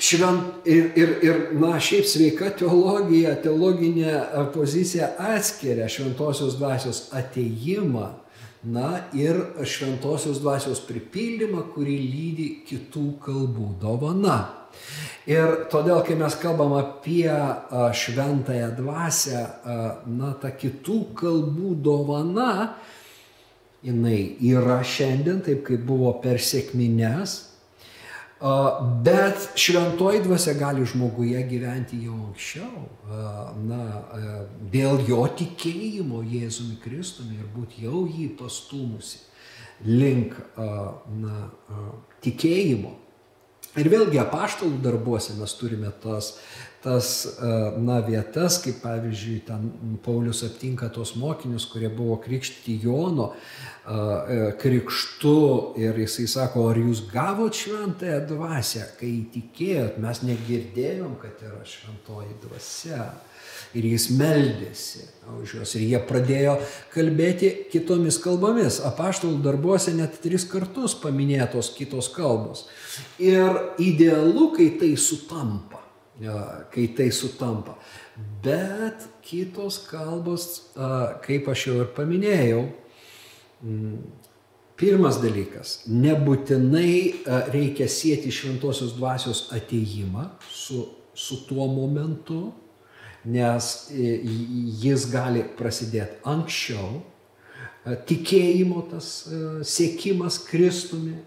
Švent, 0.00 0.64
ir, 0.64 0.92
ir, 0.96 1.10
ir, 1.22 1.40
na, 1.60 1.74
šiaip 1.76 2.06
sveika 2.08 2.48
teologija, 2.56 3.34
teologinė 3.44 4.14
pozicija 4.54 5.10
atskiria 5.34 5.90
šventosios 5.92 6.56
dvasios 6.56 7.02
ateimą, 7.12 8.06
na, 8.64 9.02
ir 9.12 9.42
šventosios 9.68 10.40
dvasios 10.40 10.80
pripildymą, 10.88 11.66
kurį 11.74 11.98
lydi 12.00 12.48
kitų 12.68 13.04
kalbų 13.26 13.74
dovana. 13.82 14.38
Ir 15.30 15.66
todėl, 15.70 16.00
kai 16.06 16.16
mes 16.18 16.34
kalbam 16.40 16.72
apie 16.78 17.28
šventąją 17.70 18.70
dvasę, 18.78 19.42
na, 20.08 20.32
ta 20.40 20.50
kitų 20.56 20.98
kalbų 21.18 21.74
dovana, 21.84 22.74
jinai 23.84 24.36
yra 24.50 24.80
šiandien, 24.84 25.40
taip 25.44 25.62
kaip 25.68 25.84
buvo 25.86 26.12
per 26.24 26.40
sėkmines, 26.42 27.36
bet 29.04 29.50
šventoji 29.60 30.22
dvasia 30.24 30.54
gali 30.56 30.86
žmoguje 30.88 31.42
gyventi 31.48 32.00
jau 32.06 32.16
anksčiau, 32.30 32.86
na, 33.68 33.82
dėl 34.72 35.02
jo 35.08 35.26
tikėjimo 35.36 36.22
Jėzumi 36.24 36.78
Kristumi 36.80 37.36
ir 37.36 37.50
būti 37.52 37.84
jau 37.84 38.06
jį 38.08 38.30
pastumusi 38.40 39.20
link 39.84 40.36
na, 40.56 41.50
tikėjimo. 42.24 42.96
Ir 43.78 43.86
vėlgi 43.86 44.18
apaštalų 44.18 44.80
darbuose 44.82 45.36
mes 45.38 45.52
turime 45.54 45.92
tas, 46.02 46.32
tas 46.82 47.10
na, 47.78 48.00
vietas, 48.02 48.56
kaip 48.64 48.80
pavyzdžiui, 48.82 49.36
ten 49.46 49.68
Paulius 50.02 50.42
aptinka 50.46 50.88
tos 50.90 51.12
mokinius, 51.20 51.68
kurie 51.70 51.90
buvo 51.94 52.16
krikšti 52.24 52.80
Jono 52.82 53.28
e, 53.30 54.50
krikštu 54.58 55.36
ir 55.78 56.02
jisai 56.02 56.26
sako, 56.34 56.66
ar 56.72 56.82
jūs 56.82 57.04
gavot 57.12 57.54
šventąją 57.54 58.24
dvasę, 58.32 58.88
kai 58.98 59.12
įtikėjot, 59.20 60.00
mes 60.02 60.24
negirdėjom, 60.26 61.14
kad 61.22 61.46
yra 61.46 61.62
šventoji 61.62 62.40
dvasia 62.42 63.04
ir 63.74 63.86
jis 63.92 64.08
meldėsi 64.18 65.06
už 65.40 65.54
juos. 65.58 65.74
Ir 65.78 65.84
jie 65.86 66.00
pradėjo 66.08 66.56
kalbėti 66.94 67.52
kitomis 67.70 68.18
kalbomis. 68.22 68.80
Apaštalų 68.86 69.40
darbuose 69.44 69.94
net 69.96 70.18
tris 70.24 70.46
kartus 70.48 70.96
paminėtos 70.98 71.72
kitos 71.76 72.10
kalbos. 72.14 72.66
Ir 73.22 73.76
idealu, 73.82 74.50
kai 74.56 74.72
tai 74.80 74.94
sutampa. 74.98 75.82
Kai 76.74 76.90
tai 76.96 77.08
sutampa. 77.16 77.78
Bet 78.44 79.06
kitos 79.24 79.78
kalbos, 79.88 80.72
kaip 81.24 81.48
aš 81.48 81.68
jau 81.70 81.78
ir 81.84 81.92
paminėjau, 81.96 82.64
Pirmas 84.80 85.18
dalykas- 85.20 85.82
nebūtinai 86.04 87.26
reikia 87.52 87.84
sėti 87.84 88.30
šventosios 88.32 88.94
dvasios 88.96 89.50
ateimą 89.52 90.30
su, 90.48 90.86
su 91.12 91.36
tuo 91.44 91.66
momentu, 91.68 92.54
nes 93.24 93.66
e, 93.92 94.20
jis 94.80 95.06
gali 95.12 95.42
prasidėti 95.56 96.20
anksčiau, 96.28 97.00
e, 97.84 97.96
tikėjimo 98.08 98.84
tas 98.92 99.10
e, 99.26 99.42
siekimas 99.66 100.40
Kristumi, 100.46 101.18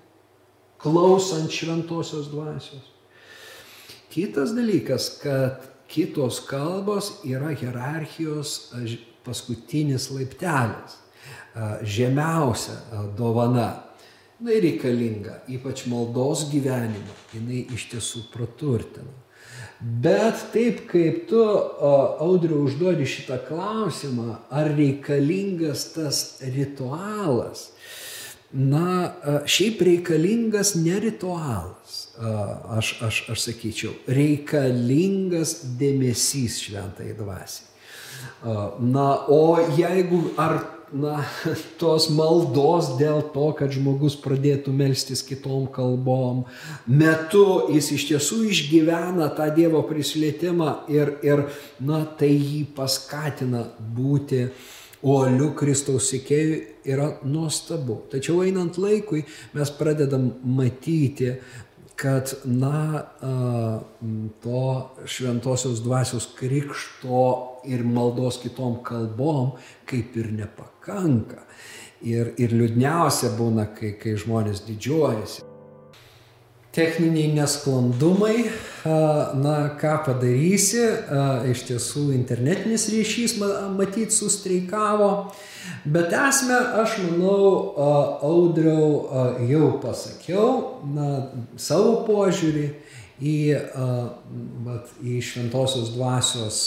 klausant 0.82 1.54
šventosios 1.54 2.32
dvasios. 2.32 2.90
Kitas 4.14 4.52
dalykas, 4.54 5.08
kad 5.22 5.64
kitos 5.90 6.42
kalbos 6.46 7.22
yra 7.26 7.54
hierarchijos 7.56 8.74
paskutinis 9.26 10.10
laiptelis, 10.14 11.00
žemiausia 11.88 12.76
dovana. 13.18 13.72
Jis 14.44 14.60
reikalinga, 14.66 15.38
ypač 15.56 15.86
maldos 15.88 16.50
gyvenimo, 16.52 17.16
jinai 17.32 17.64
iš 17.74 17.88
tiesų 17.94 18.26
praturtina. 18.34 19.23
Bet 19.84 20.46
taip 20.54 20.86
kaip 20.88 21.26
tu, 21.28 21.42
Audriu, 22.24 22.62
užduodi 22.64 23.04
šitą 23.10 23.42
klausimą, 23.50 24.38
ar 24.48 24.70
reikalingas 24.78 25.90
tas 25.92 26.20
ritualas, 26.56 27.66
na, 28.54 29.12
šiaip 29.44 29.82
reikalingas 29.84 30.78
ne 30.80 31.02
ritualas, 31.04 31.98
aš, 32.78 32.94
aš, 33.04 33.20
aš 33.36 33.44
sakyčiau, 33.50 33.92
reikalingas 34.08 35.58
dėmesys 35.80 36.62
šventai 36.64 37.12
dvasiai. 37.20 37.68
Na, 38.88 39.08
o 39.28 39.58
jeigu 39.76 40.30
ar 40.40 40.62
na, 40.94 41.24
tos 41.82 42.08
maldos 42.14 42.94
dėl 43.00 43.24
to, 43.34 43.48
kad 43.58 43.74
žmogus 43.74 44.16
pradėtų 44.22 44.74
melstis 44.76 45.24
kitom 45.26 45.66
kalbom, 45.74 46.44
metu 46.88 47.46
jis 47.74 47.92
iš 47.98 48.08
tiesų 48.12 48.44
išgyvena 48.54 49.32
tą 49.38 49.50
Dievo 49.56 49.84
prisilietimą 49.90 50.70
ir, 50.94 51.18
ir 51.26 51.48
na, 51.84 52.04
tai 52.20 52.32
jį 52.34 52.64
paskatina 52.78 53.66
būti 53.98 54.46
uoliu 55.04 55.52
Kristaus 55.60 56.08
sekėjui 56.14 56.62
yra 56.88 57.10
nuostabu. 57.28 58.04
Tačiau 58.12 58.44
einant 58.46 58.78
laikui 58.80 59.26
mes 59.56 59.72
pradedam 59.76 60.30
matyti, 60.44 61.34
kad, 61.96 62.34
na, 62.44 63.04
to 64.44 64.64
šventosios 65.06 65.84
dvasios 65.84 66.28
krikšto 66.40 67.24
ir 67.70 67.84
maldos 67.86 68.42
kitom 68.44 68.82
kalbom 68.84 69.54
kaip 69.86 70.18
ir 70.18 70.32
nepakanka. 70.34 71.46
Ir, 72.04 72.34
ir 72.38 72.52
liūdniausia 72.52 73.32
būna, 73.38 73.70
kai, 73.78 73.94
kai 73.96 74.18
žmonės 74.20 74.66
didžiuojasi. 74.68 75.53
Techniniai 76.74 77.30
nesklandumai, 77.36 78.48
na 79.38 79.58
ką 79.78 79.92
padarysi, 80.08 80.82
iš 81.52 81.68
tiesų 81.68 82.08
internetinis 82.16 82.88
ryšys 82.90 83.36
matyt 83.78 84.16
sustreikavo, 84.16 85.10
bet 85.86 86.16
esmę 86.18 86.58
aš 86.82 86.98
manau, 87.04 87.78
audriau 88.26 88.88
jau 89.46 89.70
pasakiau, 89.84 90.50
na, 90.96 91.12
savo 91.62 92.02
požiūrį 92.08 92.66
į, 93.22 93.38
vat, 94.66 94.90
į 95.06 95.20
šventosios 95.30 95.94
dvasios 95.94 96.60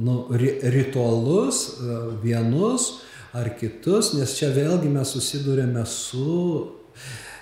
nu, 0.00 0.22
ritualus 0.32 1.76
vienus 2.24 2.94
ar 3.36 3.52
kitus, 3.60 4.14
nes 4.16 4.32
čia 4.40 4.48
vėlgi 4.56 4.88
mes 4.88 5.12
susidurėme 5.12 5.84
su 5.84 6.77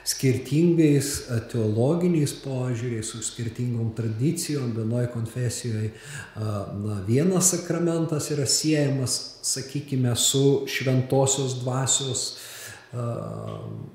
skirtingais 0.07 1.09
teologiniais 1.51 2.33
požiūriais, 2.45 3.09
su 3.11 3.23
skirtingom 3.27 3.91
tradicijom, 3.97 4.71
vienoje 4.77 5.09
konfesijoje 5.11 5.91
na, 6.37 7.01
vienas 7.07 7.51
sakramentas 7.51 8.31
yra 8.31 8.47
siejamas, 8.47 9.17
sakykime, 9.47 10.15
su 10.17 10.67
šventosios 10.71 11.59
dvasios 11.63 12.29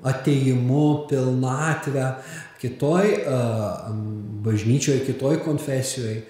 ateimu, 0.04 1.08
pilnatvę, 1.10 2.10
kitoj 2.62 3.16
bažnyčioje, 4.44 5.06
kitoj 5.08 5.40
konfesijoje, 5.46 6.26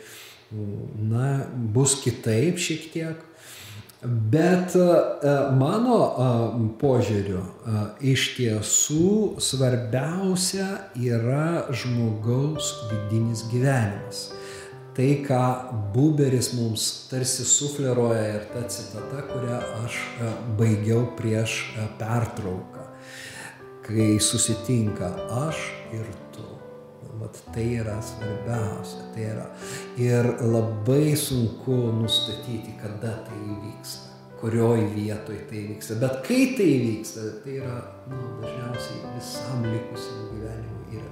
na, 1.10 1.42
bus 1.74 1.98
kitaip 2.04 2.62
šiek 2.62 2.88
tiek. 2.94 3.28
Bet 4.02 4.74
mano 5.60 5.98
požiūriu, 6.82 7.44
iš 8.02 8.32
tiesų 8.34 9.38
svarbiausia 9.38 10.88
yra 10.98 11.68
žmogaus 11.70 12.72
vidinis 12.90 13.44
gyvenimas. 13.52 14.32
Tai, 14.98 15.06
ką 15.24 15.44
Buberis 15.94 16.50
mums 16.58 16.88
tarsi 17.12 17.46
sufleruoja 17.46 18.26
ir 18.40 18.50
ta 18.52 18.66
citata, 18.74 19.22
kurią 19.30 19.62
aš 19.86 20.00
baigiau 20.58 21.06
prieš 21.16 21.62
pertrauką, 22.02 22.90
kai 23.86 24.18
susitinka 24.18 25.14
aš 25.46 25.62
ir 25.94 26.10
tu. 26.10 26.31
Vat 27.22 27.38
tai 27.54 27.68
yra 27.78 28.00
svarbiausia. 28.02 29.04
Tai 29.14 29.26
yra. 29.34 29.46
Ir 30.02 30.32
labai 30.42 31.14
sunku 31.20 31.76
nustatyti, 32.00 32.74
kada 32.82 33.14
tai 33.28 33.38
įvyksta, 33.46 34.16
kurioj 34.42 34.88
vietoj 34.96 35.38
tai 35.52 35.62
vyksta. 35.70 36.00
Bet 36.02 36.24
kai 36.26 36.42
tai 36.58 36.72
vyksta, 36.88 37.28
tai 37.44 37.60
yra 37.62 37.78
nu, 38.10 38.24
dažniausiai 38.42 39.14
visam 39.14 39.68
likusiam 39.68 40.26
gyvenimui 40.32 40.98
ir, 40.98 41.06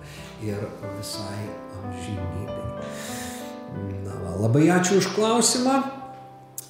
ir 0.50 0.66
visai 0.98 1.46
amžinybei. 1.84 2.68
Na, 4.08 4.18
va, 4.26 4.36
labai 4.48 4.66
ačiū 4.80 4.98
už 4.98 5.14
klausimą. 5.14 5.99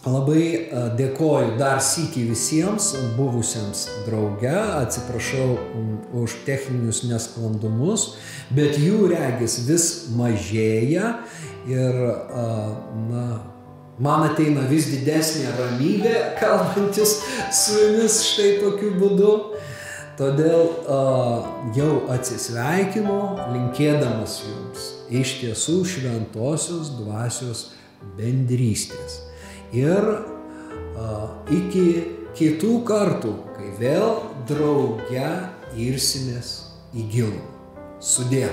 Labai 0.07 0.69
dėkoju 0.95 1.57
dar 1.59 1.81
sykį 1.83 2.21
visiems 2.29 2.93
buvusiems 3.17 3.81
drauge, 4.05 4.53
atsiprašau 4.55 5.57
už 6.21 6.37
techninius 6.47 7.01
nesklandumus, 7.03 8.13
bet 8.55 8.79
jų 8.79 9.09
regis 9.11 9.57
vis 9.67 9.89
mažėja 10.15 11.17
ir, 11.67 11.99
na, 13.09 13.25
man 13.99 14.23
ateina 14.29 14.63
vis 14.71 14.87
didesnė 14.93 15.51
ramybė, 15.57 16.15
kalbantis 16.39 17.17
su 17.51 17.75
jumis 17.83 18.21
štai 18.31 18.53
tokiu 18.63 18.95
būdu. 19.01 19.33
Todėl 20.19 20.65
uh, 20.83 21.45
jau 21.75 21.93
atsisveikinu, 22.11 23.19
linkėdamas 23.53 24.41
jums 24.47 24.89
iš 25.15 25.37
tiesų 25.43 25.77
šventosios 25.87 26.91
dvasios 26.99 27.69
bendrystės. 28.19 29.28
Ir 29.75 30.05
iki 31.53 31.85
kitų 32.37 32.73
kartų, 32.87 33.33
kai 33.57 33.69
vėl 33.79 34.15
drauge 34.49 35.29
irsimės 35.77 36.55
į 36.95 37.05
gilumą. 37.13 37.45
Sudė. 37.99 38.47